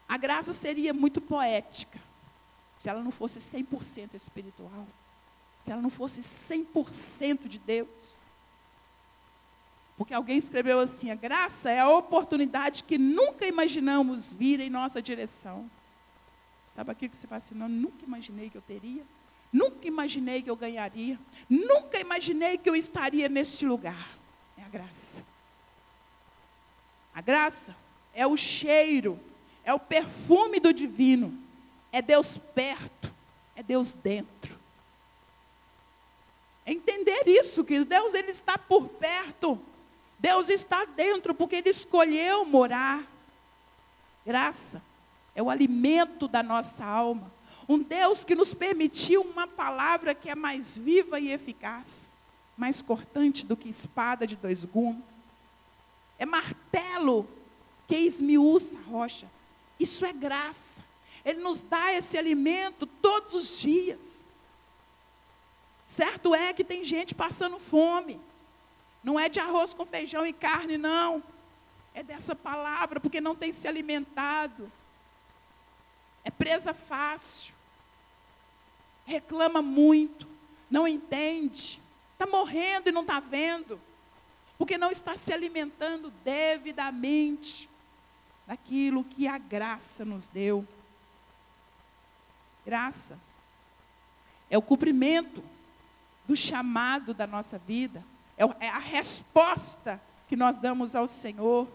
A 0.09 0.17
graça 0.17 0.53
seria 0.53 0.95
muito 0.95 1.21
poética 1.21 2.06
se 2.77 2.89
ela 2.89 3.03
não 3.03 3.11
fosse 3.11 3.39
100% 3.39 4.14
espiritual, 4.14 4.87
se 5.61 5.72
ela 5.72 5.81
não 5.81 5.91
fosse 5.91 6.20
100% 6.20 7.49
de 7.49 7.59
Deus. 7.59 8.18
Porque 9.97 10.12
alguém 10.12 10.37
escreveu 10.37 10.79
assim: 10.79 11.11
a 11.11 11.14
graça 11.14 11.70
é 11.70 11.81
a 11.81 11.89
oportunidade 11.89 12.85
que 12.85 12.99
nunca 12.99 13.47
imaginamos 13.47 14.31
vir 14.31 14.61
em 14.61 14.68
nossa 14.68 15.01
direção. 15.01 15.70
Sabe 16.74 16.91
aquilo 16.91 17.11
que 17.11 17.16
você 17.16 17.27
fala 17.27 17.39
assim: 17.39 17.55
não, 17.55 17.68
nunca 17.68 18.05
imaginei 18.05 18.51
que 18.51 18.59
eu 18.59 18.62
teria, 18.62 19.03
nunca 19.51 19.89
imaginei 19.89 20.43
que 20.43 20.51
eu 20.51 20.57
ganharia, 20.57 21.18
nunca 21.49 21.99
imaginei 21.99 22.59
que 22.59 22.68
eu 22.68 22.77
estaria 22.77 23.29
neste 23.29 23.64
lugar. 23.64 24.16
É 24.59 24.62
a 24.62 24.68
graça. 24.68 25.24
A 27.14 27.22
graça 27.22 27.74
é 28.12 28.27
o 28.27 28.37
cheiro, 28.37 29.18
é 29.64 29.72
o 29.72 29.81
perfume 29.81 30.61
do 30.61 30.72
divino. 30.74 31.45
É 31.97 32.03
Deus 32.03 32.36
perto, 32.36 33.11
é 33.55 33.62
Deus 33.62 33.94
dentro. 33.94 34.55
É 36.66 36.70
entender 36.70 37.26
isso, 37.26 37.64
que 37.64 37.82
Deus 37.86 38.12
ele 38.12 38.32
está 38.32 38.59
por 38.59 38.86
perto. 38.86 39.59
Deus 40.18 40.51
está 40.51 40.84
dentro 40.84 41.34
porque 41.34 41.57
ele 41.57 41.70
escolheu 41.70 42.44
morar. 42.44 43.03
Graça 44.26 44.82
é 45.34 45.42
o 45.42 45.49
alimento 45.49 46.28
da 46.28 46.42
nossa 46.42 46.84
alma. 46.84 47.32
Um 47.66 47.78
Deus 47.78 48.26
que 48.26 48.34
nos 48.34 48.53
permitiu 48.53 49.22
uma 49.22 49.47
palavra 49.47 50.14
que 50.14 50.28
é 50.28 50.34
mais 50.34 50.76
viva 50.76 51.18
e 51.18 51.32
eficaz, 51.32 52.14
mais 52.59 52.82
cortante 52.82 53.47
do 53.47 53.57
que 53.57 53.70
espada 53.70 54.26
de 54.26 54.36
dois 54.36 54.66
gumes. 54.66 55.09
É 56.18 56.26
martelo 56.26 57.26
que 57.88 57.97
esmiuça 57.97 58.78
a 58.78 58.82
rocha. 58.82 59.26
Isso 59.80 60.05
é 60.05 60.12
graça. 60.12 60.84
Ele 61.27 61.41
nos 61.41 61.61
dá 61.61 61.93
esse 61.93 62.16
alimento 62.16 62.87
todos 62.87 63.35
os 63.35 63.59
dias. 63.59 64.29
Certo 65.85 66.33
é 66.33 66.53
que 66.53 66.62
tem 66.62 66.85
gente 66.85 67.16
passando 67.16 67.59
fome. 67.59 68.20
Não 69.03 69.18
é 69.18 69.29
de 69.29 69.41
arroz 69.41 69.74
com 69.74 69.85
feijão 69.85 70.24
e 70.24 70.33
carne, 70.33 70.79
não. 70.79 71.20
É 71.93 72.05
dessa 72.05 72.37
palavra, 72.37 73.01
porque 73.01 73.20
não 73.20 73.35
tem 73.35 73.51
se 73.51 73.66
alimentado. 73.66 74.70
É 76.22 76.31
presa 76.31 76.72
fácil. 76.72 77.53
Reclama 79.05 79.61
muito. 79.61 80.29
Não 80.70 80.87
entende. 80.87 81.83
Está 82.12 82.27
morrendo 82.27 82.89
e 82.89 82.93
não 82.93 83.03
está 83.03 83.18
vendo. 83.18 83.81
Porque 84.57 84.79
não 84.79 84.93
está 84.93 85.16
se 85.16 85.33
alimentando 85.33 86.09
devidamente 86.22 87.68
daquilo 88.47 89.03
que 89.03 89.27
a 89.27 89.39
graça 89.39 90.05
nos 90.05 90.29
deu. 90.29 90.64
Graça 92.67 93.17
é 94.51 94.59
o 94.59 94.62
cumprimento 94.62 95.41
do 96.27 96.37
chamado 96.37 97.14
da 97.14 97.25
nossa 97.25 97.59
vida, 97.59 98.05
é 98.37 98.67
é 98.67 98.69
a 98.69 98.79
resposta 98.79 100.03
que 100.29 100.35
nós 100.35 100.59
damos 100.59 100.97
ao 100.97 101.07
Senhor. 101.07 101.69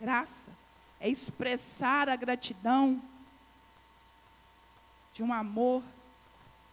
Graça 0.00 0.52
é 1.00 1.08
expressar 1.08 2.08
a 2.08 2.14
gratidão 2.14 3.02
de 5.12 5.24
um 5.24 5.32
amor 5.32 5.82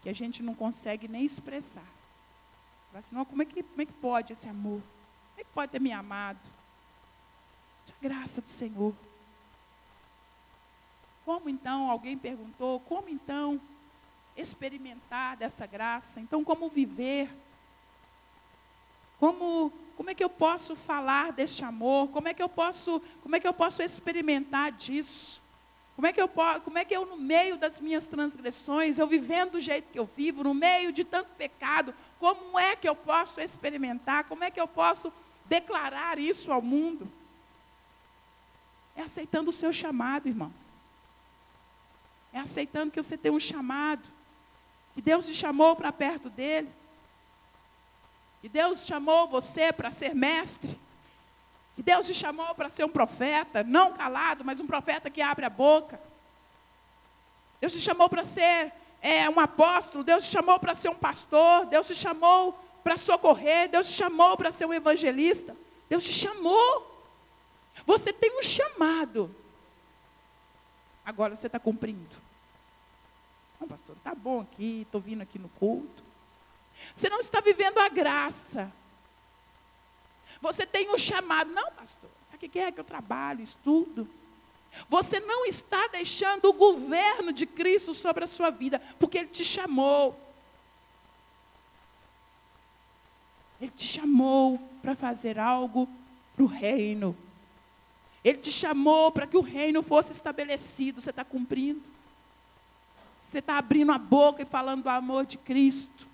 que 0.04 0.10
a 0.10 0.14
gente 0.14 0.44
não 0.44 0.54
consegue 0.54 1.08
nem 1.08 1.26
expressar. 1.26 1.90
Assim, 2.94 3.16
"Não, 3.16 3.26
como, 3.26 3.42
é 3.42 3.46
que, 3.46 3.64
como 3.64 3.82
é 3.82 3.86
que 3.86 3.94
pode 3.94 4.34
esse 4.34 4.48
amor? 4.48 4.82
Como 5.30 5.40
é 5.40 5.44
que 5.44 5.50
pode 5.56 5.72
ter 5.72 5.82
me 5.82 5.92
amado? 5.92 6.40
Isso 7.84 7.96
é 8.00 8.08
graça 8.08 8.42
do 8.42 8.48
Senhor. 8.48 8.94
Como 11.30 11.48
então, 11.48 11.92
alguém 11.92 12.18
perguntou, 12.18 12.80
como 12.80 13.08
então 13.08 13.62
experimentar 14.36 15.38
dessa 15.38 15.68
graça? 15.68 16.20
Então, 16.20 16.44
como 16.44 16.68
viver? 16.68 17.30
Como, 19.20 19.72
como 19.96 20.10
é 20.10 20.16
que 20.16 20.24
eu 20.24 20.30
posso 20.32 20.76
falar 20.76 21.32
deste 21.32 21.64
amor? 21.64 22.08
Como 22.08 22.28
é 22.28 22.34
que 22.34 22.42
eu 22.42 22.50
posso, 22.50 23.00
como 23.22 23.36
é 23.36 23.40
que 23.40 23.48
eu 23.48 23.54
posso 23.54 23.84
experimentar 23.84 24.72
disso? 24.72 25.40
Como 25.96 26.08
é 26.08 26.12
que 26.12 26.20
eu 26.20 26.28
como 26.28 26.80
é 26.80 26.84
que 26.84 26.96
eu 26.96 27.06
no 27.06 27.18
meio 27.18 27.58
das 27.60 27.80
minhas 27.80 28.08
transgressões, 28.08 28.98
eu 28.98 29.06
vivendo 29.06 29.52
do 29.52 29.60
jeito 29.60 29.92
que 29.92 30.00
eu 30.00 30.08
vivo, 30.08 30.44
no 30.44 30.56
meio 30.56 30.92
de 30.92 31.04
tanto 31.04 31.30
pecado, 31.38 31.94
como 32.20 32.58
é 32.58 32.76
que 32.76 32.90
eu 32.90 32.96
posso 32.96 33.40
experimentar? 33.40 34.24
Como 34.24 34.44
é 34.44 34.50
que 34.50 34.60
eu 34.60 34.68
posso 34.68 35.14
declarar 35.46 36.18
isso 36.18 36.52
ao 36.52 36.60
mundo? 36.60 37.08
É 38.96 39.04
aceitando 39.04 39.52
o 39.52 39.54
seu 39.54 39.72
chamado, 39.72 40.28
irmão. 40.28 40.52
É 42.32 42.40
aceitando 42.40 42.92
que 42.92 43.02
você 43.02 43.18
tem 43.18 43.32
um 43.32 43.40
chamado. 43.40 44.08
Que 44.94 45.02
Deus 45.02 45.26
te 45.26 45.36
chamou 45.36 45.76
para 45.76 45.92
perto 45.92 46.30
dele. 46.30 46.70
Que 48.42 48.50
Deus 48.50 48.86
chamou 48.86 49.28
você 49.28 49.74
para 49.74 49.92
ser 49.92 50.14
mestre. 50.16 50.80
Que 51.76 51.84
Deus 51.84 52.06
te 52.06 52.14
chamou 52.14 52.54
para 52.56 52.70
ser 52.70 52.84
um 52.84 52.90
profeta, 52.90 53.64
não 53.64 53.94
calado, 53.94 54.44
mas 54.44 54.60
um 54.60 54.68
profeta 54.68 55.10
que 55.10 55.22
abre 55.22 55.46
a 55.46 55.50
boca. 55.50 56.00
Deus 57.62 57.72
te 57.74 57.80
chamou 57.80 58.10
para 58.10 58.26
ser 58.26 58.74
é, 59.02 59.30
um 59.30 59.40
apóstolo, 59.40 60.04
Deus 60.04 60.26
te 60.26 60.32
chamou 60.32 60.60
para 60.60 60.76
ser 60.76 60.90
um 60.90 60.96
pastor, 60.96 61.66
Deus 61.66 61.88
te 61.88 61.96
chamou 61.96 62.58
para 62.84 62.98
socorrer, 62.98 63.70
Deus 63.70 63.88
te 63.88 63.94
chamou 63.94 64.36
para 64.36 64.52
ser 64.52 64.66
um 64.66 64.74
evangelista. 64.74 65.56
Deus 65.88 66.04
te 66.04 66.12
chamou. 66.12 66.86
Você 67.86 68.12
tem 68.12 68.38
um 68.38 68.44
chamado. 68.44 69.34
Agora 71.06 71.36
você 71.36 71.48
está 71.48 71.60
cumprindo. 71.60 72.16
Não, 73.60 73.68
pastor, 73.68 73.96
tá 74.04 74.16
bom 74.16 74.42
aqui, 74.42 74.84
estou 74.86 75.02
vindo 75.02 75.22
aqui 75.22 75.38
no 75.38 75.50
culto. 75.50 76.04
Você 76.94 77.10
não 77.10 77.20
está 77.20 77.42
vivendo 77.42 77.78
a 77.80 77.90
graça. 77.90 78.72
Você 80.42 80.66
tem 80.66 80.90
um 80.94 80.98
chamado. 80.98 81.52
Não, 81.52 81.72
pastor, 81.72 82.10
sabe 82.30 82.46
o 82.46 82.50
que 82.50 82.60
é 82.60 82.72
que 82.72 82.80
eu 82.80 82.86
trabalho, 82.86 83.42
estudo? 83.42 84.08
Você 84.88 85.20
não 85.20 85.46
está 85.46 85.88
deixando 85.88 86.46
o 86.46 86.54
governo 86.54 87.34
de 87.34 87.46
Cristo 87.46 87.94
sobre 87.94 88.24
a 88.24 88.28
sua 88.28 88.50
vida, 88.50 88.80
porque 89.00 89.18
Ele 89.18 89.28
te 89.28 89.44
chamou. 89.44 90.18
Ele 93.60 93.72
te 93.72 93.86
chamou 93.86 94.58
para 94.82 94.96
fazer 94.96 95.38
algo 95.38 95.90
para 96.36 96.44
o 96.44 96.48
reino. 96.48 97.18
Ele 98.24 98.38
te 98.38 98.52
chamou 98.52 99.12
para 99.12 99.26
que 99.26 99.38
o 99.38 99.42
reino 99.42 99.82
fosse 99.82 100.12
estabelecido. 100.12 101.02
Você 101.02 101.10
está 101.10 101.24
cumprindo? 101.24 101.82
Você 103.16 103.40
está 103.40 103.58
abrindo 103.58 103.92
a 103.92 103.98
boca 103.98 104.42
e 104.42 104.46
falando 104.46 104.84
do 104.84 104.90
amor 104.90 105.26
de 105.26 105.38
Cristo. 105.38 106.08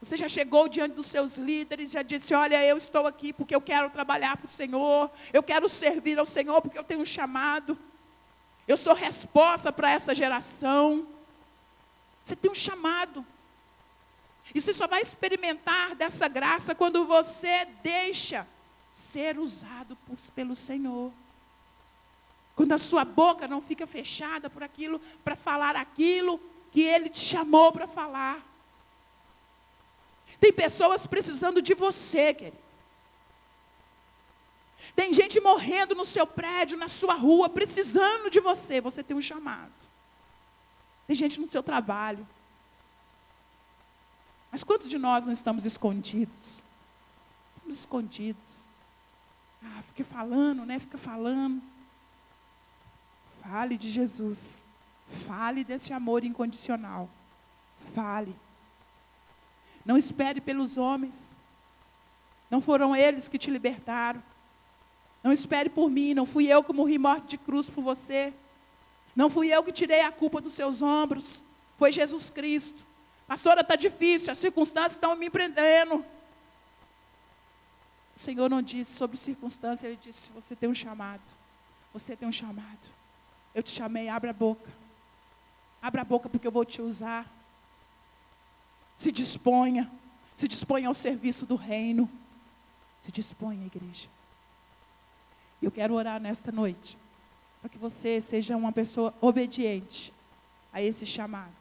Você 0.00 0.16
já 0.16 0.28
chegou 0.28 0.68
diante 0.68 0.94
dos 0.94 1.06
seus 1.06 1.36
líderes, 1.36 1.92
já 1.92 2.02
disse: 2.02 2.34
Olha, 2.34 2.64
eu 2.64 2.76
estou 2.76 3.06
aqui 3.06 3.32
porque 3.32 3.54
eu 3.54 3.60
quero 3.60 3.88
trabalhar 3.90 4.36
para 4.36 4.46
o 4.46 4.50
Senhor, 4.50 5.10
eu 5.32 5.42
quero 5.42 5.68
servir 5.68 6.18
ao 6.18 6.26
Senhor 6.26 6.60
porque 6.60 6.76
eu 6.76 6.82
tenho 6.82 7.00
um 7.00 7.06
chamado, 7.06 7.78
eu 8.66 8.76
sou 8.76 8.94
resposta 8.94 9.72
para 9.72 9.90
essa 9.90 10.12
geração. 10.12 11.06
Você 12.22 12.34
tem 12.34 12.50
um 12.50 12.54
chamado. 12.54 13.24
E 14.54 14.60
você 14.60 14.72
só 14.72 14.86
vai 14.86 15.02
experimentar 15.02 15.94
dessa 15.94 16.26
graça 16.28 16.74
quando 16.74 17.06
você 17.06 17.66
deixa 17.82 18.46
ser 18.92 19.38
usado 19.38 19.96
por, 20.06 20.16
pelo 20.34 20.54
Senhor. 20.54 21.10
Quando 22.54 22.72
a 22.72 22.78
sua 22.78 23.04
boca 23.04 23.48
não 23.48 23.62
fica 23.62 23.86
fechada 23.86 24.50
por 24.50 24.62
aquilo, 24.62 25.00
para 25.24 25.34
falar 25.34 25.74
aquilo 25.74 26.38
que 26.70 26.82
Ele 26.82 27.08
te 27.08 27.20
chamou 27.20 27.72
para 27.72 27.88
falar. 27.88 28.42
Tem 30.38 30.52
pessoas 30.52 31.06
precisando 31.06 31.62
de 31.62 31.74
você, 31.74 32.34
querido. 32.34 32.62
Tem 34.94 35.14
gente 35.14 35.40
morrendo 35.40 35.94
no 35.94 36.04
seu 36.04 36.26
prédio, 36.26 36.76
na 36.76 36.88
sua 36.88 37.14
rua, 37.14 37.48
precisando 37.48 38.28
de 38.28 38.40
você. 38.40 38.80
Você 38.80 39.02
tem 39.02 39.16
um 39.16 39.22
chamado. 39.22 39.72
Tem 41.06 41.16
gente 41.16 41.40
no 41.40 41.48
seu 41.48 41.62
trabalho. 41.62 42.26
Mas 44.50 44.62
quantos 44.62 44.90
de 44.90 44.98
nós 44.98 45.26
não 45.26 45.32
estamos 45.32 45.64
escondidos? 45.64 46.62
Estamos 47.50 47.78
escondidos. 47.78 48.61
Ah, 49.64 49.82
fica 49.82 50.04
falando, 50.04 50.64
né? 50.64 50.78
Fica 50.78 50.98
falando. 50.98 51.62
Fale 53.42 53.76
de 53.76 53.90
Jesus. 53.90 54.64
Fale 55.08 55.64
desse 55.64 55.92
amor 55.92 56.24
incondicional. 56.24 57.08
Fale. 57.94 58.34
Não 59.84 59.96
espere 59.96 60.40
pelos 60.40 60.76
homens. 60.76 61.30
Não 62.50 62.60
foram 62.60 62.94
eles 62.94 63.28
que 63.28 63.38
te 63.38 63.50
libertaram. 63.50 64.22
Não 65.22 65.32
espere 65.32 65.68
por 65.68 65.90
mim. 65.90 66.14
Não 66.14 66.26
fui 66.26 66.46
eu 66.46 66.62
que 66.62 66.72
morri 66.72 66.98
morte 66.98 67.28
de 67.28 67.38
cruz 67.38 67.68
por 67.68 67.82
você. 67.82 68.32
Não 69.14 69.28
fui 69.28 69.48
eu 69.48 69.62
que 69.62 69.72
tirei 69.72 70.00
a 70.00 70.12
culpa 70.12 70.40
dos 70.40 70.52
seus 70.52 70.82
ombros. 70.82 71.44
Foi 71.76 71.92
Jesus 71.92 72.30
Cristo. 72.30 72.84
Pastora, 73.26 73.60
está 73.60 73.76
difícil. 73.76 74.32
As 74.32 74.38
circunstâncias 74.38 74.92
estão 74.92 75.16
me 75.16 75.30
prendendo. 75.30 76.04
O 78.14 78.18
Senhor 78.18 78.48
não 78.50 78.62
disse 78.62 78.92
sobre 78.92 79.16
circunstâncias. 79.16 79.82
Ele 79.82 79.98
disse: 80.00 80.30
Você 80.32 80.54
tem 80.54 80.68
um 80.68 80.74
chamado. 80.74 81.22
Você 81.92 82.16
tem 82.16 82.28
um 82.28 82.32
chamado. 82.32 82.88
Eu 83.54 83.62
te 83.62 83.70
chamei. 83.70 84.08
Abra 84.08 84.30
a 84.30 84.34
boca. 84.34 84.70
Abra 85.80 86.02
a 86.02 86.04
boca 86.04 86.28
porque 86.28 86.46
eu 86.46 86.52
vou 86.52 86.64
te 86.64 86.80
usar. 86.80 87.26
Se 88.96 89.10
disponha. 89.10 89.90
Se 90.34 90.46
disponha 90.46 90.88
ao 90.88 90.94
serviço 90.94 91.46
do 91.46 91.56
reino. 91.56 92.08
Se 93.00 93.10
disponha, 93.10 93.66
igreja. 93.66 94.08
Eu 95.60 95.70
quero 95.70 95.94
orar 95.94 96.20
nesta 96.20 96.52
noite. 96.52 96.98
Para 97.60 97.70
que 97.70 97.78
você 97.78 98.20
seja 98.20 98.56
uma 98.56 98.72
pessoa 98.72 99.14
obediente 99.20 100.12
a 100.72 100.82
esse 100.82 101.06
chamado. 101.06 101.52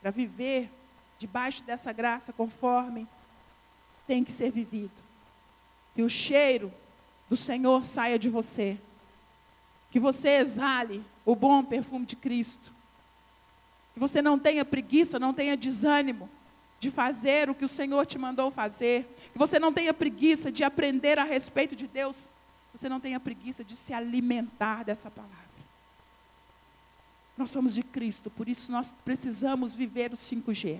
Para 0.00 0.10
viver 0.10 0.70
debaixo 1.18 1.62
dessa 1.64 1.92
graça 1.92 2.32
conforme 2.32 3.06
tem 4.06 4.24
que 4.24 4.32
ser 4.32 4.50
vivido. 4.50 5.07
Que 5.98 6.02
o 6.02 6.08
cheiro 6.08 6.72
do 7.28 7.36
Senhor 7.36 7.84
saia 7.84 8.16
de 8.20 8.28
você. 8.28 8.78
Que 9.90 9.98
você 9.98 10.36
exale 10.36 11.04
o 11.24 11.34
bom 11.34 11.64
perfume 11.64 12.06
de 12.06 12.14
Cristo. 12.14 12.72
Que 13.92 13.98
você 13.98 14.22
não 14.22 14.38
tenha 14.38 14.64
preguiça, 14.64 15.18
não 15.18 15.34
tenha 15.34 15.56
desânimo 15.56 16.30
de 16.78 16.88
fazer 16.88 17.50
o 17.50 17.54
que 17.56 17.64
o 17.64 17.68
Senhor 17.68 18.06
te 18.06 18.16
mandou 18.16 18.48
fazer. 18.48 19.12
Que 19.32 19.38
você 19.40 19.58
não 19.58 19.72
tenha 19.72 19.92
preguiça 19.92 20.52
de 20.52 20.62
aprender 20.62 21.18
a 21.18 21.24
respeito 21.24 21.74
de 21.74 21.88
Deus. 21.88 22.30
Você 22.72 22.88
não 22.88 23.00
tenha 23.00 23.18
preguiça 23.18 23.64
de 23.64 23.74
se 23.74 23.92
alimentar 23.92 24.84
dessa 24.84 25.10
palavra. 25.10 25.36
Nós 27.36 27.50
somos 27.50 27.74
de 27.74 27.82
Cristo, 27.82 28.30
por 28.30 28.48
isso 28.48 28.70
nós 28.70 28.94
precisamos 29.04 29.74
viver 29.74 30.12
o 30.12 30.16
5G. 30.16 30.78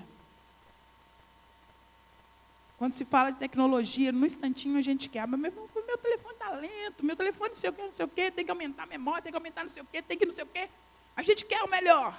Quando 2.78 2.92
se 2.92 3.04
fala 3.04 3.32
de 3.32 3.38
tecnologia, 3.38 4.12
no 4.12 4.24
instantinho 4.24 4.78
a 4.78 4.80
gente 4.80 5.08
quer, 5.08 5.26
mas 5.26 5.40
meu, 5.40 5.52
meu 5.74 5.98
telefone 5.98 6.32
está 6.32 6.50
lento, 6.50 7.04
meu 7.04 7.16
telefone 7.16 7.48
não 7.48 7.56
sei 7.56 7.70
o 7.70 7.72
que, 7.72 7.82
não 7.82 7.92
sei 7.92 8.04
o 8.04 8.08
que, 8.08 8.30
tem 8.30 8.44
que 8.44 8.50
aumentar 8.52 8.84
a 8.84 8.86
memória, 8.86 9.20
tem 9.20 9.32
que 9.32 9.36
aumentar 9.36 9.64
não 9.64 9.70
sei 9.70 9.82
o 9.82 9.86
que, 9.86 10.00
tem 10.00 10.16
que 10.16 10.24
não 10.24 10.32
sei 10.32 10.44
o 10.44 10.46
que. 10.46 10.68
A 11.16 11.22
gente 11.22 11.44
quer 11.44 11.60
o 11.64 11.68
melhor. 11.68 12.16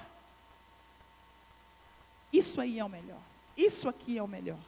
Isso 2.32 2.60
aí 2.60 2.78
é 2.78 2.84
o 2.84 2.90
melhor. 2.90 3.22
Isso 3.56 3.88
aqui 3.88 4.18
é 4.18 4.22
o 4.24 4.28
melhor. 4.28 4.60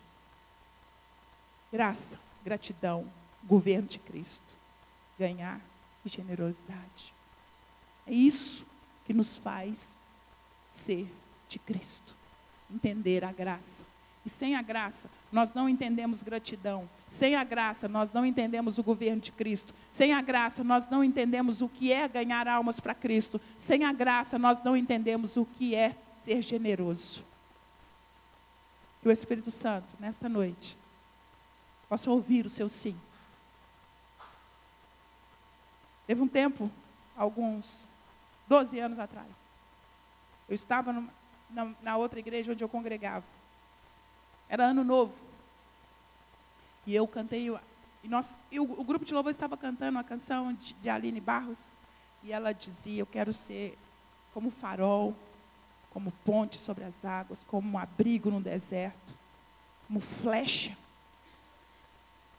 Graça, 1.71 2.17
gratidão, 2.43 3.11
governo 3.43 3.87
de 3.87 3.99
Cristo. 3.99 4.47
Ganhar 5.19 5.59
e 6.05 6.09
generosidade. 6.09 7.13
É 8.07 8.13
isso 8.13 8.65
que 9.05 9.13
nos 9.13 9.37
faz 9.37 9.97
ser 10.69 11.11
de 11.49 11.59
Cristo. 11.59 12.15
Entender 12.73 13.25
a 13.25 13.31
graça. 13.33 13.85
E 14.25 14.29
sem 14.29 14.55
a 14.55 14.61
graça, 14.61 15.09
nós 15.32 15.53
não 15.53 15.69
entendemos 15.69 16.21
gratidão. 16.23 16.89
Sem 17.07 17.36
a 17.36 17.43
graça, 17.43 17.88
nós 17.88 18.11
não 18.11 18.25
entendemos 18.25 18.77
o 18.77 18.84
governo 18.84 19.21
de 19.21 19.32
Cristo. 19.32 19.73
Sem 19.89 20.13
a 20.13 20.21
graça, 20.21 20.63
nós 20.63 20.89
não 20.89 21.03
entendemos 21.03 21.61
o 21.61 21.69
que 21.69 21.91
é 21.91 22.07
ganhar 22.07 22.47
almas 22.47 22.79
para 22.79 22.93
Cristo. 22.93 23.39
Sem 23.57 23.86
a 23.86 23.93
graça, 23.93 24.38
nós 24.38 24.61
não 24.61 24.75
entendemos 24.75 25.38
o 25.38 25.45
que 25.45 25.73
é 25.73 25.95
ser 26.23 26.41
generoso. 26.41 27.23
Que 29.01 29.07
o 29.07 29.11
Espírito 29.11 29.49
Santo, 29.49 29.88
nesta 29.99 30.27
noite, 30.27 30.77
possa 31.88 32.11
ouvir 32.11 32.45
o 32.45 32.49
seu 32.49 32.67
sim. 32.67 32.95
Teve 36.05 36.21
um 36.21 36.27
tempo, 36.27 36.69
alguns 37.15 37.88
12 38.47 38.79
anos 38.79 38.99
atrás, 38.99 39.49
eu 40.49 40.55
estava 40.55 40.91
numa, 40.91 41.09
na, 41.49 41.71
na 41.82 41.97
outra 41.97 42.19
igreja 42.19 42.51
onde 42.51 42.63
eu 42.63 42.69
congregava. 42.69 43.23
Era 44.52 44.66
ano 44.66 44.84
novo. 44.84 45.14
E 46.86 46.93
eu 46.93 47.08
cantei, 47.08 47.47
e, 48.04 48.08
nós, 48.10 48.36
e 48.52 48.60
o, 48.60 48.64
o, 48.64 48.84
grupo 48.84 49.06
de 49.06 49.14
louvor 49.14 49.32
estava 49.32 49.56
cantando 49.56 49.91
uma 49.91 50.04
canção 50.04 50.54
de, 50.54 50.74
de 50.74 50.89
Aline 50.89 51.22
Barros, 51.22 51.72
e 52.22 52.34
ela 52.34 52.52
dizia: 52.52 52.99
Eu 52.99 53.06
quero 53.06 53.32
ser 53.32 53.78
como 54.34 54.52
farol, 54.52 55.16
como 55.91 56.12
ponte 56.26 56.60
sobre 56.60 56.84
as 56.84 57.06
águas, 57.06 57.45
como 57.45 57.72
um 57.72 57.78
abrigo 57.78 58.30
no 58.30 58.41
deserto, 58.41 59.14
como 59.88 60.02
flecha. 60.02 60.78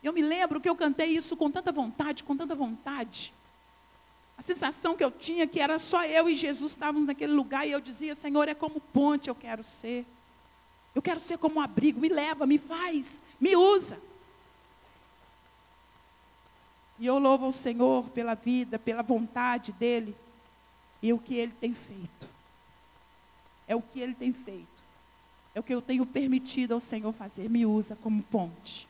Eu 0.02 0.12
me 0.12 0.20
lembro 0.20 0.60
que 0.60 0.68
eu 0.68 0.76
cantei 0.76 1.16
isso 1.16 1.34
com 1.34 1.50
tanta 1.50 1.72
vontade, 1.72 2.24
com 2.24 2.36
tanta 2.36 2.54
vontade. 2.54 3.32
A 4.36 4.42
sensação 4.42 4.98
que 4.98 5.04
eu 5.04 5.10
tinha 5.10 5.46
que 5.46 5.60
era 5.60 5.78
só 5.78 6.04
eu 6.04 6.28
e 6.28 6.36
Jesus 6.36 6.72
estávamos 6.72 7.06
naquele 7.06 7.32
lugar 7.32 7.66
e 7.66 7.70
eu 7.70 7.80
dizia: 7.80 8.14
Senhor, 8.14 8.50
é 8.50 8.54
como 8.54 8.82
ponte 8.82 9.30
eu 9.30 9.34
quero 9.34 9.62
ser. 9.62 10.04
Eu 10.94 11.00
quero 11.00 11.20
ser 11.20 11.38
como 11.38 11.56
um 11.56 11.60
abrigo, 11.60 12.00
me 12.00 12.08
leva, 12.08 12.46
me 12.46 12.58
faz, 12.58 13.22
me 13.40 13.56
usa. 13.56 14.00
E 16.98 17.06
eu 17.06 17.18
louvo 17.18 17.46
ao 17.46 17.52
Senhor 17.52 18.08
pela 18.10 18.34
vida, 18.34 18.78
pela 18.78 19.02
vontade 19.02 19.72
dEle 19.72 20.14
e 21.02 21.12
o 21.12 21.18
que 21.18 21.34
Ele 21.34 21.52
tem 21.52 21.74
feito. 21.74 22.28
É 23.66 23.74
o 23.74 23.82
que 23.82 24.00
Ele 24.00 24.14
tem 24.14 24.32
feito. 24.32 24.82
É 25.54 25.60
o 25.60 25.62
que 25.62 25.74
eu 25.74 25.82
tenho 25.82 26.06
permitido 26.06 26.74
ao 26.74 26.80
Senhor 26.80 27.12
fazer. 27.12 27.48
Me 27.48 27.66
usa 27.66 27.96
como 27.96 28.22
ponte. 28.22 28.88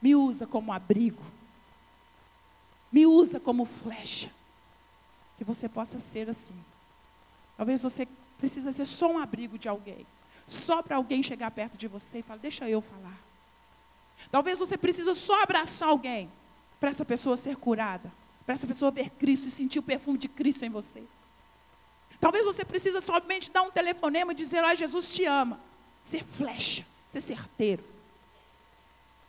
Me 0.00 0.14
usa 0.14 0.46
como 0.46 0.72
abrigo. 0.72 1.22
Me 2.90 3.06
usa 3.06 3.38
como 3.38 3.64
flecha. 3.64 4.30
Que 5.36 5.44
você 5.44 5.68
possa 5.68 6.00
ser 6.00 6.30
assim. 6.30 6.54
Talvez 7.56 7.82
você 7.82 8.08
precisa 8.38 8.72
ser 8.72 8.86
só 8.86 9.10
um 9.12 9.18
abrigo 9.18 9.58
de 9.58 9.68
alguém. 9.68 10.06
Só 10.48 10.82
para 10.82 10.96
alguém 10.96 11.22
chegar 11.22 11.50
perto 11.50 11.76
de 11.76 11.86
você 11.86 12.18
e 12.18 12.22
falar, 12.22 12.40
deixa 12.40 12.68
eu 12.68 12.80
falar. 12.80 13.18
Talvez 14.30 14.58
você 14.58 14.76
precise 14.76 15.14
só 15.14 15.42
abraçar 15.42 15.90
alguém 15.90 16.30
para 16.80 16.90
essa 16.90 17.04
pessoa 17.04 17.36
ser 17.36 17.56
curada, 17.56 18.10
para 18.44 18.54
essa 18.54 18.66
pessoa 18.66 18.90
ver 18.90 19.10
Cristo 19.10 19.48
e 19.48 19.50
sentir 19.50 19.78
o 19.78 19.82
perfume 19.82 20.18
de 20.18 20.26
Cristo 20.26 20.64
em 20.64 20.70
você. 20.70 21.02
Talvez 22.18 22.44
você 22.44 22.64
precise 22.64 23.00
somente 23.00 23.50
dar 23.50 23.62
um 23.62 23.70
telefonema 23.70 24.32
e 24.32 24.34
dizer, 24.34 24.64
ah, 24.64 24.74
Jesus 24.74 25.12
te 25.12 25.24
ama. 25.24 25.60
Ser 26.02 26.24
flecha, 26.24 26.84
ser 27.08 27.20
certeiro. 27.20 27.84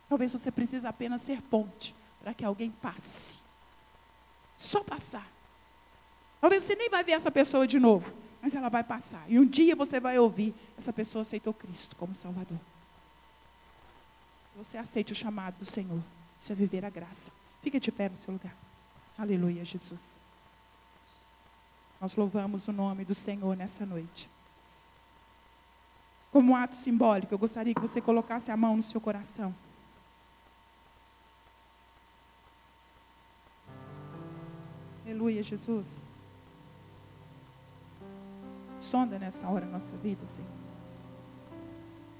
Talvez 0.08 0.32
você 0.32 0.50
precise 0.50 0.86
apenas 0.86 1.22
ser 1.22 1.40
ponte 1.42 1.94
para 2.20 2.34
que 2.34 2.44
alguém 2.44 2.70
passe. 2.70 3.38
Só 4.56 4.82
passar. 4.82 5.26
Talvez 6.40 6.64
você 6.64 6.74
nem 6.74 6.88
vai 6.88 7.04
ver 7.04 7.12
essa 7.12 7.30
pessoa 7.30 7.66
de 7.66 7.78
novo, 7.78 8.14
mas 8.40 8.54
ela 8.54 8.68
vai 8.68 8.82
passar. 8.82 9.24
E 9.28 9.38
um 9.38 9.46
dia 9.46 9.76
você 9.76 10.00
vai 10.00 10.18
ouvir, 10.18 10.54
essa 10.76 10.92
pessoa 10.92 11.22
aceitou 11.22 11.52
Cristo 11.52 11.94
como 11.96 12.14
Salvador. 12.14 12.58
Você 14.56 14.76
aceite 14.76 15.12
o 15.12 15.16
chamado 15.16 15.58
do 15.58 15.64
Senhor. 15.64 16.00
Você 16.38 16.54
vai 16.54 16.66
viver 16.66 16.84
a 16.84 16.90
graça. 16.90 17.30
Fica 17.62 17.78
de 17.78 17.92
pé 17.92 18.08
no 18.08 18.16
seu 18.16 18.32
lugar. 18.32 18.54
Aleluia, 19.18 19.64
Jesus. 19.64 20.18
Nós 22.00 22.16
louvamos 22.16 22.66
o 22.68 22.72
nome 22.72 23.04
do 23.04 23.14
Senhor 23.14 23.56
nessa 23.56 23.84
noite. 23.84 24.28
Como 26.32 26.52
um 26.52 26.56
ato 26.56 26.74
simbólico, 26.76 27.34
eu 27.34 27.38
gostaria 27.38 27.74
que 27.74 27.80
você 27.80 28.00
colocasse 28.00 28.50
a 28.50 28.56
mão 28.56 28.76
no 28.76 28.82
seu 28.82 29.00
coração. 29.00 29.54
Aleluia, 35.04 35.42
Jesus. 35.42 36.00
Sonda 38.80 39.18
nessa 39.18 39.46
hora 39.46 39.66
a 39.66 39.68
nossa 39.68 39.94
vida, 39.98 40.24
Senhor. 40.24 40.50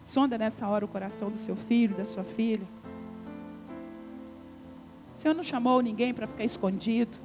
Sonda 0.05 0.37
nessa 0.37 0.69
hora 0.69 0.85
o 0.85 0.89
coração 0.89 1.31
do 1.31 1.39
seu 1.39 1.57
filho, 1.57 1.97
da 1.97 2.05
sua 2.05 2.23
filha. 2.23 2.67
O 5.17 5.21
Senhor 5.21 5.35
não 5.35 5.43
chamou 5.43 5.81
ninguém 5.81 6.13
para 6.13 6.27
ficar 6.27 6.45
escondido. 6.45 7.17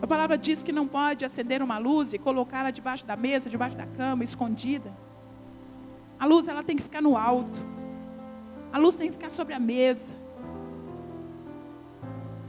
A 0.00 0.06
palavra 0.06 0.38
diz 0.38 0.62
que 0.62 0.72
não 0.72 0.88
pode 0.88 1.22
acender 1.22 1.62
uma 1.62 1.76
luz 1.76 2.14
e 2.14 2.18
colocá-la 2.18 2.70
debaixo 2.70 3.04
da 3.04 3.14
mesa, 3.14 3.50
debaixo 3.50 3.76
da 3.76 3.86
cama, 3.86 4.24
escondida. 4.24 4.90
A 6.18 6.24
luz 6.24 6.48
ela 6.48 6.62
tem 6.62 6.76
que 6.76 6.82
ficar 6.82 7.02
no 7.02 7.14
alto. 7.14 7.60
A 8.72 8.78
luz 8.78 8.96
tem 8.96 9.08
que 9.08 9.14
ficar 9.14 9.30
sobre 9.30 9.52
a 9.52 9.60
mesa. 9.60 10.14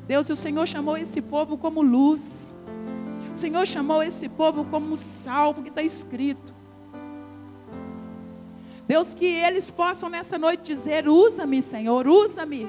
Deus, 0.07 0.29
o 0.29 0.35
Senhor 0.35 0.65
chamou 0.67 0.97
esse 0.97 1.21
povo 1.21 1.57
como 1.57 1.81
luz. 1.81 2.55
O 3.33 3.37
Senhor 3.37 3.65
chamou 3.65 4.03
esse 4.03 4.27
povo 4.27 4.65
como 4.65 4.97
sal, 4.97 5.53
porque 5.53 5.69
está 5.69 5.81
escrito. 5.81 6.53
Deus, 8.87 9.13
que 9.13 9.25
eles 9.25 9.69
possam 9.69 10.09
nessa 10.09 10.37
noite 10.37 10.63
dizer: 10.63 11.07
usa-me, 11.07 11.61
Senhor, 11.61 12.07
usa-me. 12.07 12.67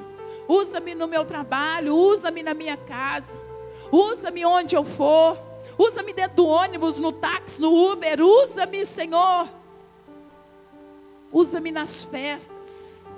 Usa-me 0.49 0.95
no 0.95 1.07
meu 1.07 1.25
trabalho, 1.25 1.97
usa-me 1.97 2.43
na 2.43 2.53
minha 2.53 2.77
casa, 2.77 3.39
usa-me 3.91 4.45
onde 4.45 4.75
eu 4.75 4.85
for, 4.85 5.39
usa-me 5.79 6.13
dentro 6.13 6.37
do 6.37 6.47
ônibus, 6.47 6.99
no 6.99 7.13
táxi, 7.13 7.61
no 7.61 7.93
Uber, 7.93 8.21
usa-me, 8.21 8.85
Senhor. 8.85 9.49
Usa-me 11.33 11.71
nas 11.71 12.05
festas. 12.05 13.09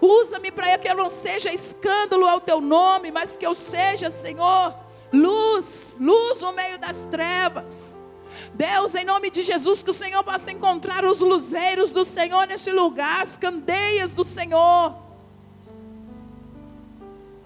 Usa-me 0.00 0.50
para 0.50 0.78
que 0.78 0.88
eu 0.88 0.94
não 0.94 1.10
seja 1.10 1.52
escândalo 1.52 2.26
ao 2.26 2.40
teu 2.40 2.60
nome, 2.60 3.10
mas 3.10 3.36
que 3.36 3.46
eu 3.46 3.54
seja, 3.54 4.10
Senhor, 4.10 4.74
luz, 5.12 5.94
luz 5.98 6.40
no 6.42 6.52
meio 6.52 6.78
das 6.78 7.04
trevas. 7.04 7.98
Deus, 8.54 8.94
em 8.94 9.04
nome 9.04 9.30
de 9.30 9.42
Jesus, 9.42 9.82
que 9.82 9.90
o 9.90 9.94
Senhor 9.94 10.22
possa 10.24 10.50
encontrar 10.50 11.04
os 11.04 11.20
luzeiros 11.20 11.92
do 11.92 12.04
Senhor 12.04 12.46
neste 12.46 12.70
lugar, 12.70 13.22
as 13.22 13.36
candeias 13.36 14.12
do 14.12 14.24
Senhor. 14.24 14.96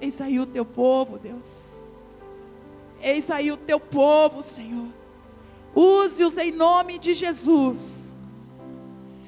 Eis 0.00 0.20
aí 0.20 0.38
o 0.38 0.46
teu 0.46 0.64
povo, 0.64 1.18
Deus. 1.18 1.82
Eis 3.00 3.30
aí 3.30 3.50
o 3.50 3.56
teu 3.56 3.78
povo, 3.78 4.42
Senhor. 4.42 4.88
Use-os 5.74 6.38
em 6.38 6.52
nome 6.52 6.98
de 6.98 7.14
Jesus. 7.14 8.14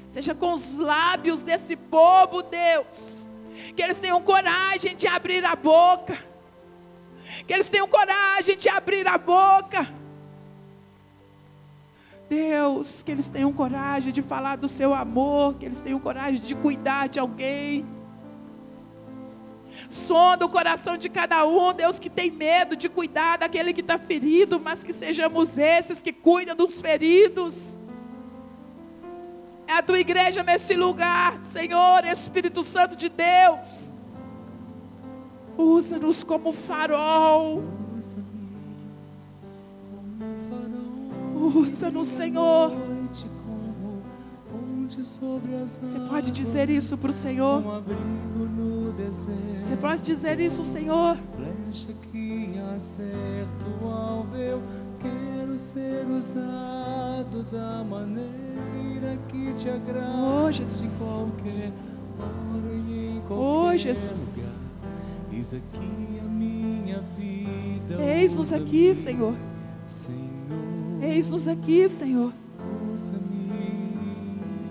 Seja 0.09 0.33
com 0.33 0.53
os 0.53 0.77
lábios 0.77 1.43
desse 1.43 1.75
povo, 1.75 2.41
Deus. 2.41 3.27
Que 3.75 3.83
eles 3.83 3.99
tenham 3.99 4.21
coragem 4.21 4.95
de 4.95 5.07
abrir 5.07 5.43
a 5.45 5.55
boca. 5.55 6.17
Que 7.45 7.53
eles 7.53 7.69
tenham 7.69 7.87
coragem 7.87 8.57
de 8.57 8.69
abrir 8.69 9.07
a 9.07 9.17
boca. 9.17 9.87
Deus, 12.29 13.03
que 13.03 13.11
eles 13.11 13.29
tenham 13.29 13.53
coragem 13.53 14.11
de 14.11 14.21
falar 14.21 14.57
do 14.57 14.67
seu 14.67 14.93
amor, 14.93 15.55
que 15.55 15.65
eles 15.65 15.79
tenham 15.79 15.99
coragem 15.99 16.41
de 16.41 16.55
cuidar 16.55 17.07
de 17.07 17.19
alguém. 17.19 17.85
Sonda 19.89 20.45
o 20.45 20.49
coração 20.49 20.97
de 20.97 21.07
cada 21.07 21.45
um, 21.45 21.73
Deus 21.73 21.99
que 21.99 22.09
tem 22.09 22.31
medo 22.31 22.75
de 22.75 22.89
cuidar 22.89 23.37
daquele 23.37 23.73
que 23.73 23.81
está 23.81 23.97
ferido, 23.97 24.59
mas 24.59 24.83
que 24.83 24.91
sejamos 24.91 25.57
esses 25.57 26.01
que 26.01 26.11
cuidam 26.11 26.55
dos 26.55 26.81
feridos. 26.81 27.77
É 29.67 29.73
a 29.73 29.83
tua 29.83 29.99
igreja 29.99 30.43
nesse 30.43 30.75
lugar, 30.75 31.43
Senhor, 31.43 32.05
Espírito 32.05 32.63
Santo 32.63 32.95
de 32.95 33.09
Deus. 33.09 33.93
Usa-nos 35.57 36.23
como 36.23 36.51
farol. 36.53 37.63
Usa-nos, 41.55 42.07
Senhor. 42.07 42.71
Você 44.89 45.99
pode 46.09 46.31
dizer 46.31 46.69
isso 46.69 46.97
para 46.97 47.09
o 47.11 47.13
Senhor? 47.13 47.61
Você 49.61 49.75
pode 49.75 50.03
dizer 50.03 50.39
isso, 50.39 50.63
Senhor? 50.63 51.17
Flecha 51.35 51.93
que 52.11 52.53
acerta 52.75 53.67
o 53.81 53.87
alvo, 53.89 54.35
eu 54.35 54.61
quero 54.99 55.57
ser 55.57 56.05
usado 56.07 57.43
da 57.51 57.83
maneira 57.83 59.17
que 59.27 59.53
te 59.55 59.69
agrada. 59.69 60.45
Oh, 60.45 60.51
Jesus. 60.51 60.97
qualquer 60.99 61.71
hora 62.19 62.73
e 62.73 63.07
em 63.15 63.19
Oh, 63.19 63.27
qualquer 63.27 63.77
Jesus. 63.79 64.59
lugar. 64.59 64.66
Eis 65.37 65.53
aqui 65.53 66.19
a 66.19 66.23
minha 66.23 66.99
vida. 67.15 68.01
Eis-nos 68.01 68.51
aqui, 68.51 68.95
Senhor. 68.95 69.35
Senhor, 69.85 70.19
Eis-nos 70.99 71.47
aqui, 71.47 71.87
Senhor. 71.87 72.33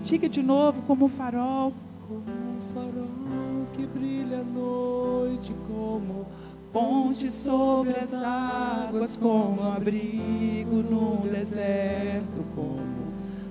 Diga 0.03 0.27
de 0.27 0.43
novo 0.43 0.81
como 0.81 1.05
um 1.05 1.09
farol. 1.09 1.71
como 2.05 2.19
um 2.19 2.59
farol 2.73 3.65
que 3.71 3.85
brilha 3.85 4.41
à 4.41 4.43
noite, 4.43 5.55
como 5.69 6.27
Ponte 6.73 7.31
sobre 7.31 7.91
as 7.91 8.13
águas, 8.13 9.15
como 9.15 9.63
abrigo 9.63 10.83
no 10.83 11.29
deserto, 11.29 12.43
como 12.53 13.07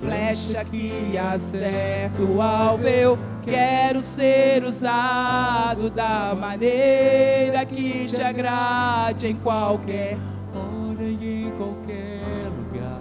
flecha 0.00 0.64
que 0.64 1.16
acerta 1.18 2.22
o 2.22 2.40
alvo. 2.40 2.86
Eu 2.86 3.18
quero 3.42 4.00
ser 4.00 4.64
usado 4.64 5.90
da 5.90 6.34
maneira 6.34 7.64
que 7.66 8.06
te 8.06 8.22
agrade 8.22 9.28
em 9.28 9.36
qualquer 9.36 10.18
hora 10.54 11.02
e 11.02 11.44
em 11.44 11.50
qualquer 11.52 12.48
lugar. 12.56 13.00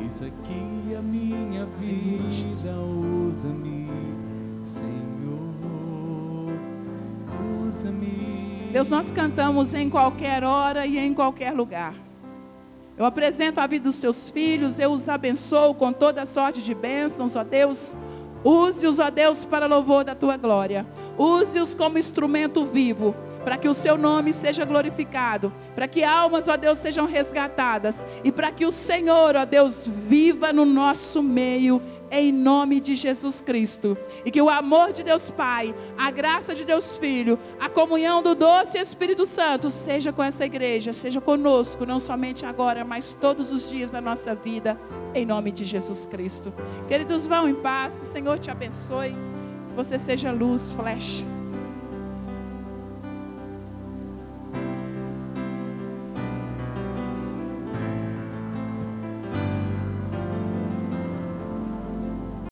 Eis 0.00 0.22
aqui 0.22 0.94
a 0.96 1.02
minha 1.02 1.66
vida, 1.78 2.72
usa-me, 2.72 3.90
Senhor, 4.64 5.54
usa-me. 7.66 8.53
Deus, 8.74 8.90
nós 8.90 9.08
cantamos 9.08 9.72
em 9.72 9.88
qualquer 9.88 10.42
hora 10.42 10.84
e 10.84 10.98
em 10.98 11.14
qualquer 11.14 11.52
lugar. 11.52 11.94
Eu 12.98 13.04
apresento 13.04 13.60
a 13.60 13.68
vida 13.68 13.84
dos 13.84 13.94
seus 13.94 14.28
filhos, 14.28 14.80
eu 14.80 14.90
os 14.90 15.08
abençoo 15.08 15.74
com 15.74 15.92
toda 15.92 16.26
sorte 16.26 16.60
de 16.60 16.74
bênçãos, 16.74 17.36
ó 17.36 17.44
Deus. 17.44 17.94
Use-os, 18.42 18.98
ó 18.98 19.10
Deus, 19.10 19.44
para 19.44 19.66
louvor 19.66 20.02
da 20.02 20.16
tua 20.16 20.36
glória. 20.36 20.84
Use-os 21.16 21.72
como 21.72 21.98
instrumento 21.98 22.64
vivo, 22.64 23.14
para 23.44 23.56
que 23.56 23.68
o 23.68 23.74
seu 23.74 23.96
nome 23.96 24.32
seja 24.32 24.64
glorificado, 24.64 25.52
para 25.76 25.86
que 25.86 26.02
almas, 26.02 26.48
ó 26.48 26.56
Deus, 26.56 26.78
sejam 26.78 27.06
resgatadas 27.06 28.04
e 28.24 28.32
para 28.32 28.50
que 28.50 28.66
o 28.66 28.72
Senhor, 28.72 29.36
ó 29.36 29.44
Deus, 29.44 29.86
viva 29.86 30.52
no 30.52 30.64
nosso 30.64 31.22
meio 31.22 31.80
em 32.20 32.30
nome 32.30 32.80
de 32.80 32.94
Jesus 32.94 33.40
Cristo. 33.40 33.96
E 34.24 34.30
que 34.30 34.40
o 34.40 34.48
amor 34.48 34.92
de 34.92 35.02
Deus 35.02 35.30
Pai, 35.30 35.74
a 35.98 36.10
graça 36.10 36.54
de 36.54 36.64
Deus 36.64 36.96
Filho, 36.96 37.38
a 37.58 37.68
comunhão 37.68 38.22
do 38.22 38.34
doce 38.34 38.78
Espírito 38.78 39.26
Santo 39.26 39.68
seja 39.70 40.12
com 40.12 40.22
essa 40.22 40.44
igreja, 40.44 40.92
seja 40.92 41.20
conosco, 41.20 41.84
não 41.84 41.98
somente 41.98 42.46
agora, 42.46 42.84
mas 42.84 43.12
todos 43.12 43.50
os 43.50 43.68
dias 43.68 43.90
da 43.90 44.00
nossa 44.00 44.34
vida, 44.34 44.78
em 45.14 45.26
nome 45.26 45.50
de 45.50 45.64
Jesus 45.64 46.06
Cristo. 46.06 46.52
Queridos, 46.86 47.26
vão 47.26 47.48
em 47.48 47.54
paz, 47.54 47.96
que 47.96 48.04
o 48.04 48.06
Senhor 48.06 48.38
te 48.38 48.50
abençoe, 48.50 49.10
que 49.68 49.74
você 49.74 49.98
seja 49.98 50.30
luz, 50.30 50.72
flecha 50.72 51.24